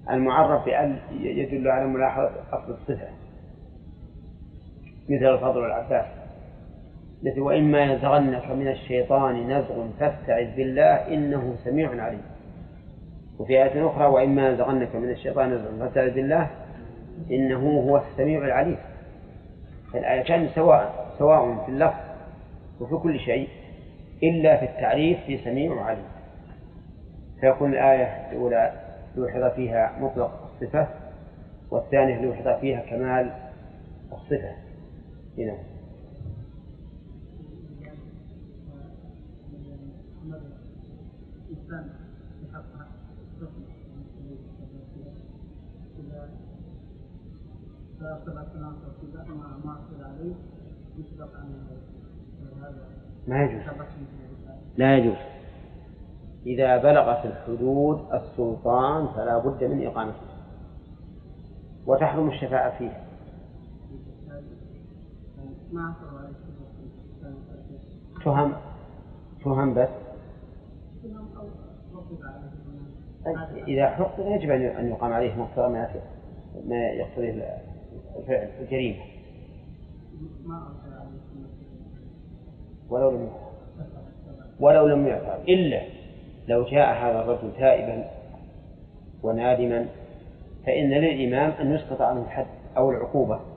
المعرف 0.09 0.65
بأن 0.65 0.99
يدل 1.11 1.67
على 1.67 1.88
ملاحظة 1.88 2.32
أصل 2.51 2.71
الصفة. 2.71 3.09
مثل 5.09 5.25
الفضل 5.25 5.59
والعباس 5.59 6.05
التي 7.23 7.39
وإما 7.39 7.79
ينزغنك 7.79 8.51
من 8.51 8.67
الشيطان 8.67 9.51
نزغ 9.51 9.87
فاستعذ 9.99 10.55
بالله 10.55 11.13
إنه 11.13 11.55
سميع 11.63 12.03
عليم. 12.03 12.21
وفي 13.39 13.63
آية 13.63 13.87
أخرى 13.87 14.05
وإما 14.05 14.49
ينزغنك 14.49 14.95
من 14.95 15.09
الشيطان 15.09 15.53
نزغ 15.53 15.79
فاستعذ 15.79 16.11
بالله 16.11 16.47
إنه 17.31 17.79
هو 17.79 17.97
السميع 17.97 18.45
العليم. 18.45 18.77
فالآيتان 19.93 20.49
سواء 20.55 21.13
سواء 21.19 21.65
في 21.65 21.71
اللفظ 21.71 21.99
وفي 22.79 22.95
كل 22.95 23.19
شيء 23.19 23.49
إلا 24.23 24.57
في 24.57 24.65
التعريف 24.65 25.17
في 25.25 25.37
سميع 25.37 25.71
وعليم. 25.71 26.07
فيكون 27.41 27.73
الآية 27.73 28.31
الأولى 28.31 28.71
لوحظ 29.15 29.55
فيها 29.55 29.91
مطلق 29.99 30.51
الصفة 30.53 30.87
والثانية 31.71 32.21
لوحظ 32.21 32.59
فيها 32.61 32.79
كمال 32.79 33.31
الصفة. 34.11 34.66
كذا 35.38 35.57
ما 53.27 53.43
يجوز. 53.43 53.61
لا 54.77 54.97
يجوز. 54.97 55.15
إذا 56.45 56.77
بلغت 56.77 57.25
الحدود 57.25 58.13
السلطان 58.13 59.07
فلا 59.07 59.38
بد 59.38 59.63
من 59.63 59.88
إقامته. 59.88 60.17
وتحرم 61.85 62.27
الشفاعة 62.27 62.77
فيه 62.77 62.89
ما 62.89 62.91
أصل 62.91 62.95
عليه 62.95 63.06
تهم 68.24 68.53
تهم 69.43 69.74
بس. 69.74 69.89
إذا 73.68 73.89
حقق 73.89 74.20
يجب 74.20 74.49
أن 74.51 74.88
يقام 74.88 75.13
عليه 75.13 75.36
مقتضى 75.36 75.68
ما 75.68 75.89
ما 76.65 76.76
يقتضيه 76.76 77.59
الفعل 78.20 78.49
الجريمة. 78.59 79.03
ولو 82.89 83.11
لم 83.11 83.30
ولو 84.59 84.88
لم 84.88 85.07
يعترف 85.07 85.43
إلا 85.49 85.82
لو 86.47 86.63
جاء 86.63 86.93
هذا 86.93 87.22
الرجل 87.22 87.51
تائبا 87.57 88.09
ونادما 89.24 89.86
فإن 90.65 90.89
للإمام 90.89 91.51
أن 91.51 91.72
يسقط 91.72 92.01
عنه 92.01 92.22
الحد 92.22 92.47
أو 92.78 92.91
العقوبة. 92.91 93.56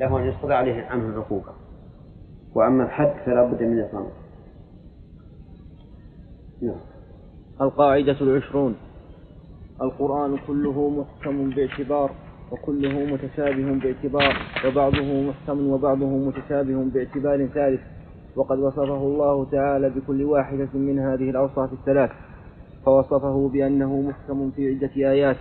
له 0.00 0.18
أن 0.18 0.28
يسقط 0.28 0.50
عليه 0.50 0.84
عنه 0.84 1.08
العقوبة 1.08 1.52
وأما 2.54 2.84
الحد 2.84 3.14
فلا 3.26 3.44
بد 3.44 3.62
من 3.62 3.80
إقامته 3.80 4.26
نعم. 6.62 6.80
القاعدة 7.60 8.16
العشرون. 8.20 8.74
القرآن 9.82 10.38
كله 10.46 10.90
محكم 10.90 11.50
باعتبار 11.50 12.10
وكله 12.52 13.14
متشابه 13.14 13.80
باعتبار 13.82 14.36
وبعضه 14.66 15.22
محكم 15.22 15.66
وبعضه 15.66 16.06
متشابه 16.06 16.84
باعتبار 16.94 17.46
ثالث. 17.46 17.80
وقد 18.36 18.58
وصفه 18.58 18.96
الله 18.96 19.44
تعالى 19.44 19.90
بكل 19.90 20.22
واحدة 20.24 20.68
من 20.74 20.98
هذه 20.98 21.30
الأوصاف 21.30 21.72
الثلاث. 21.72 22.10
فوصفه 22.84 23.48
بأنه 23.48 24.00
محكم 24.00 24.50
في 24.50 24.68
عدة 24.74 25.10
آيات 25.10 25.36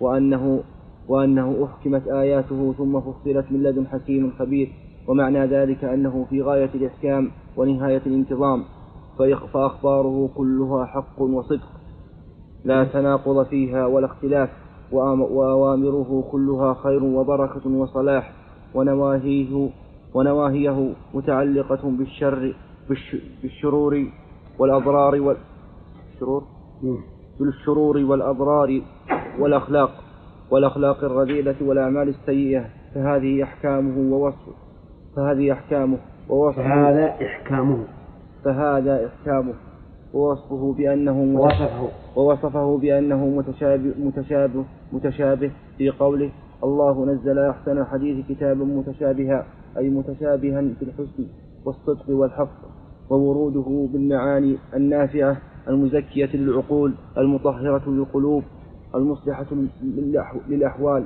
وأنه 0.00 0.62
وأنه 1.08 1.64
أحكمت 1.64 2.08
آياته 2.08 2.74
ثم 2.78 3.00
فصلت 3.00 3.46
من 3.50 3.62
لدن 3.62 3.86
حكيم 3.86 4.32
خبير 4.38 4.72
ومعنى 5.08 5.46
ذلك 5.46 5.84
أنه 5.84 6.26
في 6.30 6.42
غاية 6.42 6.70
الإحكام 6.74 7.30
ونهاية 7.56 8.02
الانتظام 8.06 8.64
فأخباره 9.52 10.30
كلها 10.34 10.84
حق 10.86 11.20
وصدق 11.22 11.68
لا 12.64 12.84
تناقض 12.84 13.46
فيها 13.46 13.86
ولا 13.86 14.06
اختلاف 14.06 14.50
وأوامره 14.92 16.24
كلها 16.32 16.74
خير 16.74 17.04
وبركة 17.04 17.70
وصلاح 17.70 18.32
ونواهيه 18.74 19.70
ونواهيه 20.14 20.92
متعلقة 21.14 21.90
بالشر 21.90 22.54
بالش 22.88 23.16
بالشرور 23.42 24.04
والأضرار 24.58 25.20
وال 25.20 25.36
الشرور 26.14 26.44
بالشرور 27.40 27.96
والأضرار 27.98 28.82
والأخلاق. 29.38 29.90
والأخلاق 30.50 31.04
الرذيلة 31.04 31.54
والأعمال 31.60 32.08
السيئة 32.08 32.64
فهذه 32.94 33.42
أحكامه 33.42 34.12
ووصفه. 34.14 34.52
فهذه 35.16 35.52
أحكامه 35.52 35.98
ووصفه. 36.28 36.62
فهذا 36.62 37.06
إحكامه. 37.26 37.84
فهذا 38.44 39.06
إحكامه 39.06 39.52
ووصفه 40.14 40.74
بأنه 40.78 41.40
ووصفه. 41.40 41.88
ووصفه 42.16 42.78
بأنه 42.78 43.26
متشابه 43.26 43.92
متشابه 43.98 44.64
متشابه 44.92 45.50
في 45.78 45.90
قوله 45.90 46.30
الله 46.64 47.06
نزل 47.06 47.38
أحسن 47.38 47.78
الحديث 47.78 48.26
كتابا 48.28 48.64
متشابها 48.64 49.46
أي 49.78 49.88
متشابها 49.90 50.60
في 50.78 50.82
الحسن 50.82 51.26
والصدق 51.64 52.10
والحق 52.10 52.58
ووروده 53.10 53.88
بالمعاني 53.92 54.56
النافعة 54.76 55.36
المزكية 55.68 56.36
للعقول 56.36 56.94
المطهرة 57.18 57.90
للقلوب 57.90 58.42
المصلحة 58.94 59.46
للأح- 59.82 60.48
للأحوال 60.50 61.04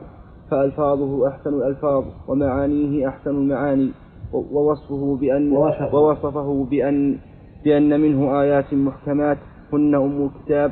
فألفاظه 0.50 1.28
أحسن 1.28 1.54
الألفاظ 1.54 2.04
ومعانيه 2.28 3.08
أحسن 3.08 3.30
المعاني 3.30 3.90
ووصفه 4.32 5.16
بأن 5.20 5.52
ووصفه. 5.94 6.64
بأن 6.70 7.16
بأن 7.64 8.00
منه 8.00 8.40
آيات 8.40 8.74
محكمات 8.74 9.38
هن 9.72 9.94
أم 9.94 10.24
الكتاب 10.30 10.70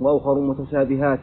وأخر 0.00 0.40
متشابهات 0.40 1.18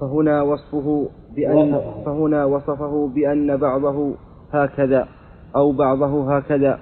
فهنا 0.00 0.42
وصفه 0.42 1.08
بأن. 1.36 1.80
فهنا 2.06 2.44
وصفه 2.44 3.08
بأن 3.14 3.56
بعضه 3.56 4.14
هكذا 4.52 5.08
أو 5.56 5.72
بعضه 5.72 6.36
هكذا 6.36 6.78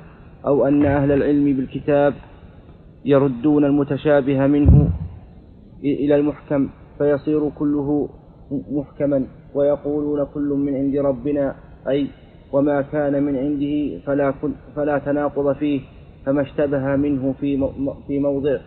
أو 0.47 0.67
أن 0.67 0.85
أهل 0.85 1.13
العلم 1.13 1.45
بالكتاب 1.57 2.15
يردون 3.05 3.65
المتشابه 3.65 4.47
منه 4.47 4.89
إلى 5.85 6.17
المحكم 6.17 6.69
فيصير 6.99 7.51
كله 7.51 8.09
محكما 8.71 9.25
ويقولون 9.55 10.25
كل 10.35 10.49
من 10.49 10.75
عند 10.75 10.97
ربنا 10.97 11.55
أي 11.89 12.09
وما 12.53 12.83
كان 12.83 13.23
من 13.23 13.37
عنده 13.37 13.99
فلا, 14.07 14.35
فلا 14.77 14.99
تناقض 14.99 15.53
فيه 15.53 15.81
فما 16.27 16.43
اشتبه 16.43 16.97
منه 16.97 17.33
في 17.33 17.69
في 18.07 18.19
موضع. 18.19 18.59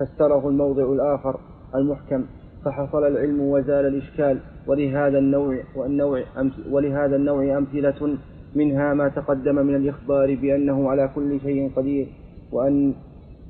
فسره 0.00 0.48
الموضع 0.48 0.92
الآخر 0.92 1.40
المحكم 1.74 2.24
فحصل 2.64 3.06
العلم 3.06 3.40
وزال 3.40 3.86
الإشكال. 3.86 4.38
ولهذا 4.66 5.18
النوع 5.18 5.58
والنوع 5.76 6.22
ولهذا 6.70 7.16
النوع 7.16 7.58
أمثلة 7.58 8.18
منها 8.54 8.94
ما 8.94 9.08
تقدم 9.08 9.54
من 9.54 9.74
الإخبار 9.74 10.34
بأنه 10.34 10.90
على 10.90 11.10
كل 11.14 11.40
شيء 11.40 11.70
قدير 11.76 12.06
وأن 12.52 12.94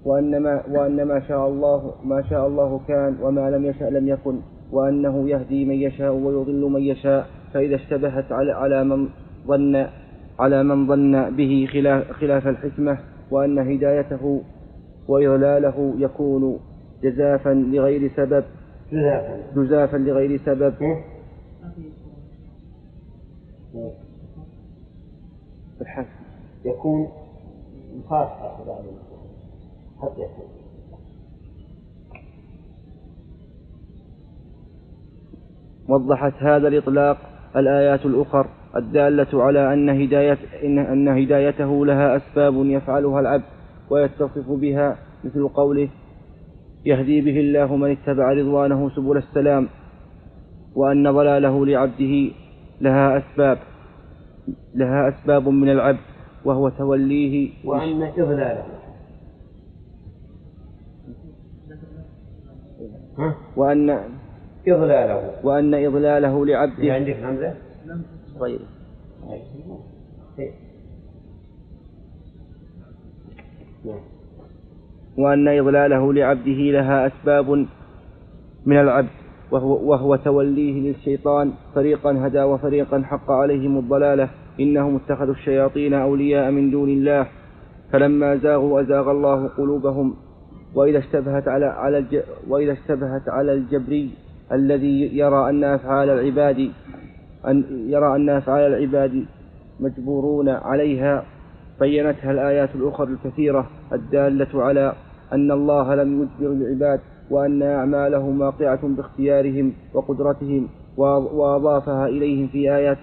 وأن 0.05 0.43
ما 0.43 0.63
وأن 0.71 1.03
ما 1.03 1.21
شاء 1.29 1.49
الله 1.49 1.95
ما 2.05 2.23
شاء 2.31 2.47
الله 2.47 2.81
كان 2.89 3.17
وما 3.23 3.51
لم 3.51 3.65
يشأ 3.65 3.85
لم 3.85 4.09
يكن 4.09 4.41
وأنه 4.73 5.29
يهدي 5.29 5.65
من 5.65 5.75
يشاء 5.75 6.13
ويضل 6.13 6.71
من 6.71 6.83
يشاء 6.83 7.27
فإذا 7.55 7.75
اشتبهت 7.75 8.33
على 8.33 8.53
على 8.53 8.85
من 8.85 9.09
ظن 9.47 9.87
على 10.39 10.63
من 10.63 10.87
ظن 10.87 11.37
به 11.37 11.69
خلاف 11.73 12.11
خلاف 12.11 12.47
الحكمة 12.47 12.99
وأن 13.31 13.59
هدايته 13.59 14.43
وإضلاله 15.09 15.95
يكون 15.99 16.61
جزافا 17.03 17.51
لغير 17.51 18.11
سبب. 18.17 18.45
جزافا. 18.93 19.41
جزافا 19.57 19.97
لغير 19.97 20.41
سبب. 20.47 20.75
الحسن 25.81 26.09
يكون 26.65 27.09
بعد 28.11 28.29
حتى 30.03 30.21
يكون 30.21 30.49
وضحت 35.89 36.33
هذا 36.39 36.69
الإطلاق 36.69 37.19
الآيات 37.57 38.07
الأخر 38.07 38.47
الدالة 38.77 39.43
على 39.43 39.73
أن 39.73 39.89
هداية 40.03 40.39
إن 40.65 40.79
أن 40.79 41.09
هدايته 41.09 41.87
لها 41.87 42.17
أسباب 42.17 42.55
يفعلها 42.55 43.21
العبد 43.21 43.45
ويتصف 43.91 44.51
بها 44.51 44.99
مثل 45.25 45.49
قوله 45.49 45.89
يهدي 46.85 47.21
به 47.21 47.41
الله 47.41 47.77
من 47.77 47.91
اتبع 47.91 48.33
رضوانه 48.33 48.91
سبل 48.91 49.17
السلام 49.17 49.69
وأن 50.75 51.11
ضلاله 51.13 51.67
لعبده 51.67 52.31
لها 52.81 53.19
أسباب 53.19 53.59
لها 54.75 55.09
أسباب 55.09 55.49
من 55.49 55.69
العبد 55.69 55.99
وهو 56.45 56.69
توليه 56.69 57.51
وأن 57.65 58.03
إضلاله. 58.03 58.78
وأن 63.57 63.91
إضلاله 64.69 65.45
وأن 65.45 65.75
إضلاله 65.75 66.47
لعبده 66.47 66.93
عندك 66.95 67.17
همزة؟ 67.17 67.55
غيره. 68.41 68.61
نعم. 73.85 74.01
وأن 75.19 75.49
إضلاله 75.49 76.13
لعبده 76.13 76.61
لها 76.77 77.07
أسباب 77.07 77.67
من 78.67 78.81
العبد 78.81 79.09
وهو, 79.51 79.91
وهو 79.91 80.17
توليه 80.17 80.81
للشيطان 80.81 81.53
فريقا 81.75 82.27
هدى 82.27 82.43
وفريقا 82.43 83.03
حق 83.03 83.31
عليهم 83.31 83.79
الضلالة 83.79 84.29
إنهم 84.61 84.97
اتخذوا 84.97 85.35
الشياطين 85.35 85.95
أولياء 85.95 86.51
من 86.51 86.71
دون 86.71 86.89
الله 86.89 87.27
فلما 87.93 88.37
زاغوا 88.37 88.81
أزاغ 88.81 89.11
الله 89.11 89.49
قلوبهم 89.49 90.15
وإذا 90.75 90.99
اشتبهت 90.99 91.49
على 91.49 91.67
على 91.67 91.99
الج 91.99 92.21
وإذا 92.49 92.73
اشتبهت 92.73 93.29
على 93.29 93.53
الجبري 93.53 94.11
الذي 94.53 95.17
يرى 95.19 95.51
أن 95.51 95.65
أفعال 95.65 96.11
العباد 96.11 96.71
أن 97.47 97.65
يرى 97.89 98.17
أن 98.17 98.29
أفعال 98.31 98.75
العباد 98.75 99.25
مجبورون 99.81 100.49
عليها 100.49 101.25
بينتها 101.81 102.31
الآيات 102.31 102.69
الأخرى 102.75 103.09
الكثيرة 103.13 103.67
الدالة 103.93 104.63
على 104.63 104.93
أن 105.33 105.51
الله 105.53 105.95
لم 105.95 106.23
يجبر 106.41 106.53
العباد 106.53 107.01
وأن 107.31 107.63
أعمالهم 107.63 108.41
واقعة 108.41 108.81
باختيارهم 108.89 109.73
وقدرتهم 109.95 110.69
وأ- 110.97 111.33
وأضافها 111.35 112.07
إليهم 112.09 112.47
في 112.49 112.75
آيات 112.77 112.99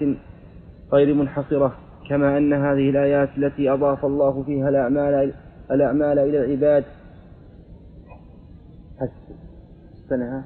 غير 0.93 1.13
منحصرة 1.13 1.73
كما 2.09 2.37
أن 2.37 2.53
هذه 2.53 2.89
الآيات 2.89 3.29
التي 3.37 3.69
أضاف 3.69 4.05
الله 4.05 4.43
فيها 4.43 4.69
الأعمال 4.69 5.33
الأعمال 5.71 6.19
إلى 6.19 6.45
العباد 6.45 6.83
حسنها. 8.99 10.43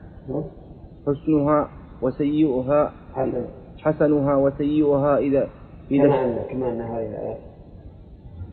حسنها 1.08 1.70
وسيئها. 2.02 2.92
حسن. 3.14 3.46
حسنها 3.78 4.36
وسيئها 4.36 5.18
إذا 5.18 5.48
إذا 5.92 6.08
كما 6.50 6.70
أن 6.74 6.82
هذه 6.82 7.08
الآيات. 7.10 7.38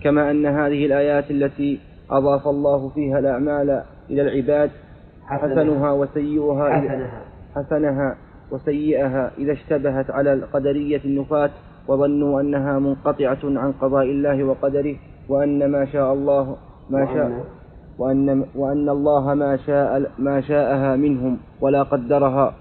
كما 0.02 0.30
أن 0.30 0.46
هذه 0.46 0.86
الآيات 0.86 1.30
التي 1.30 1.80
أضاف 2.10 2.48
الله 2.48 2.88
فيها 2.88 3.18
الأعمال 3.18 3.82
إلى 4.10 4.22
العباد 4.22 4.70
حسنها. 5.26 5.92
وسيئها 5.92 6.70
حسنها. 6.70 7.22
حسنها 7.54 8.16
وسيئها 8.52 9.30
إذا 9.38 9.52
اشتبهت 9.52 10.10
على 10.10 10.32
القدرية 10.32 11.00
النفاة 11.04 11.50
وظنوا 11.88 12.40
أنها 12.40 12.78
منقطعة 12.78 13.38
عن 13.44 13.72
قضاء 13.72 14.04
الله 14.04 14.44
وقدره 14.44 14.96
وأن 15.28 15.70
ما 15.70 15.84
شاء 15.84 16.12
الله 16.12 16.56
ما 16.90 17.06
شاء 17.06 17.55
وأن- 17.98 18.46
وأن 18.56 18.88
الله 18.88 19.34
ما 19.34 19.56
شاء 19.56 20.10
ما 20.18 20.40
شاءها 20.40 20.96
منهم 20.96 21.38
ولا 21.60 21.82
قدرها. 21.82 22.54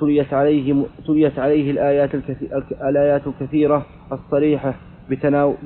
تليت 0.00 0.34
عليه 0.34 0.84
تليت 1.06 1.38
عليه 1.38 1.70
الآيات 1.70 2.14
الكثي- 2.14 2.56
الك- 2.56 2.82
الآيات 2.82 3.22
الكثيرة 3.26 3.82
الصريحة 4.12 4.74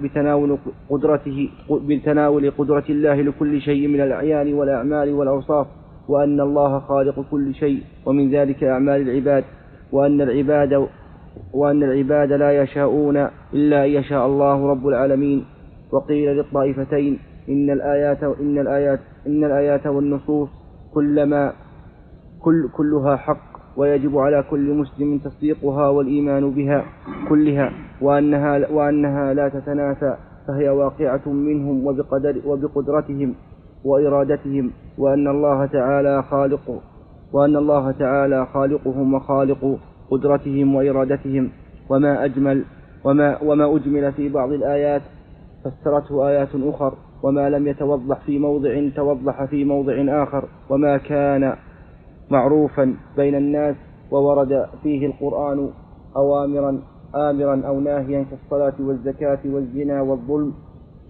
بتناول 0.03 0.59
قدرته 0.91 1.49
بتناول 1.71 2.51
قدرة 2.51 2.85
الله 2.91 3.15
لكل 3.23 3.61
شيء 3.61 3.89
من 3.89 4.01
الأعيان 4.01 4.55
والأعمال 4.55 5.13
والأوصاف 5.13 5.67
وأن 6.09 6.41
الله 6.41 6.79
خالق 6.79 7.25
كل 7.31 7.55
شيء 7.55 7.81
ومن 8.07 8.31
ذلك 8.31 8.65
أعمال 8.65 9.01
العباد 9.09 9.45
وأن 9.93 10.21
العباد 10.21 10.87
وأن 11.53 11.83
العباد 11.83 12.33
لا 12.33 12.63
يشاءون 12.63 13.17
إلا 13.55 13.85
أن 13.85 13.91
يشاء 13.91 14.27
الله 14.27 14.67
رب 14.71 14.89
العالمين. 14.89 15.45
وقيل 15.93 16.37
للطائفتين 16.37 17.19
إن 17.51 17.71
الآيات 17.71 18.23
إن 18.23 18.59
الآيات 18.59 19.01
إن 19.27 19.45
الآيات 19.45 19.87
والنصوص 19.87 20.49
كلما 20.95 21.53
كل 22.43 22.69
كلها 22.77 23.17
حق 23.17 23.51
ويجب 23.77 24.19
على 24.19 24.45
كل 24.51 24.75
مسلم 24.75 25.19
تصديقها 25.19 25.89
والإيمان 25.89 26.51
بها 26.51 26.85
كلها 27.29 27.73
وأنها 28.01 28.69
وأنها 28.71 29.35
لا 29.35 29.49
تتنافى 29.49 30.17
فهي 30.49 30.69
واقعة 30.69 31.29
منهم 31.29 31.87
وبقدر 31.87 32.41
وبقدرتهم 32.47 33.35
وإرادتهم 33.85 34.71
وأن 34.99 35.29
الله 35.29 35.67
تعالى 35.67 36.23
خالق 36.23 36.83
وأن 37.33 37.57
الله 37.57 37.91
تعالى 37.91 38.47
خالقهم 38.47 39.15
وخالق 39.15 39.79
قدرتهم 40.11 40.75
وإرادتهم 40.75 41.51
وما 41.91 42.25
أجمل 42.25 42.65
وما 43.05 43.43
وما 43.43 43.77
أجمل 43.77 44.13
في 44.13 44.29
بعض 44.29 44.53
الآيات 44.53 45.03
فسرته 45.65 46.29
آيات 46.29 46.49
أخر 46.55 46.95
وما 47.23 47.51
لم 47.51 47.69
يتوضح 47.69 48.21
في 48.27 48.39
موضع 48.39 48.89
توضح 48.97 49.45
في 49.45 49.65
موضع 49.65 50.23
آخر 50.23 50.49
وما 50.71 50.97
كان 50.97 51.57
معروفا 52.31 52.95
بين 53.17 53.35
الناس 53.35 53.77
وورد 54.11 54.67
فيه 54.83 55.07
القرآن 55.07 55.71
أوامرا 56.17 56.83
آمرا 57.15 57.63
أو 57.67 57.81
ناهيا 57.81 58.27
كالصلاة 58.31 58.75
والزكاة 58.81 59.39
والزنا 59.45 60.03
والظلم 60.03 60.53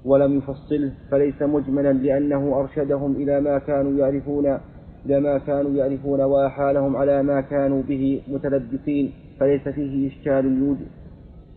ولم 0.05 0.39
يفصله. 0.39 0.93
فليس 1.11 1.43
مجملا 1.43 1.93
لأنه 1.93 2.61
أرشدهم 2.61 3.13
إلى 3.13 3.41
ما 3.41 3.59
كانوا 3.59 3.93
يعرفون 3.93 4.59
إلى 5.07 5.21
ما 5.21 5.39
كانوا 5.39 5.71
يعرفون 5.71 6.21
وأحالهم 6.21 6.97
على 6.97 7.23
ما 7.23 7.41
كانوا 7.41 7.83
به 7.83 8.23
متلبسين. 8.29 9.13
فليس 9.41 9.69
فيه 9.69 10.09
إشكال 10.09 10.45
يوجد 10.59 10.87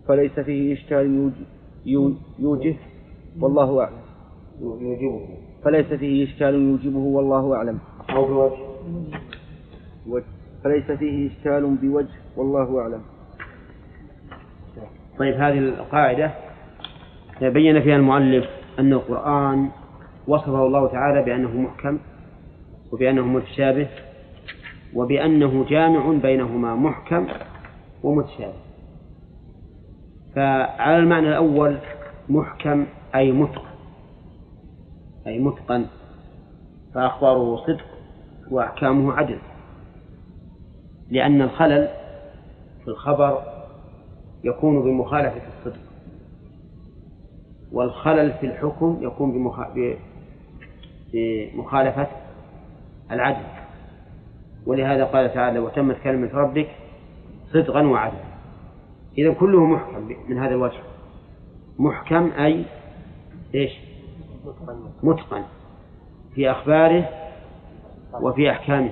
فليس 0.08 0.40
فيه 0.40 0.74
إشكال 0.74 1.06
يوجد 1.16 1.46
يو- 1.86 2.14
يوجه. 2.40 2.76
والله 3.42 3.80
أعلم. 3.82 4.03
يوجبه 4.62 5.28
فليس 5.64 5.86
فيه 5.86 6.24
إشكال 6.24 6.56
يوجبه 6.56 6.98
والله 7.00 7.56
أعلم. 7.56 7.80
أو 8.10 8.26
بوجه. 8.26 8.58
وجه. 10.08 10.24
فليس 10.64 10.92
فيه 10.92 11.30
إشكال 11.32 11.76
بوجه 11.82 12.08
والله 12.38 12.80
أعلم. 12.80 13.02
طيب 15.20 15.34
هذه 15.34 15.58
القاعدة 15.58 16.32
بين 17.42 17.82
فيها 17.82 17.96
المؤلف 17.96 18.46
أن 18.80 18.94
القرآن 18.94 19.70
وصفه 20.28 20.66
الله 20.66 20.88
تعالى 20.88 21.24
بأنه 21.24 21.62
محكم 21.62 22.00
وبأنه 22.92 23.22
متشابه 23.28 23.88
وبأنه 24.94 25.66
جامع 25.70 26.14
بينهما 26.22 26.76
محكم 26.76 27.28
ومتشابه. 28.04 28.54
فعلى 30.36 30.98
المعنى 30.98 31.30
الأول 31.30 31.78
محكم 32.30 32.86
أي 33.16 33.32
متقن. 33.32 33.73
أي 35.28 35.40
متقن. 35.40 35.86
فأخباره 36.94 37.56
صدق 37.56 37.86
وأحكامه 38.52 39.14
عدل. 39.14 39.40
لأن 41.10 41.42
الخلل 41.42 41.90
في 42.84 42.88
الخبر 42.88 43.44
يكون 44.44 44.84
بمخالفة 44.84 45.42
الصدق. 45.48 45.82
والخلل 47.72 48.34
في 48.34 48.46
الحكم 48.46 48.98
يكون 49.02 49.32
بمخالفة 51.54 52.08
العدل. 53.12 53.46
ولهذا 54.66 55.04
قال 55.04 55.34
تعالى 55.34 55.60
وتمت 55.60 55.96
كلمة 56.04 56.34
ربك 56.34 56.70
صدقا 57.54 57.82
وعدلا. 57.82 58.24
إذا 59.18 59.34
كله 59.34 59.66
محكم 59.66 60.16
من 60.30 60.38
هذا 60.38 60.56
الوجه. 60.56 60.80
محكم 61.80 62.32
أي 62.32 62.66
إيش؟ 63.56 63.72
متقن. 65.04 65.44
في 66.36 66.52
أخباره 66.52 67.10
وفي 68.22 68.52
أحكامه. 68.52 68.92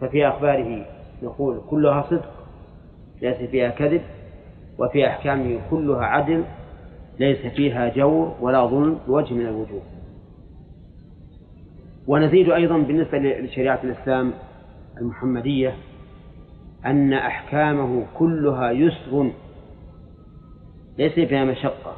ففي 0.00 0.28
أخباره 0.28 0.86
نقول 1.22 1.60
كلها 1.70 2.02
صدق 2.10 2.32
ليس 3.22 3.50
فيها 3.50 3.70
كذب 3.70 4.02
وفي 4.78 5.06
أحكامه 5.06 5.60
كلها 5.70 6.04
عدل 6.04 6.44
ليس 7.18 7.46
فيها 7.46 7.88
جور 7.88 8.34
ولا 8.40 8.66
ظلم 8.66 8.98
بوجه 9.06 9.34
من 9.34 9.46
الوجوه. 9.46 9.82
ونزيد 12.06 12.50
أيضا 12.50 12.78
بالنسبة 12.78 13.18
لشريعة 13.18 13.80
الإسلام 13.84 14.32
المحمدية 15.00 15.76
أن 16.86 17.12
أحكامه 17.12 18.06
كلها 18.18 18.70
يسر 18.70 19.30
ليس 20.98 21.12
فيها 21.12 21.44
مشقة. 21.44 21.96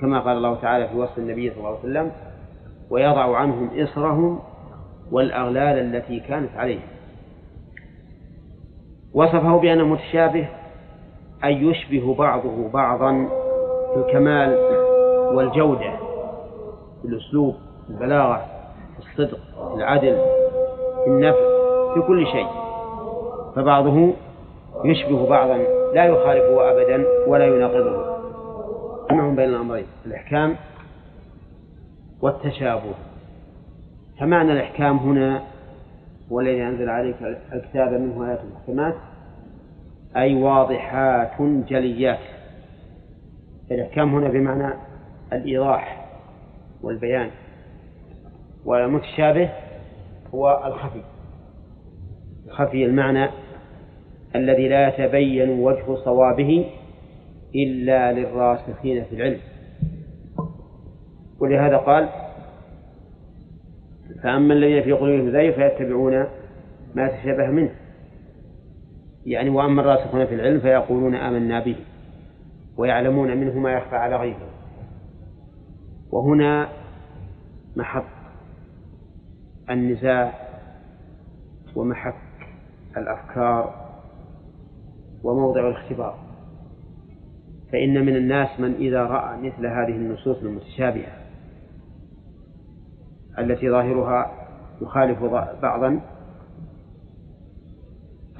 كما 0.00 0.20
قال 0.20 0.36
الله 0.36 0.54
تعالى 0.54 0.88
في 0.88 0.96
وصف 0.96 1.18
النبي 1.18 1.50
صلى 1.50 1.58
الله 1.58 1.68
عليه 1.68 1.78
وسلم 1.78 2.12
ويضع 2.90 3.36
عنهم 3.36 3.70
إصرهم 3.82 4.38
والأغلال 5.12 5.94
التي 5.96 6.20
كانت 6.20 6.56
عليهم. 6.56 6.82
وصفه 9.14 9.58
بأنه 9.58 9.84
متشابه 9.84 10.48
أي 11.44 11.62
يشبه 11.62 12.14
بعضه 12.14 12.68
بعضا 12.68 13.28
في 13.94 14.00
الكمال 14.00 14.54
والجودة 15.34 15.96
في 17.02 17.08
الأسلوب 17.08 17.54
في 17.86 17.92
البلاغة 17.92 18.46
في 18.96 18.98
الصدق 19.08 19.38
في 19.68 19.74
العدل 19.74 20.18
في 21.04 21.06
النفع 21.06 21.40
في 21.94 22.00
كل 22.00 22.26
شيء. 22.26 22.46
فبعضه 23.56 24.12
يشبه 24.84 25.28
بعضا 25.28 25.56
لا 25.94 26.04
يخالفه 26.04 26.70
أبدا 26.70 27.04
ولا 27.26 27.46
يناقضه. 27.46 28.09
جمع 29.10 29.28
بين 29.28 29.48
الأمرين 29.48 29.86
الإحكام 30.06 30.56
والتشابه. 32.22 32.94
فمعنى 34.20 34.52
الإحكام 34.52 34.96
هنا 34.96 35.42
هو 36.32 36.40
الذي 36.40 36.62
أنزل 36.62 36.88
عليك 36.88 37.16
الكتاب 37.52 37.92
منه 37.92 38.28
آيات 38.28 38.40
محكمات 38.54 38.94
أي 40.16 40.34
واضحات 40.34 41.42
جليات 41.42 42.18
الإحكام 43.70 44.14
هنا 44.14 44.28
بمعنى 44.28 44.74
الإيضاح 45.32 46.06
والبيان 46.82 47.30
والمتشابه 48.64 49.50
هو 50.34 50.62
الخفي. 50.66 51.02
خفي 52.50 52.84
المعنى 52.84 53.28
الذي 54.36 54.68
لا 54.68 54.88
يتبين 54.88 55.50
وجه 55.50 55.94
صوابه 56.04 56.66
إلا 57.54 58.12
للراسخين 58.12 59.04
في 59.04 59.14
العلم. 59.14 59.40
ولهذا 61.40 61.76
قال 61.76 62.08
فأما 64.22 64.54
الذين 64.54 64.82
في 64.82 64.92
قلوبهم 64.92 65.32
زيغ 65.32 65.52
فيتبعون 65.52 66.26
ما 66.94 67.08
تشابه 67.08 67.46
منه. 67.46 67.74
يعني 69.26 69.50
وأما 69.50 69.82
الراسخون 69.82 70.26
في 70.26 70.34
العلم 70.34 70.60
فيقولون 70.60 71.14
آمنا 71.14 71.60
به 71.60 71.76
ويعلمون 72.76 73.36
منه 73.36 73.58
ما 73.58 73.72
يخفى 73.72 73.96
على 73.96 74.16
غيره. 74.16 74.48
وهنا 76.12 76.68
محط 77.76 78.04
النزاع 79.70 80.32
ومحك 81.76 82.14
الأفكار 82.96 83.90
وموضع 85.22 85.68
الاختبار. 85.68 86.29
فإن 87.72 88.06
من 88.06 88.16
الناس 88.16 88.60
من 88.60 88.74
إذا 88.74 89.02
رأى 89.02 89.36
مثل 89.36 89.66
هذه 89.66 89.96
النصوص 89.96 90.36
المتشابهة 90.42 91.12
التي 93.38 93.70
ظاهرها 93.70 94.32
يخالف 94.82 95.22
بعضا 95.62 96.00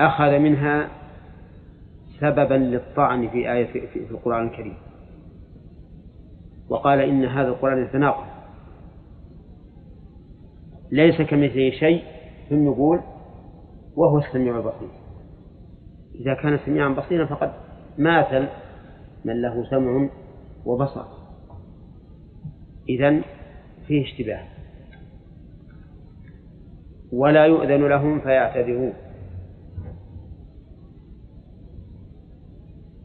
أخذ 0.01 0.39
منها 0.39 0.89
سببا 2.21 2.55
للطعن 2.55 3.29
في 3.29 3.53
آية 3.53 3.67
في, 3.67 4.11
القرآن 4.11 4.47
الكريم. 4.47 4.75
وقال 6.69 7.01
إن 7.01 7.25
هذا 7.25 7.49
القرآن 7.49 7.83
يتناقض. 7.83 8.27
ليس 10.93 11.23
كمثله 11.23 11.71
شيء 11.71 12.05
ثم 12.51 12.65
يقول 12.65 13.01
وهو 13.97 14.19
السميع 14.19 14.57
البصير. 14.57 14.89
إذا 16.15 16.35
كان 16.35 16.59
سميعا 16.67 16.89
بصيرا 16.89 17.27
فقد 17.27 17.53
ماثل 17.99 18.47
من 19.25 19.43
له 19.43 19.65
سمع 19.71 20.09
وبصر. 20.67 21.05
إذن 22.89 23.23
فيه 23.87 24.05
اشتباه. 24.05 24.45
ولا 27.13 27.47
يؤذن 27.47 27.89
لهم 27.89 28.21
فيعتذرون 28.21 28.93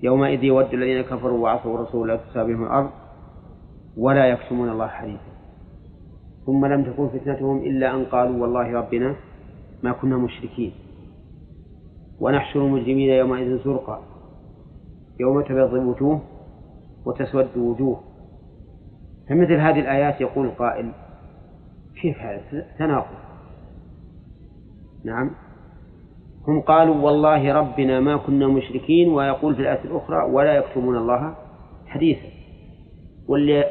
يومئذ 0.04 0.44
يود 0.44 0.74
الذين 0.74 1.02
كفروا 1.02 1.40
وعصوا 1.40 1.76
الرسول 1.76 2.08
لا 2.08 2.16
تسابهم 2.16 2.58
بهم 2.58 2.64
الأرض 2.64 2.90
ولا 3.98 4.26
يكتمون 4.26 4.70
الله 4.70 4.88
حديثا. 4.88 5.36
ثم 6.46 6.66
لم 6.66 6.84
تكن 6.84 7.08
فتنتهم 7.08 7.58
إلا 7.58 7.96
أن 7.96 8.06
قالوا 8.06 8.42
والله 8.42 8.72
ربنا 8.72 9.16
ما 9.84 9.92
كنا 9.92 10.18
مشركين. 10.18 10.72
ونحشر 12.20 12.66
المجرمين 12.66 13.10
يومئذ 13.10 13.64
زرقا. 13.64 14.15
يوم 15.20 15.42
تبيض 15.42 15.74
الوجوه 15.74 16.22
وتسود 17.06 17.58
وجوه 17.58 18.04
فمثل 19.30 19.54
هذه 19.54 19.80
الآيات 19.80 20.22
يقول 20.22 20.46
القائل 20.46 20.92
كيف 22.02 22.20
هذا؟ 22.20 22.66
تناقض. 22.80 23.16
نعم. 25.06 25.32
هم 26.48 26.62
قالوا 26.62 26.96
والله 26.96 27.54
ربنا 27.54 28.00
ما 28.00 28.18
كنا 28.18 28.48
مشركين. 28.48 29.10
ويقول 29.10 29.56
في 29.56 29.62
الآية 29.62 29.84
الأخرى 29.84 30.24
ولا 30.24 30.54
يكتمون 30.54 30.98
الله 30.98 31.36
حديثا. 31.88 32.28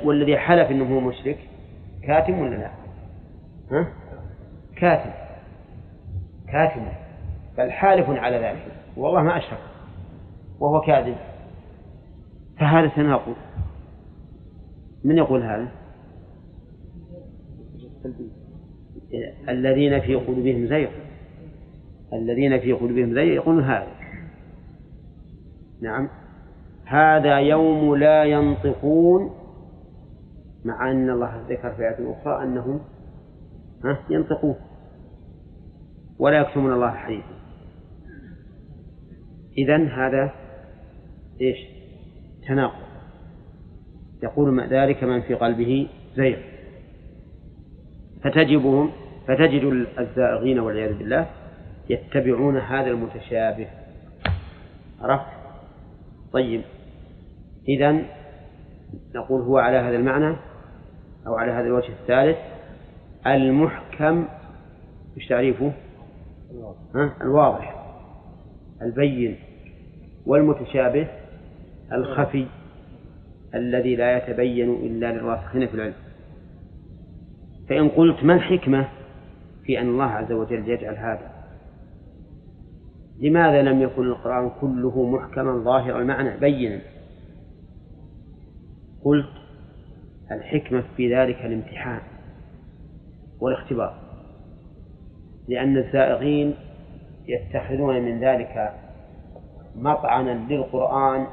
والذي 0.04 0.36
حلف 0.36 0.70
أنه 0.70 0.94
هو 0.94 1.00
مشرك 1.00 1.38
كاتم 2.02 2.38
ولا 2.38 2.56
لا؟ 2.56 2.70
ها؟ 3.70 3.88
كاتم. 4.76 5.10
كاتم. 6.52 6.86
بل 7.58 7.70
حالف 7.70 8.10
على 8.10 8.36
ذلك. 8.36 8.66
والله 8.96 9.22
ما 9.22 9.38
أشرك. 9.38 9.58
وهو 10.60 10.80
كاذب. 10.80 11.16
فهذا 12.58 12.88
تناقض 12.88 13.36
من 15.04 15.18
يقول 15.18 15.42
هذا؟ 15.42 15.68
الذين 19.48 20.00
في 20.00 20.14
قلوبهم 20.14 20.66
زيغ. 20.66 20.90
الذين 22.12 22.60
في 22.60 22.72
قلوبهم 22.72 23.14
زيغ 23.14 23.32
يقولون 23.32 23.64
هذا. 23.64 23.86
نعم. 25.82 26.08
هذا 26.84 27.38
يوم 27.38 27.96
لا 27.96 28.24
ينطقون 28.24 29.30
مع 30.64 30.90
أن 30.90 31.10
الله 31.10 31.44
ذكر 31.48 31.74
في 31.74 31.82
آية 31.82 32.12
أخرى 32.12 32.44
أنهم 32.44 32.80
ينطقون. 34.10 34.56
ولا 36.18 36.38
يكتمون 36.40 36.72
الله 36.72 36.90
حديثا. 36.90 37.34
إذن 39.58 39.88
هذا 39.88 40.32
إيش؟ 41.40 41.73
تناقض. 42.46 42.84
يقول 44.22 44.68
ذلك 44.68 45.04
من 45.04 45.22
في 45.22 45.34
قلبه 45.34 45.88
زيغ. 46.16 46.36
فتجبهم 48.24 48.90
فتجد 49.28 49.86
الزائغين 49.98 50.58
والعياذ 50.58 50.98
بالله 50.98 51.26
يتبعون 51.90 52.56
هذا 52.56 52.90
المتشابه. 52.90 53.66
عرفت؟ 55.00 55.26
طيب. 56.32 56.62
إذا 57.68 58.02
نقول 59.14 59.42
هو 59.42 59.58
على 59.58 59.76
هذا 59.76 59.96
المعنى 59.96 60.36
أو 61.26 61.34
على 61.34 61.52
هذا 61.52 61.66
الوجه 61.66 61.92
الثالث 62.02 62.38
المحكم 63.26 64.24
إيش 65.16 65.28
تعريفه؟ 65.28 65.72
ها؟ 66.94 67.16
الواضح 67.22 67.74
البين 68.82 69.36
والمتشابه 70.26 71.08
الخفي 71.92 72.46
الذي 73.54 73.96
لا 73.96 74.16
يتبين 74.16 74.70
إلا 74.70 75.12
للراسخين 75.12 75.66
في 75.66 75.74
العلم. 75.74 75.94
فإن 77.68 77.88
قلت 77.88 78.24
ما 78.24 78.34
الحكمة 78.34 78.88
في 79.64 79.80
أن 79.80 79.88
الله 79.88 80.04
عز 80.04 80.32
وجل 80.32 80.68
يجعل 80.68 80.96
هذا؟ 80.96 81.30
لماذا 83.20 83.62
لم 83.62 83.82
يكن 83.82 84.06
القرآن 84.06 84.50
كله 84.60 85.10
محكما 85.10 85.58
ظاهر 85.64 86.00
المعنى 86.00 86.40
بينا؟ 86.40 86.80
قلت 89.04 89.28
الحكمة 90.30 90.84
في 90.96 91.14
ذلك 91.14 91.36
الامتحان 91.44 92.00
والاختبار 93.40 93.94
لأن 95.48 95.76
الزائغين 95.76 96.54
يتخذون 97.26 98.02
من 98.02 98.20
ذلك 98.20 98.74
مطعنا 99.76 100.46
للقرآن 100.50 101.26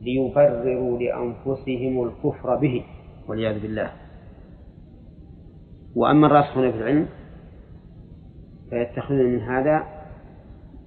ليبرروا 0.00 0.98
لأنفسهم 0.98 2.02
الكفر 2.02 2.56
به 2.56 2.84
والعياذ 3.28 3.60
بالله. 3.60 3.92
وأما 5.94 6.26
الراسخون 6.26 6.72
في 6.72 6.78
العلم 6.78 7.08
فيتخذون 8.70 9.24
من 9.24 9.40
هذا 9.40 9.86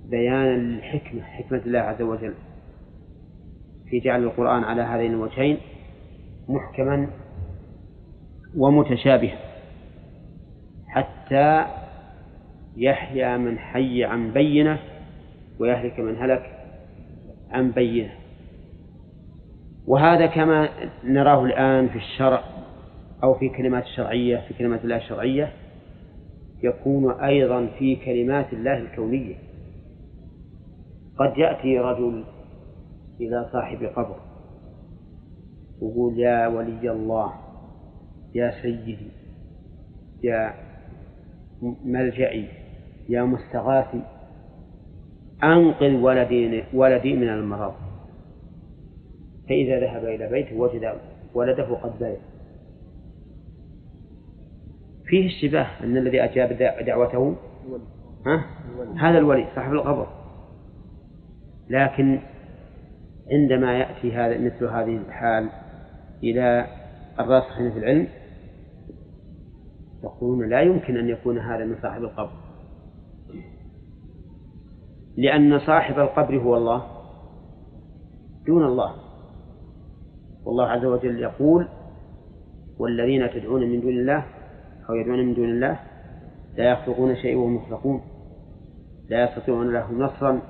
بيانا 0.09 0.57
للحكمة 0.57 1.21
حكمة 1.21 1.61
الله 1.65 1.79
عز 1.79 2.01
وجل. 2.01 2.33
في 3.89 3.99
جعل 3.99 4.23
القرآن 4.23 4.63
على 4.63 4.81
هذين 4.81 5.11
الوجهين 5.11 5.57
محكما 6.49 7.07
ومتشابها 8.57 9.39
حتى 10.87 11.65
يحيا 12.77 13.37
من 13.37 13.59
حي 13.59 14.03
عن 14.03 14.31
بينة 14.31 14.79
ويهلك 15.59 15.99
من 15.99 16.15
هلك 16.15 16.57
عن 17.51 17.71
بينة. 17.71 18.20
وهذا 19.87 20.25
كما 20.25 20.69
نراه 21.03 21.45
الآن 21.45 21.87
في 21.89 21.95
الشرع 21.95 22.43
أو 23.23 23.33
في 23.33 23.49
كلمات 23.49 23.83
الشرعية 23.83 24.37
في 24.47 24.53
كلمات 24.53 24.83
الله 24.83 24.95
الشرعية 24.95 25.53
يكون 26.63 27.11
أيضا 27.11 27.67
في 27.79 27.95
كلمات 27.95 28.53
الله 28.53 28.77
الكونية. 28.77 29.35
قد 31.19 31.37
يأتي 31.37 31.79
رجل 31.79 32.23
إلى 33.21 33.49
صاحب 33.53 33.83
قبر 33.83 34.15
يقول 35.81 36.19
يا 36.19 36.47
ولي 36.47 36.91
الله 36.91 37.33
يا 38.35 38.51
سيدي 38.61 38.97
يا 40.23 40.53
ملجئي 41.85 42.47
يا 43.09 43.23
مستغاثي 43.23 44.01
أنقذ 45.43 45.95
ولدي 45.95 46.63
ولدي 46.73 47.13
من 47.13 47.29
المرض. 47.29 47.73
فإذا 49.51 49.79
ذهب 49.79 50.05
إلى 50.05 50.27
بيته 50.27 50.55
وجد 50.55 50.93
ولده 51.33 51.75
قد 51.75 51.99
بلغ. 51.99 52.15
فيه 55.05 55.27
اشتباه 55.27 55.67
أن 55.83 55.97
الذي 55.97 56.23
أجاب 56.23 56.57
دعوته 56.85 57.35
ها؟ 58.25 58.45
هذا 58.97 59.17
الولي 59.17 59.47
صاحب 59.55 59.73
القبر. 59.73 60.07
لكن 61.69 62.19
عندما 63.31 63.79
يأتي 63.79 64.13
هذا 64.13 64.37
مثل 64.37 64.65
هذه 64.65 64.97
الحال 64.97 65.49
إلى 66.23 66.67
الراسخين 67.19 67.71
في 67.71 67.79
العلم 67.79 68.07
يقولون 70.03 70.49
لا 70.49 70.61
يمكن 70.61 70.97
أن 70.97 71.09
يكون 71.09 71.39
هذا 71.39 71.65
من 71.65 71.75
صاحب 71.81 72.03
القبر. 72.03 72.31
لأن 75.17 75.59
صاحب 75.59 75.99
القبر 75.99 76.37
هو 76.37 76.57
الله 76.57 76.83
دون 78.47 78.65
الله. 78.65 79.10
والله 80.45 80.67
عز 80.67 80.85
وجل 80.85 81.19
يقول 81.19 81.67
والذين 82.79 83.29
تدعون 83.29 83.61
من 83.61 83.81
دون 83.81 83.91
الله 83.91 84.23
أو 84.89 84.95
يدعون 84.95 85.19
من 85.19 85.33
دون 85.33 85.49
الله 85.49 85.79
لا 86.57 86.71
يخلقون 86.71 87.15
شيئا 87.15 87.37
وهم 87.37 87.55
يخلقون 87.55 88.01
لا 89.09 89.23
يستطيعون 89.23 89.73
لهم 89.73 89.99
نصرا 89.99 90.41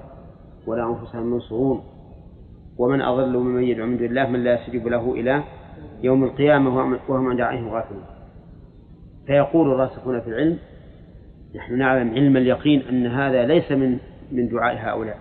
ولا 0.68 0.90
أنفسهم 0.90 1.34
ينصرون. 1.34 1.84
ومن 2.78 3.02
أضل 3.02 3.38
ممن 3.38 3.64
يدعو 3.64 3.86
من 3.86 3.98
دون 3.98 4.08
الله 4.08 4.30
من 4.30 4.44
لا 4.44 4.62
يستجيب 4.62 4.88
له 4.88 5.14
إلى 5.14 5.44
يوم 6.04 6.24
القيامة 6.24 7.00
وهم 7.10 7.28
عن 7.28 7.38
دعائهم 7.38 7.70
غافلون. 7.70 8.04
فيقول 9.28 9.72
الراسخون 9.72 10.22
في 10.22 10.28
العلم 10.28 10.58
نحن 11.56 11.78
نعلم 11.78 12.10
علم 12.10 12.38
اليقين 12.38 12.82
أن 12.82 13.08
هذا 13.08 13.46
ليس 13.46 13.72
من 13.72 13.98
من 14.32 14.50
دعاء 14.50 14.76
هؤلاء 14.78 15.18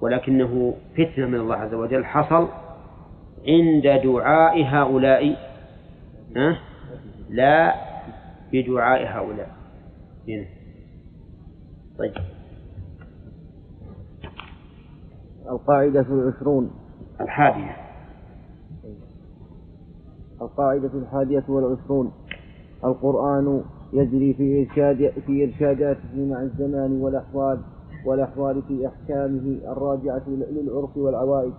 ولكنه 0.00 0.74
فتنة 0.94 1.26
من 1.26 1.34
الله 1.34 1.56
عز 1.56 1.74
وجل 1.74 2.04
حصل 2.04 2.48
عند 3.46 4.02
دعاء 4.04 4.64
هؤلاء 4.64 5.36
لا 7.30 7.74
بدعاء 8.52 9.06
هؤلاء. 9.06 9.50
هنا. 10.28 10.46
طيب. 11.98 12.12
القاعدة 15.50 16.06
العشرون. 16.10 16.70
الحادية. 17.20 17.76
القاعدة 20.42 20.90
الحادية 20.94 21.44
والعشرون. 21.48 22.12
القرآن 22.84 23.62
يجري 23.92 24.34
في 24.34 24.66
إرشاد 24.68 25.12
في 25.26 25.44
إرشاداته 25.44 26.16
مع 26.16 26.42
الزمان 26.42 26.92
والأحوال 26.92 27.60
والأحوال 28.06 28.62
في 28.62 28.86
أحكامه 28.86 29.58
الراجعة 29.72 30.22
للعرف 30.28 30.96
والعوائد. 30.96 31.52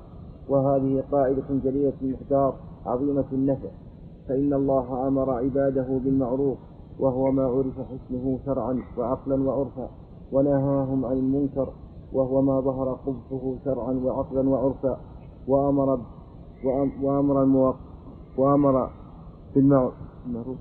وهذه 0.50 1.04
قاعدة 1.12 1.43
جليلة 1.64 1.93
المقدار 2.02 2.54
عظيمة 2.86 3.26
النفع. 3.34 3.70
فإن 4.28 4.54
الله 4.54 5.08
أمر 5.08 5.30
عباده 5.30 5.88
بالمعروف 6.04 6.58
وهو 7.00 7.32
ما 7.32 7.43
عرف 7.43 7.74
حسنه 7.80 8.39
شرعا 8.45 8.82
وعقلا 8.97 9.43
وعرفا 9.50 9.89
ونهاهم 10.32 11.06
عن 11.06 11.18
المنكر 11.18 11.70
وهو 12.14 12.41
ما 12.41 12.60
ظهر 12.60 12.93
قبحه 12.93 13.56
شرعا 13.66 14.02
وعقلا 14.06 14.50
وعرفا. 14.50 14.97
وأمر 15.47 16.00
وأمر 17.04 17.43
الموق 17.43 17.76
وأمر 18.38 18.89
بالمعروف 19.56 19.93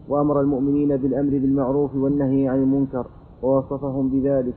وأمر 0.09 0.41
المؤمنين 0.41 0.97
بالأمر 0.97 1.31
بالمعروف 1.31 1.95
والنهي 1.95 2.49
عن 2.49 2.63
المنكر 2.63 3.07
ووصفهم 3.43 4.09
بذلك. 4.09 4.55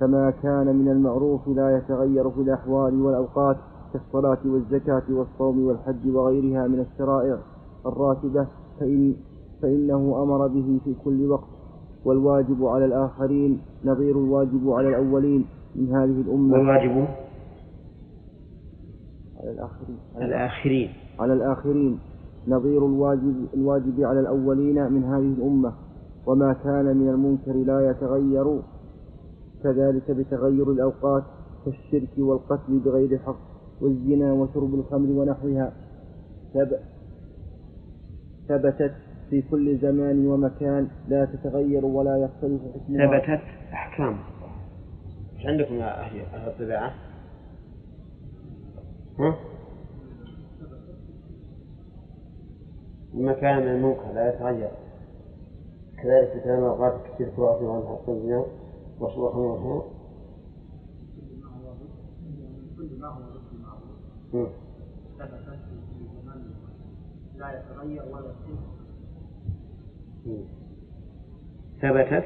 فما 0.00 0.30
كان 0.30 0.76
من 0.76 0.88
المعروف 0.88 1.48
لا 1.48 1.76
يتغير 1.76 2.30
في 2.30 2.40
الأحوال 2.40 3.02
والأوقات. 3.02 3.56
كالصلاة 3.92 4.38
والزكاة 4.44 5.02
والصوم 5.10 5.66
والحج 5.66 6.08
وغيرها 6.08 6.66
من 6.68 6.80
الشرائع 6.80 7.38
الراتبة 7.86 8.46
فإن 8.80 9.14
فإنه 9.62 10.22
أمر 10.22 10.46
به 10.46 10.80
في 10.84 10.94
كل 11.04 11.26
وقت. 11.30 11.48
والواجب 12.04 12.64
على 12.64 12.84
الآخرين 12.84 13.60
نظير 13.84 14.18
الواجب 14.18 14.70
على 14.70 14.88
الأولين 14.88 15.44
من 15.76 15.88
هذه 15.88 16.20
الأمة. 16.20 16.58
والواجب 16.58 17.08
على 19.40 19.50
الآخرين. 19.50 19.98
الآخرين. 20.16 20.90
على 21.18 21.32
الآخرين. 21.32 21.98
نظير 22.48 22.86
الواجب 22.86 23.46
الواجب 23.54 24.00
على 24.00 24.20
الأولين 24.20 24.92
من 24.92 25.04
هذه 25.04 25.32
الأمة. 25.38 25.72
وما 26.26 26.52
كان 26.52 26.96
من 26.96 27.08
المنكر 27.08 27.52
لا 27.52 27.90
يتغير. 27.90 28.60
كذلك 29.62 30.10
بتغير 30.10 30.70
الأوقات 30.70 31.22
كالشرك 31.64 32.18
والقتل 32.18 32.78
بغير 32.84 33.18
حق. 33.18 33.51
والزنا 33.82 34.32
وشرب 34.32 34.74
الخمر 34.74 35.08
ونحوها. 35.10 35.72
ثبتت 38.48 38.94
في 39.30 39.42
كل 39.42 39.78
زمان 39.78 40.26
ومكان. 40.26 40.88
لا 41.08 41.24
تتغير 41.24 41.84
ولا 41.84 42.16
يختلف 42.16 42.60
حكمها. 42.74 43.06
ثبتت 43.06 43.42
أحكام. 43.72 44.18
إيش 45.36 45.46
عندكم 45.46 45.74
يا 45.74 46.00
أهل 46.00 46.48
الطباعة؟ 46.48 46.94
ها؟ 49.18 49.36
ما 53.14 53.32
كان 53.32 53.62
من 53.62 53.68
المنكر 53.68 54.12
لا 54.14 54.34
يتغير. 54.34 54.70
كذلك 56.02 56.42
كان 56.44 56.58
الأوقات 56.58 56.94
كثير 57.14 57.40
وأصل 57.40 57.66
عن 57.66 57.82
حق 57.82 58.10
الزنا 58.10 58.44
وشرب 59.00 59.24
الخمر 59.24 59.40
والخمر 59.40 59.82
كل 62.76 63.00
ما 63.00 63.08
هو 63.08 63.20
ضد 63.20 63.52
المعروف 63.52 63.82
ثبتت؟ 64.32 64.48
في 65.18 66.44
لا 67.36 67.58
يتغير 67.60 68.02
ولا 68.02 68.32
ثبتت 68.32 68.62
ثبتت 71.82 72.24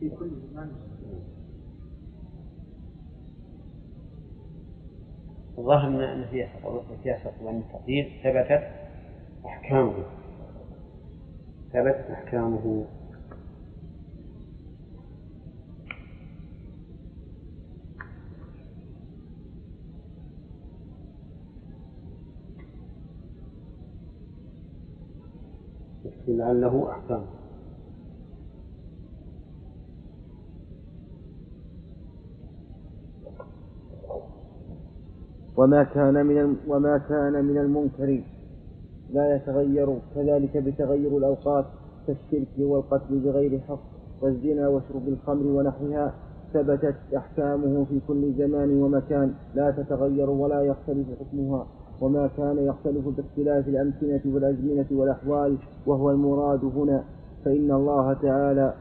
في 0.00 0.10
كل 0.10 0.30
زمان 0.30 0.72
الظاهر 5.58 5.88
أن 6.12 6.26
فيها 6.30 6.48
فيها 7.02 7.18
من 7.42 7.58
التقدير 7.58 8.20
ثبتت 8.24 8.70
أحكامه. 9.46 10.04
ثبتت 11.72 12.10
أحكامه. 12.10 12.86
لعله 26.28 26.90
أحكام 26.90 27.22
وما 35.56 35.82
كان 35.84 36.26
من 36.26 36.56
وما 36.68 36.98
كان 36.98 37.44
من 37.44 37.58
المنكر. 37.58 38.22
لا 39.12 39.36
يتغير 39.36 39.98
كذلك 40.14 40.56
بتغير 40.56 41.18
الأوقات 41.18 41.64
كالشرك 42.06 42.48
والقتل 42.58 43.18
بغير 43.18 43.60
حق 43.60 43.80
والزنا 44.22 44.68
وشرب 44.68 45.08
الخمر 45.08 45.46
ونحوها 45.46 46.14
ثبتت 46.52 46.96
أحكامه 47.16 47.84
في 47.84 48.00
كل 48.08 48.32
زمان 48.38 48.82
ومكان. 48.82 49.34
لا 49.54 49.70
تتغير 49.70 50.30
ولا 50.30 50.62
يختلف 50.62 51.06
حكمها. 51.20 51.66
وما 52.02 52.30
كان 52.36 52.58
يختلف 52.58 53.08
باختلاف 53.08 53.68
الأمكنة 53.68 54.20
والأزمنة 54.34 54.86
والأحوال 54.92 55.56
وهو 55.86 56.10
المراد 56.10 56.64
هنا 56.64 57.04
فإن 57.44 57.70
الله 57.70 58.12
تعالى 58.12 58.74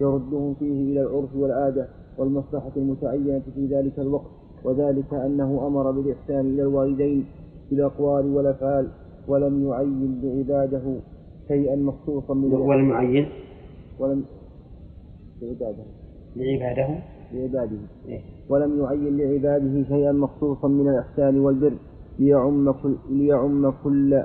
يردهم 0.00 0.54
فيه 0.54 0.92
إلى 0.92 1.02
العرف 1.02 1.36
والعادة 1.36 1.88
والمصلحة 2.18 2.72
المتعينة 2.76 3.42
في 3.54 3.66
ذلك 3.66 3.98
الوقت 3.98 4.30
وذلك 4.64 5.14
أنه 5.14 5.66
أمر 5.66 5.90
بالإحسان 5.90 6.40
إلى 6.40 6.62
الوالدين 6.62 7.24
في 7.68 7.74
الأقوال 7.74 8.26
والأفعال 8.36 8.88
ولم 9.28 9.68
يعين 9.68 10.20
لعباده 10.22 10.82
شيئا 11.48 11.76
مخصوصا 11.76 12.34
من 12.34 12.54
ولم 12.54 12.90
يعين؟ 12.90 13.26
ولم 13.98 14.24
لعباده 15.42 15.84
لعباده؟ 16.36 16.98
لعباده 17.32 17.76
إيه. 18.08 18.20
ولم 18.48 18.78
يعين 18.82 19.16
لعباده 19.16 19.84
شيئا 19.88 20.12
مخصوصا 20.12 20.68
من 20.68 20.88
الإحسان 20.88 21.38
والبر. 21.40 21.72
ليعم 22.18 22.72
كل 22.72 22.96
ليعم 23.10 23.72
كل 23.84 24.22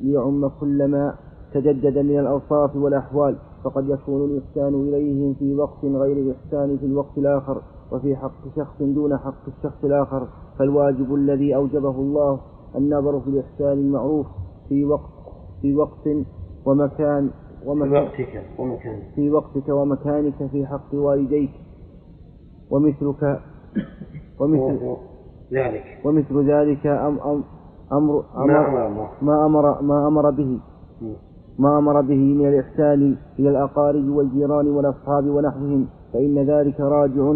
ليعم 0.00 0.48
كل 0.48 0.84
ما 0.88 1.14
تجدد 1.54 1.98
من 1.98 2.18
الأوصاف 2.18 2.76
والأحوال 2.76 3.36
فقد 3.64 3.88
يكون 3.88 4.24
الإحسان 4.30 4.74
إليهم 4.74 5.34
في 5.34 5.54
وقت 5.54 5.84
غير 5.84 6.16
الإحسان 6.16 6.78
في 6.78 6.86
الوقت 6.86 7.18
الآخر 7.18 7.62
وفي 7.92 8.16
حق 8.16 8.56
شخص 8.56 8.82
دون 8.82 9.16
حق 9.18 9.48
الشخص 9.48 9.84
الآخر. 9.84 10.28
فالواجب 10.58 11.14
الذي 11.14 11.56
أوجبه 11.56 11.90
الله 11.90 12.40
النظر 12.76 13.20
في 13.20 13.26
الإحسان 13.30 13.72
المعروف 13.72 14.26
في 14.68 14.84
وقت 14.84 15.10
في 15.62 15.74
وقت 15.76 16.08
ومكان 16.66 17.30
في 17.62 17.68
ومكان 17.68 17.92
وقتك 18.02 18.44
ومكانك 18.58 19.02
في 19.14 19.30
وقتك 19.30 19.68
ومكانك 19.68 20.46
في 20.52 20.66
حق 20.66 20.94
والديك 20.94 21.50
ومثلك 22.70 23.40
ومثل 24.40 24.96
ذلك. 25.52 25.84
ومثل 26.04 26.50
ذلك 26.50 26.86
أم 26.86 27.18
أم 27.20 27.44
أمر 27.92 28.24
ما 28.42 28.66
أمر 28.86 29.08
ما 29.22 29.46
أمر 29.46 29.82
ما 29.82 30.08
أمر 30.08 30.30
به. 30.30 30.60
ما 31.58 31.78
أمر 31.78 32.00
به 32.00 32.34
من 32.34 32.46
الإحسان 32.48 33.16
إلى 33.38 33.50
الأقارب 33.50 34.08
والجيران 34.08 34.66
والأصحاب 34.68 35.24
ونحوهم 35.26 35.86
فإن 36.12 36.38
ذلك 36.38 36.80
راجع 36.80 37.32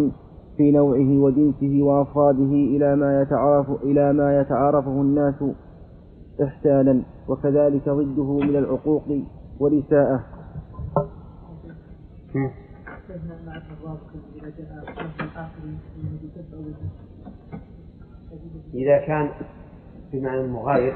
في 0.57 0.71
نوعه 0.71 1.19
وجنسه 1.23 1.83
وأفراده 1.83 2.51
إلى 2.73 2.95
ما 2.95 3.21
يتعارف 3.21 3.83
إلى 3.83 4.13
ما 4.13 4.39
يتعارفه 4.41 5.01
الناس 5.01 5.43
إحسانا 6.43 7.01
وكذلك 7.27 7.89
ضده 7.89 8.33
من 8.33 8.55
العقوق 8.55 9.03
والإساءة 9.59 10.23
إذا 18.73 18.97
كان 18.97 19.29
بمعنى 20.13 20.41
المغاير 20.41 20.95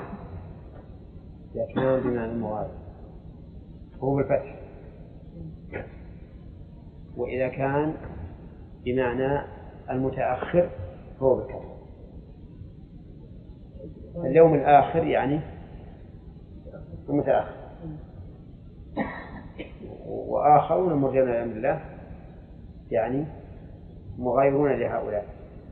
إذا 1.56 1.66
كان 1.76 2.00
بمعنى 2.00 2.32
المغاير 2.32 2.72
هو 4.00 4.16
بالفتح. 4.16 4.56
وإذا 7.18 7.48
كان 7.48 7.94
بمعنى 8.86 9.42
المتأخر 9.90 10.70
فهو 11.20 11.36
بالكسر 11.36 11.72
اليوم 14.16 14.54
الآخر 14.54 15.04
يعني 15.04 15.40
المتأخر. 17.10 17.56
وآخرون 20.08 20.94
مرجون 20.94 21.30
لأمر 21.30 21.52
الله 21.52 21.82
يعني 22.92 23.26
مغايرون 24.18 24.72
لهؤلاء 24.72 25.26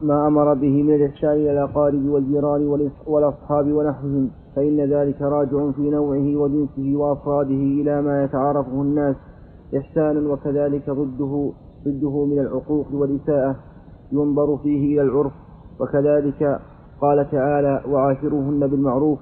ما 0.02 0.26
أمر 0.26 0.54
به 0.54 0.82
من 0.82 0.94
الإحسان 0.94 1.30
إلى 1.32 1.52
الأقارب 1.52 2.04
والجيران 2.04 2.66
والأصحاب 3.06 3.72
ونحوهم 3.72 4.30
فإن 4.56 4.80
ذلك 4.80 5.22
راجع 5.22 5.70
في 5.70 5.90
نوعه 5.90 6.36
وجنسه 6.36 6.96
وأفراده 6.96 7.54
إلى 7.80 8.02
ما 8.02 8.24
يتعارفه 8.24 8.82
الناس. 8.82 9.16
إحسانا 9.76 10.32
وكذلك 10.32 10.90
ضده 10.90 11.52
ضده 11.84 12.24
من 12.24 12.38
العقوق 12.38 12.86
والإساءة 12.92 13.56
ينظر 14.12 14.56
فيه 14.58 14.94
إلى 14.94 15.02
العرف 15.02 15.32
وكذلك 15.80 16.60
قال 17.04 17.30
تعالى 17.30 17.82
وعاشروهن 17.88 18.66
بالمعروف 18.66 19.18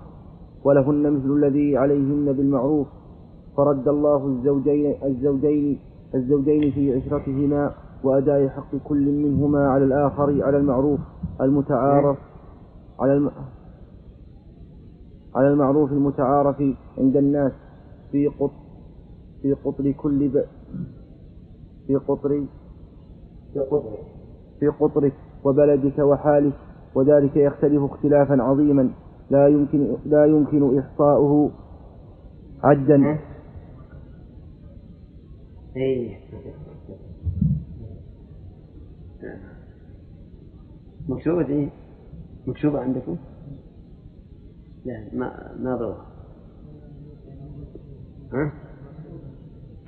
ولهن 0.65 1.13
مثل 1.13 1.31
الذي 1.33 1.77
عليهن 1.77 2.33
بالمعروف 2.33 2.87
فرد 3.57 3.89
الله 3.89 4.27
الزوجين 4.27 4.95
الزوجين 5.05 5.79
الزوجين 6.15 6.73
في 6.73 6.95
عشرتهما 6.95 7.75
وأداء 8.05 8.49
حق 8.49 8.77
كل 8.85 9.13
منهما 9.25 9.69
على 9.69 9.85
الآخر 9.85 10.43
على 10.43 10.57
المعروف 10.57 11.01
المتعارف 11.41 12.17
على 13.01 13.13
الم... 13.15 13.31
على 15.35 15.49
المعروف 15.49 15.93
المتعارف 15.93 16.63
عند 16.99 17.17
الناس 17.17 17.53
في 18.13 18.27
قط 18.27 18.51
في 19.43 19.53
قطر 19.53 19.91
كل 19.93 20.29
ب... 20.29 20.45
في 21.87 21.97
قطر 21.97 22.45
في 24.61 24.69
قطرك 24.69 25.13
وبلدك 25.45 25.99
وحالك 25.99 26.53
وذلك 26.95 27.37
يختلف 27.37 27.83
اختلافا 27.83 28.43
عظيما. 28.43 28.91
لا 29.31 29.49
يمكن 29.49 29.97
لا 30.07 30.27
يمكن 30.27 30.79
إحصاؤه 30.79 31.51
عدا. 32.65 33.19
مكتوبة 41.09 41.43
دي 41.43 41.69
مكتوبة 42.47 42.81
عندكم؟ 42.81 43.17
لا 44.85 45.09
ما 45.13 45.57
ما 45.61 45.77
ضرب 45.77 45.97
ها؟ 48.33 48.53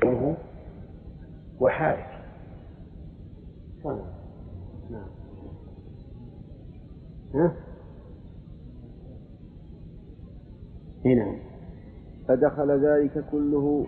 وهو 0.05 0.37
نعم 3.85 4.07
نعم 4.91 5.09
ها؟ 7.35 7.53
نعم 11.05 11.37
فدخل 12.29 12.87
ذلك 12.87 13.25
كله 13.31 13.87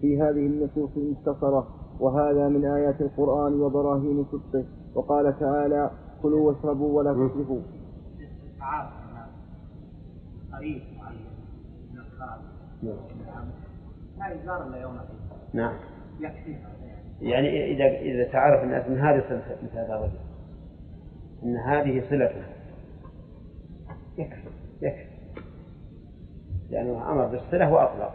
في 0.00 0.22
هذه 0.22 0.46
النصوص 0.46 0.90
المختصرة 0.96 1.68
وهذا 2.00 2.48
من 2.48 2.64
آيات 2.64 3.00
القرآن 3.00 3.60
وبراهين 3.60 4.24
صدقه 4.24 4.64
وقال 4.94 5.38
تعالى 5.40 5.90
كلوا 6.22 6.52
واشربوا 6.52 6.98
ولا 6.98 7.12
تسرفوا. 7.12 7.60
قريب 10.52 10.82
من 11.92 11.98
الخارج 11.98 12.42
نعم. 12.82 13.50
لا 14.18 14.42
يزار 14.42 14.66
الا 14.66 14.76
يوم 14.76 14.98
نعم 15.52 15.74
يعني 16.20 16.56
يعني 17.20 17.72
إذا 17.72 17.84
إذا 17.84 18.32
تعرف 18.32 18.62
الناس 18.64 18.86
أن 18.86 18.98
هذه 18.98 19.24
صلة 19.28 19.56
مثل 19.62 19.78
هذا 19.78 19.94
الرجل 19.94 20.18
أن 21.42 21.56
هذه 21.56 22.02
صلته 22.10 22.59
يكفي 24.18 24.48
يكفي. 24.82 25.10
لأنه 26.70 27.12
أمر 27.12 27.26
بالصلة 27.26 27.72
وأطلق 27.72 28.12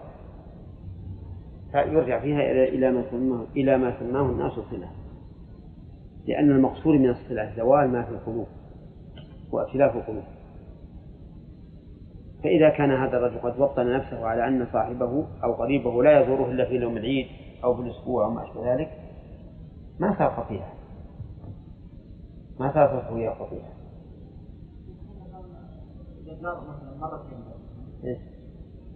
فيرجع 1.71 2.19
فيها 2.19 2.39
إلى 2.51 2.69
إلى 2.69 2.91
ما 2.91 3.03
سماه 3.11 3.45
إلى 3.55 3.77
ما 3.77 3.99
سماه 3.99 4.29
الناس 4.29 4.51
صلة. 4.51 4.89
لأن 6.25 6.51
المقصود 6.51 6.95
من 6.95 7.09
الصلة 7.09 7.53
زوال 7.57 7.89
ما 7.89 8.03
في 8.03 8.09
القلوب 8.09 8.47
وأتلاف 9.51 9.95
القلوب. 9.95 10.23
فإذا 12.43 12.69
كان 12.69 12.91
هذا 12.91 13.17
الرجل 13.17 13.39
قد 13.39 13.59
وطن 13.59 13.93
نفسه 13.93 14.25
على 14.25 14.47
أن 14.47 14.67
صاحبه 14.73 15.27
أو 15.43 15.53
قريبه 15.53 16.03
لا 16.03 16.21
يزوره 16.21 16.51
إلا 16.51 16.65
في 16.65 16.75
يوم 16.75 16.97
العيد 16.97 17.27
أو 17.63 17.75
في 17.75 17.81
الأسبوع 17.81 18.25
أو 18.25 18.31
ما 18.31 18.43
أشبه 18.43 18.73
ذلك 18.73 18.91
ما 19.99 20.15
صار 20.19 20.31
خطيئة 20.31 20.73
ما 22.59 22.71
خطيئة 23.09 23.33
خطيئة 23.33 23.74
مثلا 26.33 26.97
مرتين 26.99 27.37
إيش؟ 28.03 28.17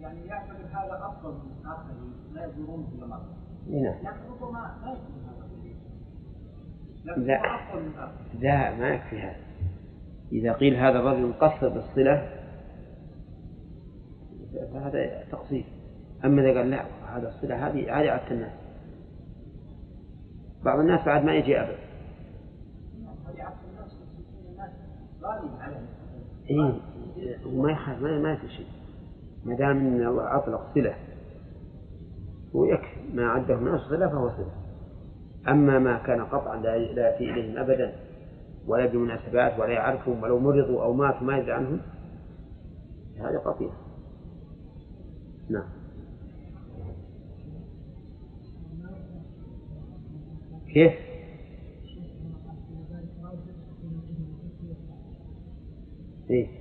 يعني 0.00 0.26
يعتبر 0.26 0.66
هذا 0.72 1.06
أفضل 1.06 1.32
من 1.32 1.66
اخرين 1.66 2.12
لا 2.32 2.46
يزورون 2.46 2.86
كل 2.90 3.06
مرة. 3.06 3.28
إي 3.68 3.80
نعم. 3.80 3.94
لكن 3.94 4.30
ربما 4.30 4.76
لا 4.84 4.92
يكون 4.92 5.12
هذا 7.06 7.24
لا. 7.24 8.12
لا 8.40 8.76
ما 8.76 8.88
يكفي 8.88 9.20
هذا. 9.20 9.36
إذا 10.32 10.52
قيل 10.52 10.76
هذا 10.76 10.98
الرجل 10.98 11.26
مقصر 11.26 11.68
بالصلة 11.68 12.40
فهذا 14.72 15.24
تقصير. 15.30 15.64
أما 16.24 16.42
إذا 16.42 16.58
قال 16.58 16.70
لا 16.70 16.84
هذا 17.16 17.28
الصلة 17.28 17.66
هذه 17.66 18.00
هذه 18.00 18.10
عادة 18.10 18.30
الناس 18.30 18.52
بعض 20.64 20.78
الناس 20.78 21.06
بعد 21.06 21.24
ما 21.24 21.34
يجي 21.34 21.60
أبدا 21.60 21.78
عليهم. 25.60 25.86
إيه. 26.50 26.89
يخاف 27.70 28.02
ما 28.02 28.18
ما 28.18 28.36
في 28.36 28.48
شيء. 28.48 28.66
ما 29.44 29.54
دام 29.54 29.76
إن 29.76 30.06
الله 30.06 30.36
أطلق 30.36 30.74
صله 30.74 30.94
ويكفي 32.54 33.00
ما 33.14 33.28
عده 33.28 33.54
الناس 33.54 33.80
صله 33.80 34.08
فهو 34.08 34.28
صله 34.28 34.52
أما 35.48 35.78
ما 35.78 35.98
كان 35.98 36.24
قطعا 36.24 36.56
لا 36.56 36.76
يأتي 36.76 37.30
إليهم 37.30 37.58
ابدا 37.58 37.92
ولا 38.66 38.86
بمناسبات 38.86 39.58
ولا 39.58 39.72
يعرفهم 39.72 40.22
ولو 40.22 40.38
مرضوا 40.38 40.82
أو 40.82 40.92
ماتوا 40.92 41.26
ما 41.26 41.38
يدري 41.38 41.52
عنهم 41.52 41.80
هذا 43.18 43.38
قطيع 43.38 43.70
نعم. 45.50 45.68
كيف؟ 50.68 50.92
إيه؟ 56.30 56.59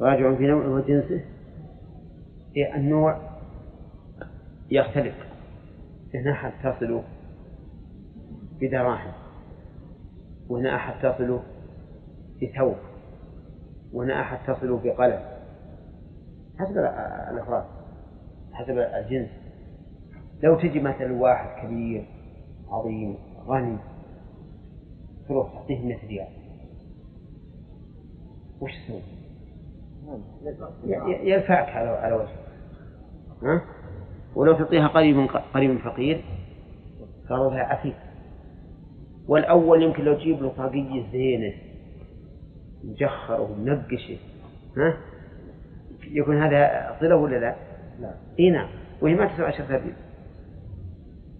راجع 0.00 0.34
في 0.34 0.46
نوعه 0.46 0.68
وجنسه 0.68 1.24
إيه 2.56 2.74
النوع 2.74 3.20
يختلف. 4.70 5.14
هنا 6.14 6.32
أحد 6.32 6.52
تصل 6.62 7.02
بدراهم 8.60 9.12
وهنا 10.48 10.76
أحد 10.76 11.02
تصل 11.02 11.40
بثوب. 12.42 12.76
وهنا 13.92 14.20
أحد 14.20 14.54
تصل 14.54 14.76
بقلم. 14.84 15.20
حسب 16.58 16.78
الأفراد. 17.32 17.64
حسب 18.52 18.78
الجنس. 18.78 19.30
لو 20.42 20.58
تجي 20.60 20.80
مثلا 20.80 21.12
واحد 21.12 21.66
كبير 21.66 22.06
عظيم 22.68 23.16
غني 23.46 23.78
تروح 25.28 25.52
تعطيه 25.52 25.84
100 25.84 26.06
ريال. 26.06 26.28
وش 28.60 28.70
تسوي؟ 28.86 29.21
يرفعك 31.22 31.68
على 31.68 31.88
على 31.88 32.14
وجهك. 32.14 32.42
ها؟ 33.42 33.62
ولو 34.34 34.52
تعطيها 34.52 34.88
قريب 34.88 35.28
قريب 35.54 35.78
فقير 35.78 36.24
صار 37.28 37.50
لها 37.50 37.62
عفيف 37.62 37.94
والأول 39.28 39.82
يمكن 39.82 40.04
لو 40.04 40.14
تجيب 40.14 40.42
له 40.42 40.48
طاقية 40.48 41.12
زينة 41.12 41.54
مجخرة 42.84 43.40
ومنقشة 43.40 44.18
ها؟ 44.76 44.96
يكون 46.04 46.42
هذا 46.42 46.96
صلة 47.00 47.16
ولا 47.16 47.36
لا؟ 47.36 47.56
لا. 48.00 48.14
إي 48.38 48.50
نعم. 48.50 48.68
وهي 49.02 49.14
ما 49.14 49.26
تسوى 49.26 49.46
عشرة 49.46 49.66
ريال 49.66 49.94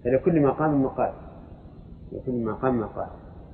فلكل 0.05 0.41
مقام 0.41 0.83
مقال. 0.83 1.13
لكل 2.13 2.45
مقام 2.45 2.81
مقال. 2.81 3.09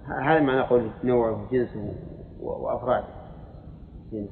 هذا 0.07 0.41
معنى 0.41 0.61
قول 0.61 0.91
نوعه 1.05 1.47
وجنسه 1.47 1.95
وأفراده 2.41 3.07
هنا. 4.13 4.29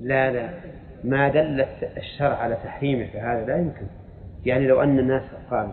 لا 0.00 0.32
لا. 0.32 0.50
ما 1.04 1.28
دل 1.28 1.60
الشرع 1.96 2.36
على 2.36 2.54
تحريمه 2.54 3.06
فهذا 3.06 3.46
لا 3.46 3.56
يمكن. 3.56 3.86
يعني 4.44 4.66
لو 4.66 4.82
أن 4.82 4.98
الناس 4.98 5.22
قالوا 5.50 5.72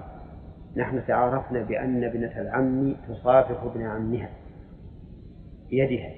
نحن 0.76 1.08
تعارفنا 1.08 1.64
بأن 1.64 2.04
ابنة 2.04 2.42
العم 2.42 2.96
تصافح 3.08 3.64
ابن 3.64 3.86
عمها 3.86 4.30
بيدها. 5.70 6.14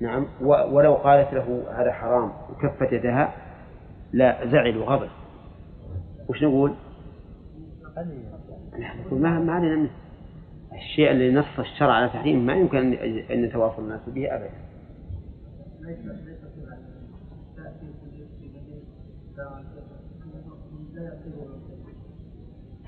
نعم. 0.00 0.26
ولو 0.40 0.94
قالت 0.94 1.32
له 1.32 1.64
هذا 1.82 1.92
حرام 1.92 2.32
وكفت 2.50 2.92
يدها 2.92 3.32
لا 4.12 4.46
زعل 4.46 4.76
وغضب. 4.76 5.10
وش 6.28 6.42
نقول؟ 6.42 6.74
ما 9.10 9.38
ما 9.38 9.52
علينا 9.52 9.76
منه. 9.76 9.90
الشيء 10.72 11.10
اللي 11.10 11.34
نص 11.34 11.58
الشرع 11.58 11.92
على 11.92 12.08
تحريمه 12.08 12.42
ما 12.42 12.52
يمكن 12.52 12.96
أن- 12.96 13.30
يتواصل 13.30 13.82
الناس 13.82 14.00
به 14.08 14.34
أبدا. 14.34 14.50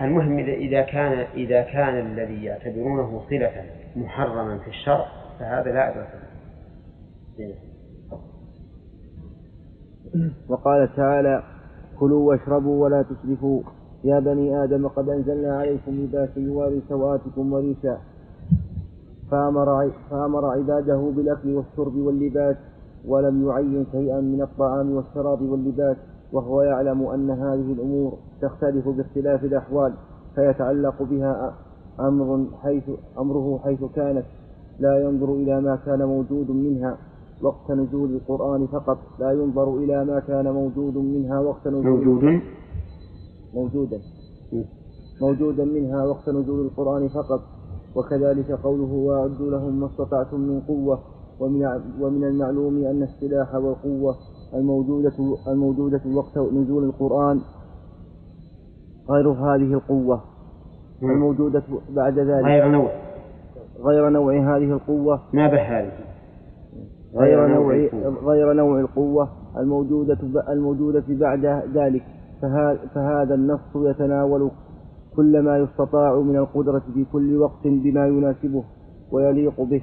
المهم 0.00 0.38
إذا 0.38 0.82
كان 0.82 1.12
إذا 1.34 1.62
كان 1.62 2.06
الذي 2.06 2.44
يعتبرونه 2.44 3.22
صلة 3.30 3.64
محرما 3.96 4.58
في 4.58 4.68
الشرع 4.68 5.06
فهذا 5.38 5.72
لا 5.72 5.92
أدرك. 5.94 6.22
وقال 10.48 10.96
تعالى 10.96 11.42
كلوا 11.98 12.28
واشربوا 12.28 12.84
ولا 12.84 13.02
تسرفوا. 13.02 13.62
يا 14.04 14.20
بني 14.20 14.64
آدم 14.64 14.88
قد 14.88 15.08
أنزلنا 15.08 15.56
عليكم 15.58 15.92
لباسا 15.92 16.40
يواري 16.40 16.82
سوآتكم 16.88 17.52
وريشا 17.52 17.98
فأمر, 19.30 19.90
فأمر 20.10 20.46
عباده 20.46 21.12
بالأكل 21.16 21.54
والشرب 21.54 21.96
واللباس 21.96 22.56
ولم 23.08 23.46
يعين 23.48 23.86
شيئا 23.92 24.20
من 24.20 24.42
الطعام 24.42 24.90
والشراب 24.90 25.42
واللباس 25.42 25.96
وهو 26.32 26.62
يعلم 26.62 27.02
أن 27.06 27.30
هذه 27.30 27.72
الأمور 27.72 28.12
تختلف 28.42 28.88
باختلاف 28.88 29.44
الأحوال 29.44 29.92
فيتعلق 30.34 31.02
بها 31.02 31.54
أمر 32.00 32.46
حيث 32.62 32.90
أمره 33.18 33.60
حيث 33.64 33.84
كانت 33.96 34.24
لا 34.80 35.00
ينظر 35.04 35.32
إلى 35.34 35.60
ما 35.60 35.78
كان 35.86 36.04
موجود 36.04 36.50
منها 36.50 36.96
وقت 37.42 37.70
نزول 37.70 38.10
القرآن 38.14 38.66
فقط 38.66 38.98
لا 39.18 39.32
ينظر 39.32 39.76
إلى 39.76 40.04
ما 40.04 40.20
كان 40.20 40.52
موجود 40.52 40.96
منها 40.96 41.40
وقت 41.40 41.68
نزول 41.68 41.86
موجود؟ 41.86 42.40
موجودا. 43.54 44.00
موجودا 45.22 45.64
منها 45.64 46.04
وقت 46.04 46.28
نزول 46.28 46.66
القرآن 46.66 47.08
فقط 47.08 47.40
وكذلك 47.96 48.50
قوله 48.50 48.92
وأعدوا 48.92 49.50
لهم 49.50 49.80
ما 49.80 49.86
استطعتم 49.86 50.40
من 50.40 50.60
قوة 50.60 50.98
ومن 51.40 51.80
ومن 52.00 52.24
المعلوم 52.24 52.84
أن 52.84 53.02
السلاح 53.02 53.54
والقوة 53.54 54.14
الموجودة 54.54 55.12
الموجودة 55.48 56.00
وقت 56.14 56.38
نزول 56.38 56.84
القرآن 56.84 57.40
غير 59.10 59.28
هذه 59.28 59.74
القوة. 59.74 60.20
الموجودة 61.02 61.62
بعد 61.90 62.18
ذلك 62.18 62.44
غير 62.44 62.68
نوع. 62.68 62.90
غير 63.80 64.08
نوع 64.08 64.34
هذه 64.34 64.72
القوة. 64.72 65.20
ما 65.32 65.46
هذه؟ 65.46 65.92
غير 67.14 67.46
نوع. 67.46 67.74
غير 68.24 68.52
نوع 68.52 68.80
القوة 68.80 69.28
الموجودة 69.56 70.18
الموجودة 70.48 71.04
بعد 71.08 71.46
ذلك. 71.74 72.02
فهذا 72.94 73.34
النص 73.34 73.76
يتناول 73.76 74.50
كل 75.16 75.42
ما 75.42 75.58
يستطاع 75.58 76.14
من 76.20 76.36
القدرة 76.36 76.82
في 76.94 77.04
كل 77.12 77.36
وقت 77.36 77.64
بما 77.64 78.06
يناسبه 78.06 78.64
ويليق 79.12 79.60
به. 79.60 79.82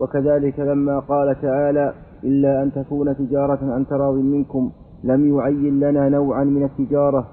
وكذلك 0.00 0.60
لما 0.60 0.98
قال 0.98 1.40
تعالى 1.42 1.94
إلا 2.24 2.62
أن 2.62 2.72
تكون 2.72 3.16
تجارة 3.16 3.72
عن 3.74 3.86
تراض 3.86 4.14
منكم 4.14 4.70
لم 5.04 5.36
يعين 5.36 5.80
لنا 5.80 6.08
نوعا 6.08 6.44
من 6.44 6.62
التجارة 6.64 7.26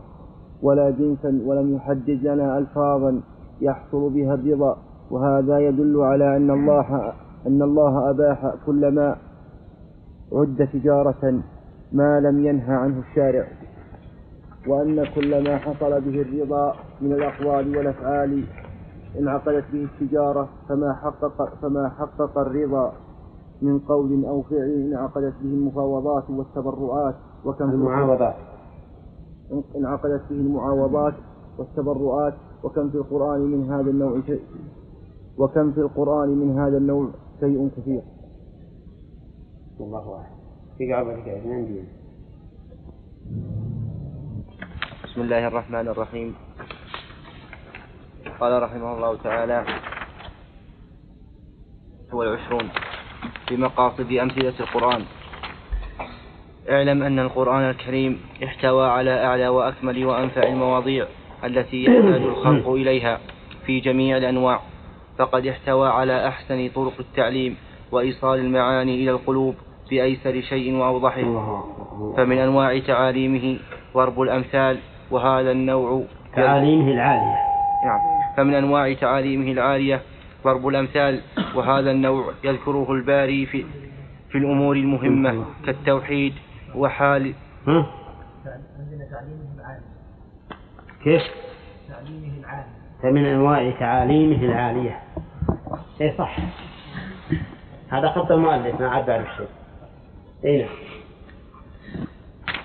ولا 0.61 0.89
جنسا 0.89 1.41
ولم 1.45 1.76
يحدد 1.76 2.19
لنا 2.23 2.57
ألفاظا 2.57 3.22
يحصل 3.61 4.09
بها 4.09 4.34
الرضا. 4.34 4.77
وهذا 5.11 5.59
يدل 5.59 6.01
على 6.01 6.38
أن 6.38 6.51
الله 6.51 7.13
أن 7.47 7.61
الله 7.61 8.09
أباح 8.09 8.53
كل 8.65 8.88
ما 8.95 9.15
عد 10.34 10.68
تجارة 10.73 11.41
ما 11.91 12.19
لم 12.19 12.45
ينهى 12.45 12.73
عنه 12.73 12.99
الشارع. 12.99 13.47
وأن 14.67 15.05
كل 15.15 15.43
ما 15.43 15.57
حصل 15.57 16.01
به 16.01 16.21
الرضا 16.21 16.75
من 17.01 17.13
الأقوال 17.13 17.77
والأفعال 17.77 18.43
انعقدت 19.19 19.63
به 19.73 19.83
التجارة 19.83 20.49
فما 20.69 20.93
حقق 20.93 21.55
فما 21.61 21.89
حقق 21.89 22.38
الرضا 22.38 22.93
من 23.61 23.79
قول 23.79 24.25
أو 24.25 24.41
فعل 24.41 24.69
انعقدت 24.69 25.33
به 25.41 25.49
المفاوضات 25.49 26.29
والتبرعات 26.29 27.15
وكم 27.45 27.69
في 27.69 27.75
المعاوضات 27.75 28.35
انعقدت 29.75 30.21
به 30.29 30.35
المعاوضات 30.35 31.13
والتبرعات 31.57 32.33
وكم 32.63 32.89
في 32.89 32.95
القرآن 32.95 33.41
من 33.41 33.69
هذا 33.71 33.89
النوع 33.89 34.21
شيء. 34.27 34.41
وكم 35.38 35.71
في 35.71 35.81
القرآن 35.81 36.29
من 36.29 36.59
هذا 36.59 36.77
النوع 36.77 37.07
شيء 37.39 37.69
كثير. 37.77 38.01
والله 39.79 40.15
أعلم 40.15 41.23
في 41.23 41.47
ما 41.47 41.55
عندي. 41.55 41.83
بسم 45.11 45.21
الله 45.21 45.47
الرحمن 45.47 45.88
الرحيم. 45.88 46.35
قال 48.39 48.63
رحمه 48.63 48.93
الله 48.95 49.17
تعالى 49.23 49.65
هو 52.13 52.23
العشرون. 52.23 52.69
بمقاصد 53.51 54.11
أمثلة 54.11 54.53
القرآن. 54.59 55.03
اعلم 56.69 57.03
أن 57.03 57.19
القرآن 57.19 57.69
الكريم 57.69 58.19
احتوى 58.43 58.88
على 58.88 59.25
أعلى 59.25 59.47
وأكمل 59.47 60.05
وأنفع 60.05 60.43
المواضيع 60.43 61.07
التي 61.43 61.83
يحتاج 61.83 62.21
الخلق 62.21 62.69
إليها 62.69 63.19
في 63.65 63.79
جميع 63.79 64.17
الأنواع. 64.17 64.59
فقد 65.17 65.47
احتوى 65.47 65.89
على 65.89 66.27
أحسن 66.27 66.69
طرق 66.75 66.95
التعليم 66.99 67.57
وإيصال 67.91 68.39
المعاني 68.39 68.95
إلى 68.95 69.11
القلوب 69.11 69.55
بأيسر 69.89 70.41
شيء 70.41 70.75
وأوضحه. 70.75 71.63
فمن 72.17 72.38
أنواع 72.38 72.79
تعاليمه 72.79 73.59
ضرب 73.93 74.21
الأمثال 74.21 74.79
وهذا 75.11 75.51
النوع 75.51 76.03
تعاليمه 76.35 76.91
العالية. 76.91 77.38
نعم. 77.85 77.99
فمن 78.38 78.53
أنواع 78.53 78.93
تعاليمه 78.93 79.51
العالية 79.51 80.01
ضرب 80.43 80.67
الأمثال 80.67 81.21
وهذا 81.55 81.91
النوع 81.91 82.33
يذكره 82.43 82.91
الباري 82.91 83.45
في 83.45 83.65
في 84.29 84.38
الأمور 84.38 84.75
المهمة 84.75 85.45
كالتوحيد 85.65 86.33
وحال 86.75 87.33
ها؟ 87.67 87.85
كيف؟ 91.03 91.21
تعليمه 91.89 92.39
العالي 92.39 92.65
فمن 93.03 93.25
أنواع 93.25 93.71
تعاليمه 93.79 94.43
العالية. 94.43 94.99
إي 96.01 96.13
صح. 96.17 96.38
هذا 97.89 98.07
خط 98.09 98.31
المؤلف 98.31 98.81
ما 98.81 98.89
عاد 98.89 99.05
بعرف 99.05 99.27
شيء 99.38 99.47
إي 100.45 100.57
نعم. 100.61 100.69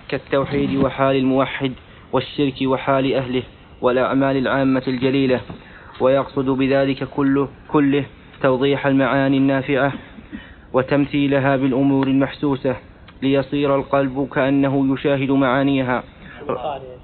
كالتوحيد 0.08 0.84
وحال 0.84 1.16
الموحد. 1.16 1.72
والشرك 2.12 2.54
وحال 2.62 3.14
أهله 3.14 3.42
والأعمال 3.80 4.36
العامة 4.36 4.82
الجليلة 4.88 5.40
ويقصد 6.00 6.50
بذلك 6.50 7.04
كله 7.04 7.48
كله 7.68 8.04
توضيح 8.42 8.86
المعاني 8.86 9.36
النافعة 9.36 9.92
وتمثيلها 10.72 11.56
بالأمور 11.56 12.06
المحسوسة 12.06 12.76
ليصير 13.22 13.76
القلب 13.76 14.28
كأنه 14.34 14.94
يشاهد 14.94 15.30
معانيها. 15.30 16.02
القارئ؟ 16.48 16.96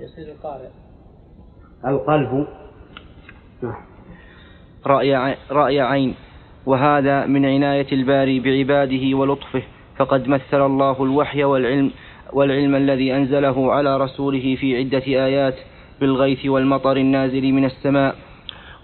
يصير 0.00 0.34
القارئ. 0.34 0.68
القلب؟ 1.86 2.46
نعم 3.62 3.82
رأي 4.86 5.36
رأي 5.50 5.80
عين 5.80 6.14
وهذا 6.66 7.26
من 7.26 7.46
عناية 7.46 7.86
الباري 7.92 8.40
بعباده 8.40 9.16
ولطفه 9.16 9.62
فقد 9.96 10.28
مثل 10.28 10.66
الله 10.66 11.02
الوحي 11.04 11.44
والعلم 11.44 11.90
والعلم 12.32 12.74
الذي 12.76 13.16
أنزله 13.16 13.72
على 13.72 13.96
رسوله 13.96 14.56
في 14.60 14.76
عدة 14.78 15.06
آيات 15.06 15.54
بالغيث 16.00 16.46
والمطر 16.46 16.96
النازل 16.96 17.52
من 17.52 17.64
السماء 17.64 18.14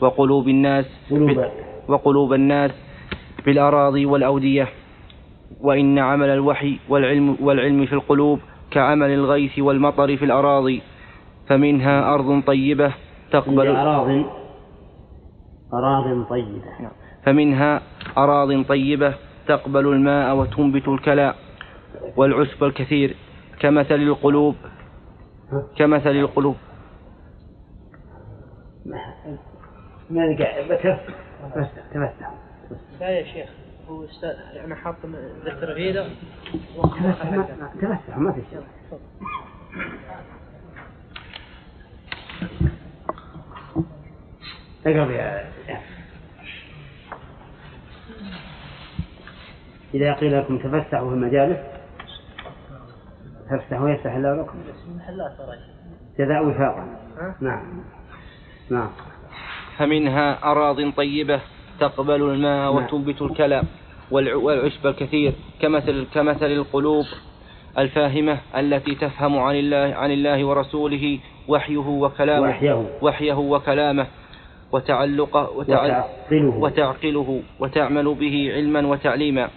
وقلوب 0.01 0.48
الناس 0.48 0.86
قلوب. 1.10 1.44
وقلوب 1.89 2.32
الناس 2.32 2.70
بالأراضي 3.47 4.06
والأودية. 4.06 4.69
وإن 5.60 5.98
عمل 5.98 6.28
الوحي 6.28 6.78
والعلم 6.89 7.36
والعلم 7.40 7.86
في 7.86 7.93
القلوب 7.93 8.39
كعمل 8.70 9.10
الغيث 9.10 9.59
والمطر 9.59 10.16
في 10.16 10.24
الأراضي 10.24 10.82
فمنها 11.47 12.14
أرض 12.14 12.43
طيبة 12.47 12.93
تقبل 13.32 13.66
أراض 13.66 14.24
أراض 15.74 16.27
طيبة. 16.31 16.90
فمنها 17.24 17.82
أراض 18.19 18.64
طيبة 18.64 19.14
تقبل 19.47 19.86
الماء 19.86 20.36
وتنبت 20.36 20.89
الكلاء 20.89 21.36
والعشب 22.16 22.64
الكثير. 22.64 23.16
كمثل 23.62 23.94
القلوب. 23.94 24.56
كمثل 25.76 26.10
القلوب. 26.10 26.56
ما 30.10 30.26
نقع 30.26 30.66
بكف 30.68 31.01
تمسح 31.93 32.30
لا 33.01 33.09
يا 33.09 33.24
شيخ 33.24 33.51
هو 33.89 34.05
أستاذ 34.05 34.30
أنا 34.64 34.74
حاط 34.74 34.94
ذكر 35.44 35.74
ما 37.30 37.72
تمسح 37.80 38.18
ما 38.18 38.32
في 38.32 38.43
شيء. 38.51 38.62
اقرب 44.86 45.10
يا 45.10 45.52
إذا 49.94 50.12
قيل 50.12 50.39
لكم 50.39 50.59
تفسحوا 50.59 51.09
في 51.09 51.14
المجالس 51.14 51.82
تفسحوا 53.51 53.89
يفسح 53.90 54.12
الله 54.14 54.35
لكم 54.43 54.59
جزاء 56.19 56.47
وفاقا؟ 56.47 56.86
نعم. 57.40 57.62
نعم. 58.70 58.89
فمنها 59.78 60.39
أراض 60.44 60.90
طيبة 60.93 61.40
تقبل 61.81 62.23
الماء 62.23 62.73
نعم. 62.74 62.77
وتنبت 62.85 63.23
الكلى 63.23 63.62
والع- 64.10 64.35
والعشب 64.35 64.86
الكثير 64.86 65.32
كمثل 65.60 66.06
كمثل 66.14 66.47
القلوب 66.47 67.05
الفاهمة 67.78 68.39
التي 68.56 68.94
تفهم 68.94 69.39
عن 69.39 69.55
الله 69.55 69.94
عن 69.97 70.10
الله 70.10 70.44
ورسوله 70.44 71.19
وحيه 71.48 71.77
وكلامه. 71.78 72.48
وحيه. 72.48 72.86
وحيه 73.02 73.32
وكلامه. 73.39 74.06
وتعلقه 74.73 75.51
وتعل 75.51 75.90
وتعقله. 75.90 76.56
وتعقله 76.59 77.43
وتعمل 77.60 78.14
به 78.14 78.52
علما 78.55 78.86
وتعليما 78.86 79.48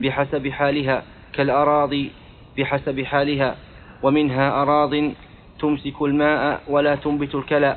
بحسب 0.00 0.48
حالها 0.48 1.02
كالأراضي 1.32 2.10
بحسب 2.58 3.00
حالها 3.02 3.56
ومنها 4.02 4.62
أراض 4.62 4.90
تمسك 5.60 6.02
الماء 6.02 6.60
ولا 6.68 6.94
تنبت 6.94 7.34
الكلى 7.34 7.76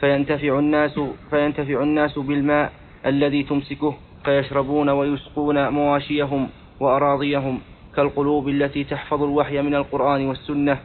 فينتفع 0.00 0.58
الناس 0.58 1.00
فينتفع 1.30 1.82
الناس 1.82 2.18
بالماء 2.18 2.72
الذي 3.06 3.42
تمسكه 3.42 3.94
فيشربون 4.24 4.88
ويسقون 4.88 5.68
مواشيهم 5.68 6.48
وأراضيهم 6.80 7.60
كالقلوب 7.96 8.48
التي 8.48 8.84
تحفظ 8.84 9.22
الوحي 9.22 9.62
من 9.62 9.74
القرآن 9.74 10.26
والسنة 10.26 10.78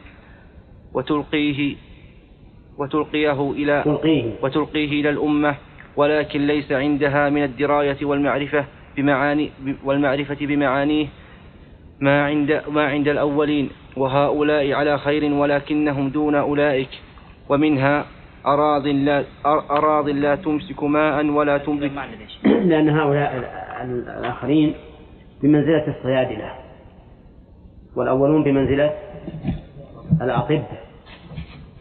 وتلقيه 0.94 1.76
وتلقيه 2.78 3.50
إلى 3.50 3.82
تلقيه. 3.84 4.32
وتلقيه 4.42 5.00
إلى 5.00 5.10
الأمة 5.10 5.54
ولكن 5.96 6.46
ليس 6.46 6.72
عندها 6.72 7.30
من 7.30 7.42
الدراية 7.44 7.96
والمعرفة 8.02 8.64
بمعاني 8.96 9.50
والمعرفة 9.84 10.36
بمعانيه 10.40 11.06
ما 12.00 12.24
عند 12.26 12.62
ما 12.68 12.86
عند 12.86 13.08
الأولين 13.08 13.70
وهؤلاء 13.96 14.72
على 14.72 14.98
خير 14.98 15.32
ولكنهم 15.32 16.08
دون 16.08 16.34
أولئك 16.34 16.88
ومنها 17.48 18.04
أراض 18.46 18.86
لا 18.86 19.24
أراض 19.46 20.08
لا 20.08 20.34
تمسك 20.34 20.82
ماء 20.82 21.26
ولا 21.26 21.58
تنبت. 21.58 21.90
لأن 22.70 22.88
هؤلاء 22.88 23.36
ال- 23.82 24.08
الآخرين 24.08 24.74
بمنزلة 25.42 25.88
الصيادلة 25.88 26.52
والأولون 27.96 28.42
بمنزلة 28.44 28.92
الأطباء 30.22 30.82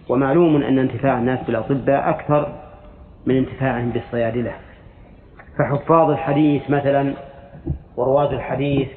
ومعلوم 0.10 0.64
أن 0.64 0.80
انتفاع 0.80 1.18
الناس 1.20 1.40
بالأطباء 1.48 2.10
أكثر 2.10 2.54
من 3.26 3.38
انتفاعهم 3.38 3.90
بالصيادلة. 3.90 4.54
فحفاظ 5.60 6.10
الحديث 6.10 6.70
مثلا 6.70 7.14
ورواد 7.98 8.34
الحديث 8.34 8.88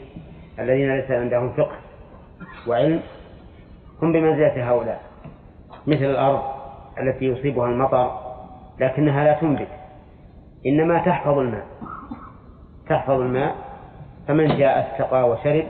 الذين 0.59 0.97
ليس 0.97 1.11
عندهم 1.11 1.53
فقه 1.53 1.77
وعلم 2.67 3.03
هم 4.03 4.13
بمنزلة 4.13 4.71
هؤلاء 4.71 5.01
مثل 5.87 6.05
الأرض 6.05 6.43
التي 7.01 7.25
يصيبها 7.25 7.67
المطر 7.67 8.21
لكنها 8.81 9.25
لا 9.25 9.41
تنبت 9.41 9.69
إنما 10.67 10.99
تحفظ 10.99 11.39
الماء 11.39 11.67
تحفظ 12.89 13.21
الماء 13.21 13.57
فمن 14.29 14.59
جاء 14.59 14.93
استقى 14.93 15.31
وشرب 15.31 15.65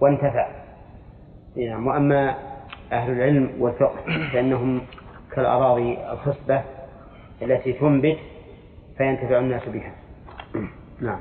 وانتفع. 0.00 0.48
نعم 1.56 1.86
وأما 1.86 2.34
أهل 2.92 3.12
العلم 3.12 3.50
والفقه 3.58 3.96
فإنهم 4.32 4.80
كالأراضي 5.32 5.98
الخصبة 6.12 6.62
التي 7.42 7.72
تنبت 7.72 8.18
فينتفع 8.98 9.38
الناس 9.38 9.68
بها. 9.68 9.92
نعم. 11.00 11.20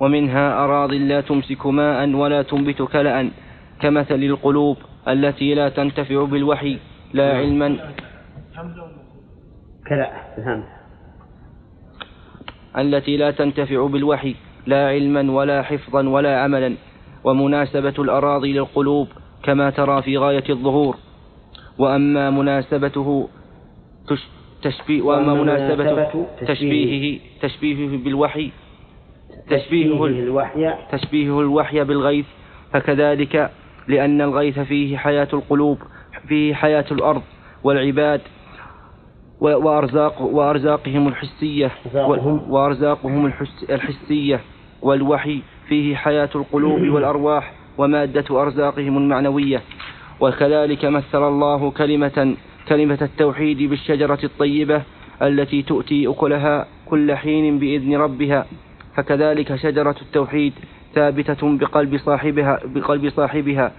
ومنها 0.00 0.64
أراض 0.64 0.92
لا 0.92 1.20
تمسك 1.20 1.66
ماء 1.66 2.08
ولا 2.08 2.42
تنبت 2.42 2.82
كلأ 2.82 3.30
كمثل 3.80 4.22
القلوب 4.22 4.76
التي 5.08 5.54
لا 5.54 5.68
تنتفع 5.68 6.24
بالوحي 6.24 6.78
لا 7.12 7.36
علما. 7.38 7.68
فهمت. 10.36 10.64
التي 12.78 13.16
لا 13.16 13.30
تنتفع 13.30 13.86
بالوحي 13.86 14.34
لا 14.66 14.88
علما 14.88 15.32
ولا 15.32 15.62
حفظا 15.62 16.08
ولا 16.08 16.40
عملا 16.40 16.74
ومناسبة 17.24 17.94
الأراضي 17.98 18.52
للقلوب 18.52 19.08
كما 19.42 19.70
ترى 19.70 20.02
في 20.02 20.18
غاية 20.18 20.44
الظهور. 20.50 20.96
وأما 21.78 22.30
مناسبته 22.30 23.28
تش- 24.08 24.28
تشبيه 24.62 25.02
وأما 25.02 25.34
مناسبة 25.34 25.84
تشبيهه 26.46 27.20
تشبيهه 27.42 27.96
بالوحي 28.04 28.50
تشبيهه 29.50 30.06
ال- 30.06 30.18
الوحي. 30.22 30.60
تشبيهه 30.92 31.40
الوحي 31.40 31.84
بالغيث 31.84 32.26
فكذلك 32.72 33.50
لأن 33.88 34.20
الغيث 34.20 34.58
فيه 34.58 34.96
حياة 34.96 35.28
القلوب 35.32 35.78
فيه 36.28 36.54
حياة 36.54 36.84
الأرض 36.92 37.22
والعباد 37.64 38.20
وأرزاق 39.40 40.22
وأرزاقهم 40.22 41.08
الحسية 41.08 41.70
وأرزاقهم 42.48 43.26
الحس 43.26 43.64
الحسية 43.70 44.40
والوحي 44.82 45.40
فيه 45.68 45.96
حياة 45.96 46.28
القلوب 46.34 46.80
والأرواح 46.94 47.52
ومادة 47.78 48.42
أرزاقهم 48.42 48.98
المعنوية. 48.98 49.60
وكذلك 50.20 50.84
مثل 50.84 51.28
الله 51.28 51.70
كلمة 51.70 52.36
كلمة 52.68 52.98
التوحيد 53.02 53.62
بالشجرة 53.62 54.18
الطيبة 54.24 54.82
التي 55.22 55.62
تؤتي 55.62 56.08
أكلها 56.08 56.66
كل 56.86 57.14
حين 57.14 57.58
بإذن 57.58 57.96
ربها. 57.96 58.46
فكذلك 58.96 59.56
شجرة 59.56 59.96
التوحيد 60.02 60.52
ثابتة 60.94 61.58
بقلب 61.58 61.96
صاحبها 61.96 62.60
بقلب 62.64 63.08
صاحبها 63.08 63.72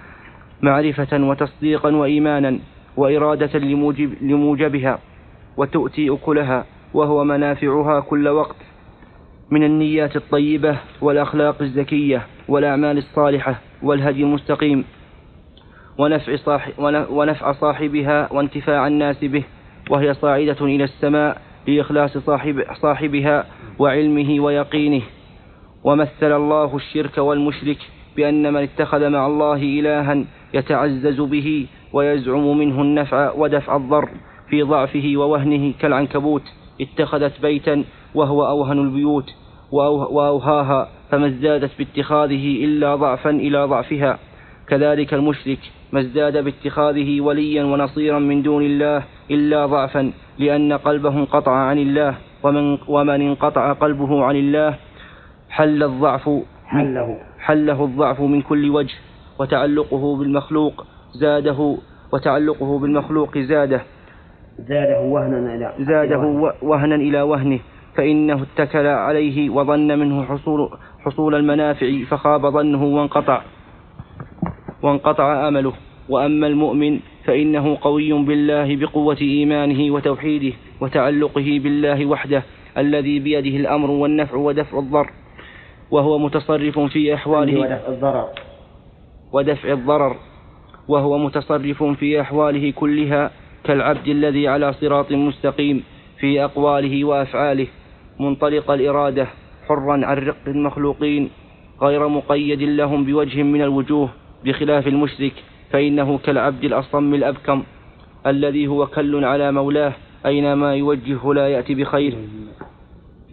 معرفة 0.62 1.24
وتصديقا 1.24 1.96
وإيمانا 1.96 2.60
وإرادة 2.98 3.60
لموجب 3.60 4.14
لموجبها 4.22 5.00
وتؤتي 5.58 6.10
أكلها 6.10 6.66
وهو 6.94 7.24
منافعها 7.24 8.00
كل 8.00 8.28
وقت 8.28 8.56
من 9.52 9.64
النيات 9.64 10.16
الطيبة 10.16 10.78
والأخلاق 11.02 11.62
الزكية 11.62 12.28
والأعمال 12.48 12.98
الصالحة 12.98 13.62
والهدي 13.84 14.24
المستقيم 14.24 14.86
ونفع, 15.98 16.36
صاحب 16.36 16.74
ونفع 17.10 17.52
صاحبها 17.52 18.34
وانتفاع 18.34 18.88
الناس 18.88 19.24
به 19.24 19.44
وهي 19.90 20.14
صاعدة 20.14 20.66
إلى 20.66 20.84
السماء 20.84 21.42
لإخلاص 21.68 22.18
صاحب 22.18 22.64
صاحبها 22.82 23.46
وعلمه 23.80 24.40
ويقينه. 24.40 25.02
ومثل 25.84 26.32
الله 26.36 26.76
الشرك 26.76 27.18
والمشرك 27.18 27.78
بأن 28.16 28.54
من 28.54 28.62
اتخذ 28.62 29.10
مع 29.10 29.28
الله 29.28 29.56
إلها 29.56 30.26
يتعزز 30.54 31.22
به 31.22 31.66
ويزعم 31.94 32.58
منه 32.58 32.82
النفع 32.82 33.32
ودفع 33.32 33.76
الضر 33.76 34.10
في 34.50 34.62
ضعفه 34.62 35.14
ووهنه 35.16 35.74
كالعنكبوت. 35.80 36.44
اتخذت 36.82 37.42
بيتا 37.42 37.84
وهو 38.16 38.48
أوهن 38.48 38.80
البيوت 38.80 39.30
وأوه- 39.72 40.12
وأوهاها 40.12 40.90
فما 41.12 41.28
ازدادت 41.28 41.72
باتخاذه 41.80 42.66
إلا 42.66 42.96
ضعفا 42.96 43.30
إلى 43.30 43.66
ضعفها. 43.66 44.20
كذلك 44.68 45.14
المشرك 45.14 45.60
ما 45.92 46.00
ازداد 46.00 46.44
باتخاذه 46.44 47.22
وليا 47.22 47.64
ونصيرا 47.64 48.20
من 48.20 48.42
دون 48.42 48.64
الله 48.64 49.04
إلا 49.32 49.66
ضعفا 49.66 50.12
لأن 50.40 50.74
قلبه 50.74 51.10
انقطع 51.10 51.52
عن 51.52 51.78
الله 51.78 52.16
ومن, 52.44 52.78
ومن 52.88 53.22
انقطع 53.22 53.74
قلبه 53.74 54.24
عن 54.24 54.36
الله 54.36 54.76
حل 55.50 55.84
الضعف 55.84 56.30
حله. 56.66 57.18
حله 57.40 57.86
الضعف 57.86 58.22
من 58.22 58.42
كل 58.42 58.70
وجه 58.70 58.94
وتعلقه 59.40 60.18
بالمخلوق 60.18 60.86
زاده 61.14 61.78
وتعلقه 62.14 62.80
بالمخلوق 62.80 63.38
زاده. 63.38 63.82
زاده 64.60 65.02
وهنا 65.02 65.56
إلى 65.56 65.74
زاده 65.80 66.54
وهنا 66.62 66.96
إلى 66.96 67.22
وهنه 67.22 67.60
فإنه 67.96 68.44
اتكل 68.44 68.88
عليه 68.88 69.50
وظن 69.50 70.00
منه 70.00 70.24
حصول 70.26 70.70
حصول 71.06 71.36
المنافع 71.36 72.04
فخاب 72.10 72.46
ظنه 72.46 72.84
وانقطع 72.84 73.42
وانقطع 74.84 75.48
أمله. 75.48 75.74
وأما 76.10 76.48
المؤمن 76.48 77.00
فإنه 77.26 77.78
قوي 77.82 78.14
بالله 78.14 78.76
بقوة 78.76 79.18
إيمانه 79.22 79.94
وتوحيده 79.94 80.54
وتعلقه 80.82 81.60
بالله 81.64 82.06
وحده 82.06 82.44
الذي 82.78 83.20
بيده 83.20 83.56
الأمر 83.58 83.92
والنفع 83.92 84.36
ودفع 84.38 84.80
الضر 84.80 85.10
وهو 85.92 86.18
متصرف 86.20 86.80
في 86.80 87.14
أحواله 87.14 87.60
ودفع 87.60 87.88
الضرر. 87.88 88.28
ودفع 89.34 89.72
الضرر 89.74 90.16
وهو 90.88 91.18
متصرف 91.18 91.84
في 91.84 92.22
أحواله 92.22 92.72
كلها 92.72 93.32
كالعبد 93.64 94.08
الذي 94.08 94.48
على 94.48 94.74
صراط 94.74 95.12
مستقيم 95.12 95.84
في 96.20 96.44
أقواله 96.44 97.06
وأفعاله 97.06 97.68
منطلق 98.20 98.72
الإرادة 98.72 99.28
حرا 99.68 100.06
عن 100.06 100.18
رق 100.18 100.38
المخلوقين 100.48 101.30
غير 101.82 102.08
مقيد 102.08 102.62
لهم 102.62 103.04
بوجه 103.06 103.44
من 103.44 103.62
الوجوه 103.62 104.10
بخلاف 104.46 104.88
المشرك. 104.88 105.34
فإنه 105.72 106.18
كالعبد 106.18 106.64
الأصم 106.64 107.14
الأبكم 107.14 107.64
الذي 108.28 108.68
هو 108.68 108.88
كل 108.88 109.26
على 109.26 109.52
مولاه 109.52 109.94
أينما 110.26 110.76
يوجهه 110.76 111.34
لا 111.34 111.48
يأتي 111.48 111.76
بخير. 111.76 112.16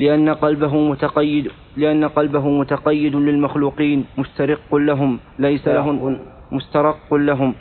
لأن 0.00 0.28
قلبه 0.28 0.76
متقيد 0.76 1.50
لأن 1.76 2.04
قلبه 2.04 2.48
متقيد 2.48 3.16
للمخلوقين 3.16 4.04
مسترق 4.18 4.74
لهم 4.74 5.18
ليس 5.38 5.68
له 5.68 6.18
مسترق 6.52 7.14
لهم 7.14 7.54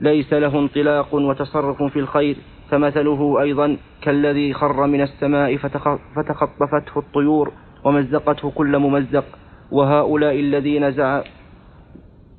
ليس 0.00 0.32
له 0.32 0.58
انطلاق 0.58 1.14
وتصرف 1.14 1.82
في 1.82 1.98
الخير. 1.98 2.36
فمثله 2.70 3.40
أيضا 3.42 3.76
كالذي 4.02 4.52
خر 4.52 4.86
من 4.86 5.00
السماء 5.00 5.56
فتخ- 5.56 5.98
فتخطفته 6.16 6.98
الطيور 6.98 7.52
ومزقته 7.84 8.50
كل 8.50 8.78
ممزق. 8.78 9.24
وهؤلاء 9.72 10.40
الذين 10.40 10.90
زع 10.92 11.22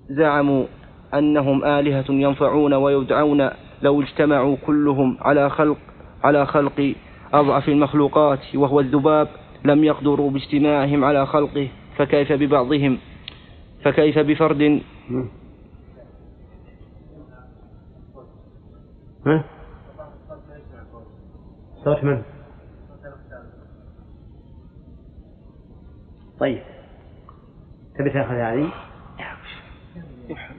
زعموا 0.09 0.65
أنهم 1.13 1.65
آلهة 1.65 2.05
ينفعون 2.09 2.73
ويدعون 2.73 3.49
لو 3.81 4.01
اجتمعوا 4.01 4.57
كلهم 4.65 5.17
على 5.21 5.49
خلق 5.49 5.77
على 6.23 6.45
خلق 6.45 6.95
أضعف 7.33 7.69
المخلوقات 7.69 8.55
وهو 8.55 8.79
الذباب 8.79 9.27
لم 9.65 9.83
يقدروا 9.83 10.31
باجتماعهم 10.31 11.03
على 11.05 11.25
خلقه 11.25 11.67
فكيف 11.97 12.31
ببعضهم 12.31 12.97
فكيف 13.83 14.19
بفرد 14.19 14.81
ها؟ 19.25 19.43
صوت 21.83 22.03
من؟ 22.03 22.21
طيب 26.39 26.63
تبي 27.97 28.09
تأخذ 28.09 28.33
هذه؟ 28.33 28.71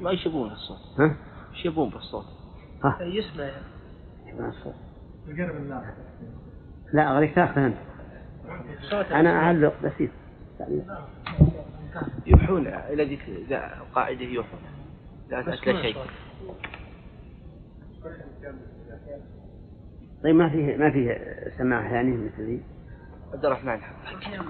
ما 0.01 0.10
إيش 0.10 0.26
يبون 0.26 0.51
الصوت؟ 0.51 1.01
ها؟ 1.01 1.16
إيش 1.55 1.66
يبون 1.66 1.90
بالصوت؟ 1.90 2.26
ها؟ 2.84 2.98
يسمع 3.02 3.51
ما 4.38 4.48
الصوت. 4.48 4.74
يقرب 5.28 5.82
لا 6.93 7.12
أغريك 7.12 7.34
تاخذ 7.34 7.60
أنت 7.60 7.76
أنا 8.93 9.30
أعلق 9.30 9.74
بسيط 9.84 10.10
يوحون 12.26 12.66
إلى 12.66 13.05
ذيك 13.05 13.20
القاعده 13.51 14.24
يوحون 14.24 14.60
لا 15.30 15.43
تأكل 15.43 15.82
شيء 15.82 15.97
طيب 20.22 20.34
ما 20.36 20.48
فيه 20.48 20.76
ما 20.76 20.90
فيه 20.90 21.18
سماعة 21.59 21.90
ثانية 21.90 22.16
مثل 22.16 22.43
ذي 22.43 22.62
عبد 23.32 23.44
الرحمن 23.44 23.68
على 23.68 23.80
اختلاف 24.05 24.20
كثير 24.20 24.43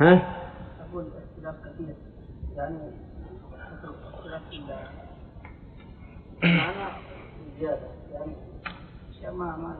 ها؟ 0.00 0.36
أقول 0.90 1.04
اختلاف 1.06 1.54
كثير 1.64 1.94
يعني 2.56 2.78
اختلاف 4.14 4.42
ال- 4.52 4.76
المعنى 6.44 6.92
زيادة 7.60 7.86
يعني 8.12 8.32
أشياء 9.10 9.32
ما 9.32 9.76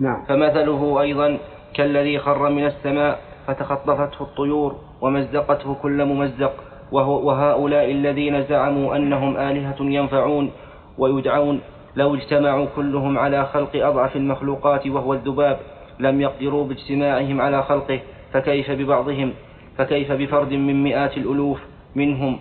نعم 0.00 0.24
فمثله 0.24 1.00
أيضا 1.00 1.38
كالذي 1.74 2.18
خر 2.18 2.50
من 2.50 2.66
السماء 2.66 3.20
فتخطفته 3.48 4.22
الطيور 4.22 4.76
ومزقته 5.00 5.74
كل 5.74 6.04
ممزق 6.04 6.52
وهو 6.92 7.28
وهؤلاء 7.28 7.90
الذين 7.90 8.44
زعموا 8.44 8.96
أنهم 8.96 9.36
آلهة 9.36 9.76
ينفعون 9.80 10.50
ويدعون 10.98 11.60
لو 11.96 12.14
اجتمعوا 12.14 12.66
كلهم 12.76 13.18
على 13.18 13.46
خلق 13.46 13.70
أضعف 13.86 14.16
المخلوقات 14.16 14.86
وهو 14.86 15.14
الذباب 15.14 15.58
لم 15.98 16.20
يقدروا 16.20 16.64
باجتماعهم 16.64 17.40
على 17.40 17.62
خلقه 17.62 18.00
فكيف 18.32 18.70
ببعضهم؟ 18.70 19.32
فكيف 19.78 20.12
بفرد 20.12 20.52
من 20.52 20.82
مئات 20.82 21.16
الألوف 21.16 21.60
منهم؟ 21.94 22.38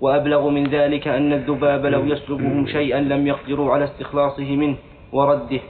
وأبلغ 0.00 0.48
من 0.48 0.64
ذلك 0.64 1.08
أن 1.08 1.32
الذباب 1.32 1.86
لو 1.86 2.04
يسلبهم 2.04 2.66
شيئا 2.66 3.00
لم 3.00 3.26
يقدروا 3.26 3.72
على 3.72 3.84
استخلاصه 3.84 4.56
منه 4.56 4.76
ورده 5.12 5.60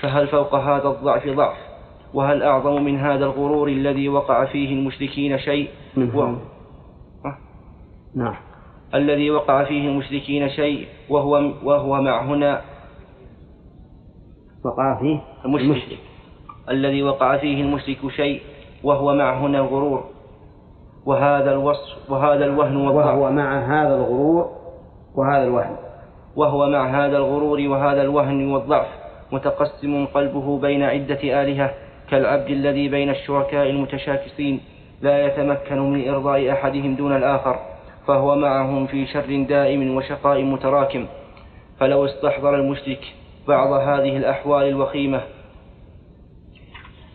فهل 0.00 0.26
فوق 0.26 0.54
هذا 0.54 0.88
الضعف 0.88 1.28
ضعف؟ 1.28 1.67
وهل 2.14 2.42
أعظم 2.42 2.82
من 2.82 2.98
هذا 2.98 3.24
الغرور 3.24 3.68
الذي 3.68 4.08
وقع 4.08 4.44
فيه 4.44 4.74
المشركين 4.74 5.38
شيء؟ 5.38 5.68
من 5.96 6.14
و... 6.14 6.36
نعم. 8.14 8.34
الذي 8.94 9.30
وقع 9.30 9.64
فيه 9.64 9.88
المشركين 9.88 10.48
شيء 10.48 10.88
وهو 11.08 11.52
وهو 11.64 12.02
مع 12.02 12.24
هنا. 12.24 12.60
وقع 14.64 14.98
فيه 15.00 15.20
المشرك. 15.44 15.98
الذي 16.70 17.02
وقع 17.02 17.36
فيه 17.36 17.62
المشرك 17.62 18.08
شيء 18.16 18.40
وهو 18.84 19.14
مع 19.14 19.38
هنا 19.38 19.58
الغرور. 19.58 20.04
وهذا 21.06 21.52
الوصف 21.52 22.10
وهذا 22.10 22.44
الوهن 22.44 22.76
والضعف 22.76 23.06
وهو 23.06 23.30
مع 23.30 23.58
هذا 23.58 23.94
الغرور 23.94 24.50
وهذا 25.14 25.44
الوهن. 25.44 25.76
وهو 26.36 26.68
مع 26.68 27.04
هذا 27.04 27.16
الغرور 27.16 27.60
وهذا 27.60 28.02
الوهن 28.02 28.50
والضعف. 28.52 28.88
متقسم 29.32 30.06
قلبه 30.06 30.58
بين 30.58 30.82
عدة 30.82 31.42
آلهة. 31.42 31.87
كالعبد 32.10 32.50
الذي 32.50 32.88
بين 32.88 33.10
الشركاء 33.10 33.70
المتشاكسين 33.70 34.60
لا 35.02 35.26
يتمكن 35.26 35.78
من 35.78 36.08
إرضاء 36.08 36.52
أحدهم 36.52 36.94
دون 36.94 37.16
الآخر 37.16 37.58
فهو 38.06 38.36
معهم 38.36 38.86
في 38.86 39.06
شر 39.06 39.44
دائم 39.48 39.96
وشقاء 39.96 40.42
متراكم. 40.42 41.06
فلو 41.80 42.04
استحضر 42.04 42.54
المشرك 42.54 43.00
بعض 43.48 43.72
هذه 43.72 44.16
الأحوال 44.16 44.68
الوخيمة 44.68 45.20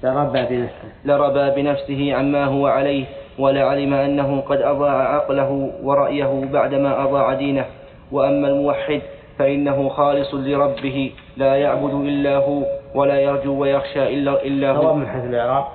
لربى 0.04 0.42
بنفسه. 0.42 0.92
لربى 1.06 1.62
بنفسه 1.62 2.14
عما 2.14 2.46
هو 2.46 2.68
عليه 2.68 3.06
ولعلم 3.40 3.94
أنه 3.94 4.42
قد 4.42 4.62
أضاع 4.62 5.16
عقله 5.16 5.72
ورأيه 5.84 6.46
بعدما 6.54 7.04
أضاع 7.04 7.34
دينه. 7.34 7.66
وأما 8.12 8.48
الموحد 8.48 9.02
فإنه 9.40 9.90
خالص 9.90 10.34
لربه 10.34 11.12
لا 11.38 11.56
يعبد 11.56 11.94
إلا 11.94 12.38
هو. 12.38 12.64
ولا 12.96 13.20
يرجو 13.20 13.62
ويخشى 13.62 14.14
إلا 14.14 14.44
إلا 14.44 14.72
هو. 14.72 14.96
من 14.96 15.08
حيث 15.08 15.24
الإعراب. 15.24 15.66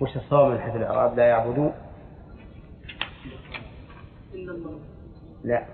وش 0.00 0.16
الصواب 0.16 0.52
من 0.52 0.58
حيث 0.58 0.76
الإعراب؟ 0.76 1.16
لا 1.16 1.26
يعبدون. 1.26 1.72
لا. 5.44 5.64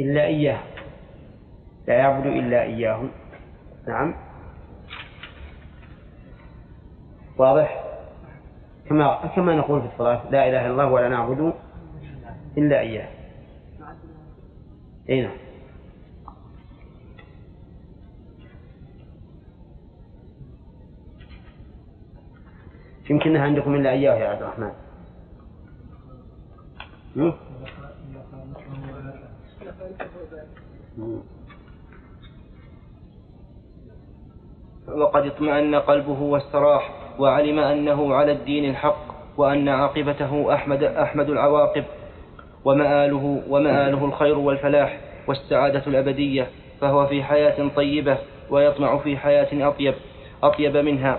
إلا 0.00 0.24
إياه. 0.24 0.60
لا 1.88 1.94
يعبد 1.94 2.26
إلا 2.26 2.62
إياه 2.62 3.04
نعم. 3.88 4.14
واضح؟ 7.38 7.84
كما 8.88 9.32
كما 9.36 9.56
نقول 9.56 9.80
في 9.80 9.86
الصلاة 9.86 10.30
لا 10.30 10.48
إله 10.48 10.66
إلا 10.66 10.70
الله 10.70 10.86
ولا 10.86 11.08
نعبد 11.08 11.52
إلا 12.58 12.80
إياه. 12.80 13.08
أي 15.08 15.22
نعم. 15.22 15.49
يمكنها 23.10 23.42
عندكم 23.42 23.74
إلا 23.74 23.90
إياه 23.90 24.14
يا 24.14 24.28
عبد 24.28 24.42
الرحمن. 24.42 24.72
وقد 34.88 35.26
اطمأن 35.26 35.74
قلبه 35.74 36.22
واستراح 36.22 36.90
وعلم 37.18 37.58
أنه 37.58 38.14
على 38.14 38.32
الدين 38.32 38.70
الحق 38.70 39.04
وأن 39.36 39.68
عاقبته 39.68 40.54
أحمد 40.54 40.82
أحمد 40.82 41.30
العواقب 41.30 41.84
ومآله 42.64 43.42
ومآله 43.48 44.04
الخير 44.04 44.38
والفلاح 44.38 45.00
والسعادة 45.28 45.82
الأبدية 45.86 46.46
فهو 46.80 47.06
في 47.06 47.22
حياة 47.22 47.68
طيبة 47.76 48.18
ويطمع 48.50 48.98
في 48.98 49.16
حياة 49.16 49.68
أطيب 49.68 49.94
أطيب 50.42 50.76
منها. 50.76 51.18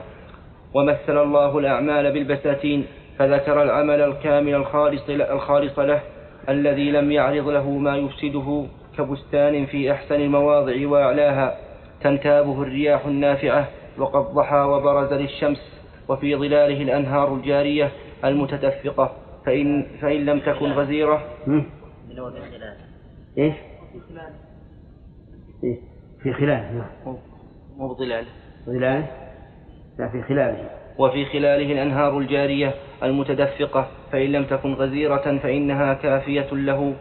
ومثل 0.73 1.21
الله 1.21 1.59
الأعمال 1.59 2.11
بالبساتين 2.11 2.85
فذكر 3.19 3.63
العمل 3.63 4.01
الكامل 4.01 4.55
الخالص 4.55 5.09
الخالص 5.09 5.79
له 5.79 6.01
الذي 6.49 6.91
لم 6.91 7.11
يعرض 7.11 7.47
له 7.47 7.69
ما 7.69 7.97
يفسده 7.97 8.65
كبستان 8.97 9.65
في 9.65 9.91
أحسن 9.91 10.15
المواضع 10.15 10.87
وأعلاها 10.87 11.57
تنتابه 12.01 12.61
الرياح 12.61 13.05
النافعة 13.05 13.67
وقد 13.97 14.33
ضحى 14.33 14.57
وبرز 14.57 15.13
للشمس 15.13 15.81
وفي 16.09 16.35
ظلاله 16.35 16.81
الأنهار 16.81 17.35
الجارية 17.35 17.91
المتدفقة 18.25 19.11
فإن, 19.45 19.87
فإن 20.01 20.25
لم 20.25 20.39
تكن 20.39 20.71
غزيرة 20.71 21.23
هم؟ 21.47 21.65
إيش؟ 23.37 23.53
إيه؟ 25.63 25.77
في 26.23 26.33
خلاله 26.33 26.71
نعم 26.71 27.15
مو 27.77 27.93
بظلاله 27.93 28.27
ظلاله 28.65 29.20
في 30.07 30.21
خلاله. 30.21 30.69
وفي 30.97 31.25
خلاله 31.25 31.71
الأنهار 31.73 32.17
الجارية 32.17 32.73
المتدفقة 33.03 33.87
فإن 34.11 34.31
لم 34.31 34.43
تكن 34.45 34.73
غزيرة 34.73 35.37
فإنها 35.43 35.93
كافية 35.93 36.47
له 36.51 36.93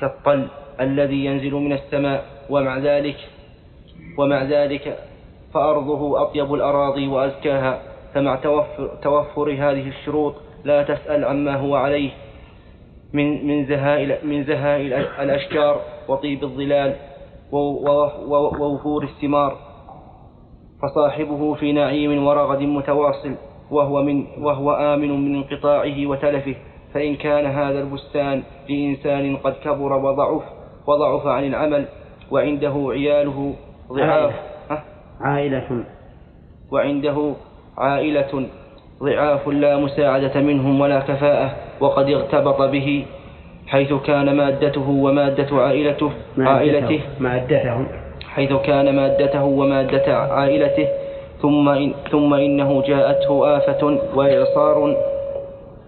كالطل 0.00 0.48
الذي 0.80 1.24
ينزل 1.24 1.54
من 1.54 1.72
السماء. 1.72 2.24
ومع 2.50 2.78
ذلك 2.78 3.16
ومع 4.18 4.42
ذلك 4.42 4.98
فأرضه 5.54 6.22
أطيب 6.22 6.54
الأراضي 6.54 7.08
وأزكاها. 7.08 7.82
فمع 8.14 8.36
توفر, 8.36 8.98
توفر 9.02 9.52
هذه 9.52 9.88
الشروط 9.88 10.34
لا 10.64 10.82
تسأل 10.82 11.24
عما 11.24 11.56
هو 11.56 11.76
عليه 11.76 12.10
من 13.12 13.46
من 13.46 13.66
زهاء 13.66 14.24
من 14.24 14.44
زهاء 14.44 14.80
الأشجار 15.22 15.80
وطيب 16.08 16.44
الظلال 16.44 16.94
ووفور 17.52 19.04
الثمار. 19.04 19.67
فصاحبه 20.82 21.54
في 21.54 21.72
نعيم 21.72 22.26
ورغد 22.26 22.62
متواصل 22.62 23.34
وهو 23.70 24.02
من 24.02 24.24
وهو 24.38 24.72
آمن 24.72 25.24
من 25.24 25.34
انقطاعه 25.34 26.06
وتلفه 26.06 26.54
فإن 26.94 27.16
كان 27.16 27.46
هذا 27.46 27.80
البستان 27.80 28.42
لإنسان 28.68 29.36
قد 29.36 29.54
كبر 29.64 29.92
وضعف 29.92 30.42
وضعف 30.86 31.26
عن 31.26 31.44
العمل 31.44 31.84
وعنده 32.30 32.74
عياله 32.90 33.54
ضعاف. 33.92 34.32
ها؟ 34.70 34.84
عائلة. 35.20 35.84
وعنده 36.72 37.32
عائلة 37.78 38.46
ضعاف 39.02 39.48
لا 39.48 39.76
مساعدة 39.76 40.40
منهم 40.40 40.80
ولا 40.80 41.00
كفاءة 41.00 41.56
وقد 41.80 42.10
اغتبط 42.10 42.62
به 42.62 43.06
حيث 43.66 43.92
كان 43.92 44.36
مادته 44.36 44.90
ومادة 44.90 45.56
عائلته 45.56 46.10
عائلته 46.38 47.00
مادته 47.20 47.97
حيث 48.38 48.52
كان 48.52 48.96
مادته 48.96 49.44
ومادة 49.44 50.06
عائلته 50.16 50.88
ثم 51.42 51.68
إن 51.68 51.92
ثم 52.10 52.34
إنه 52.34 52.82
جاءته 52.82 53.56
آفة 53.56 53.98
وإعصار 54.14 54.96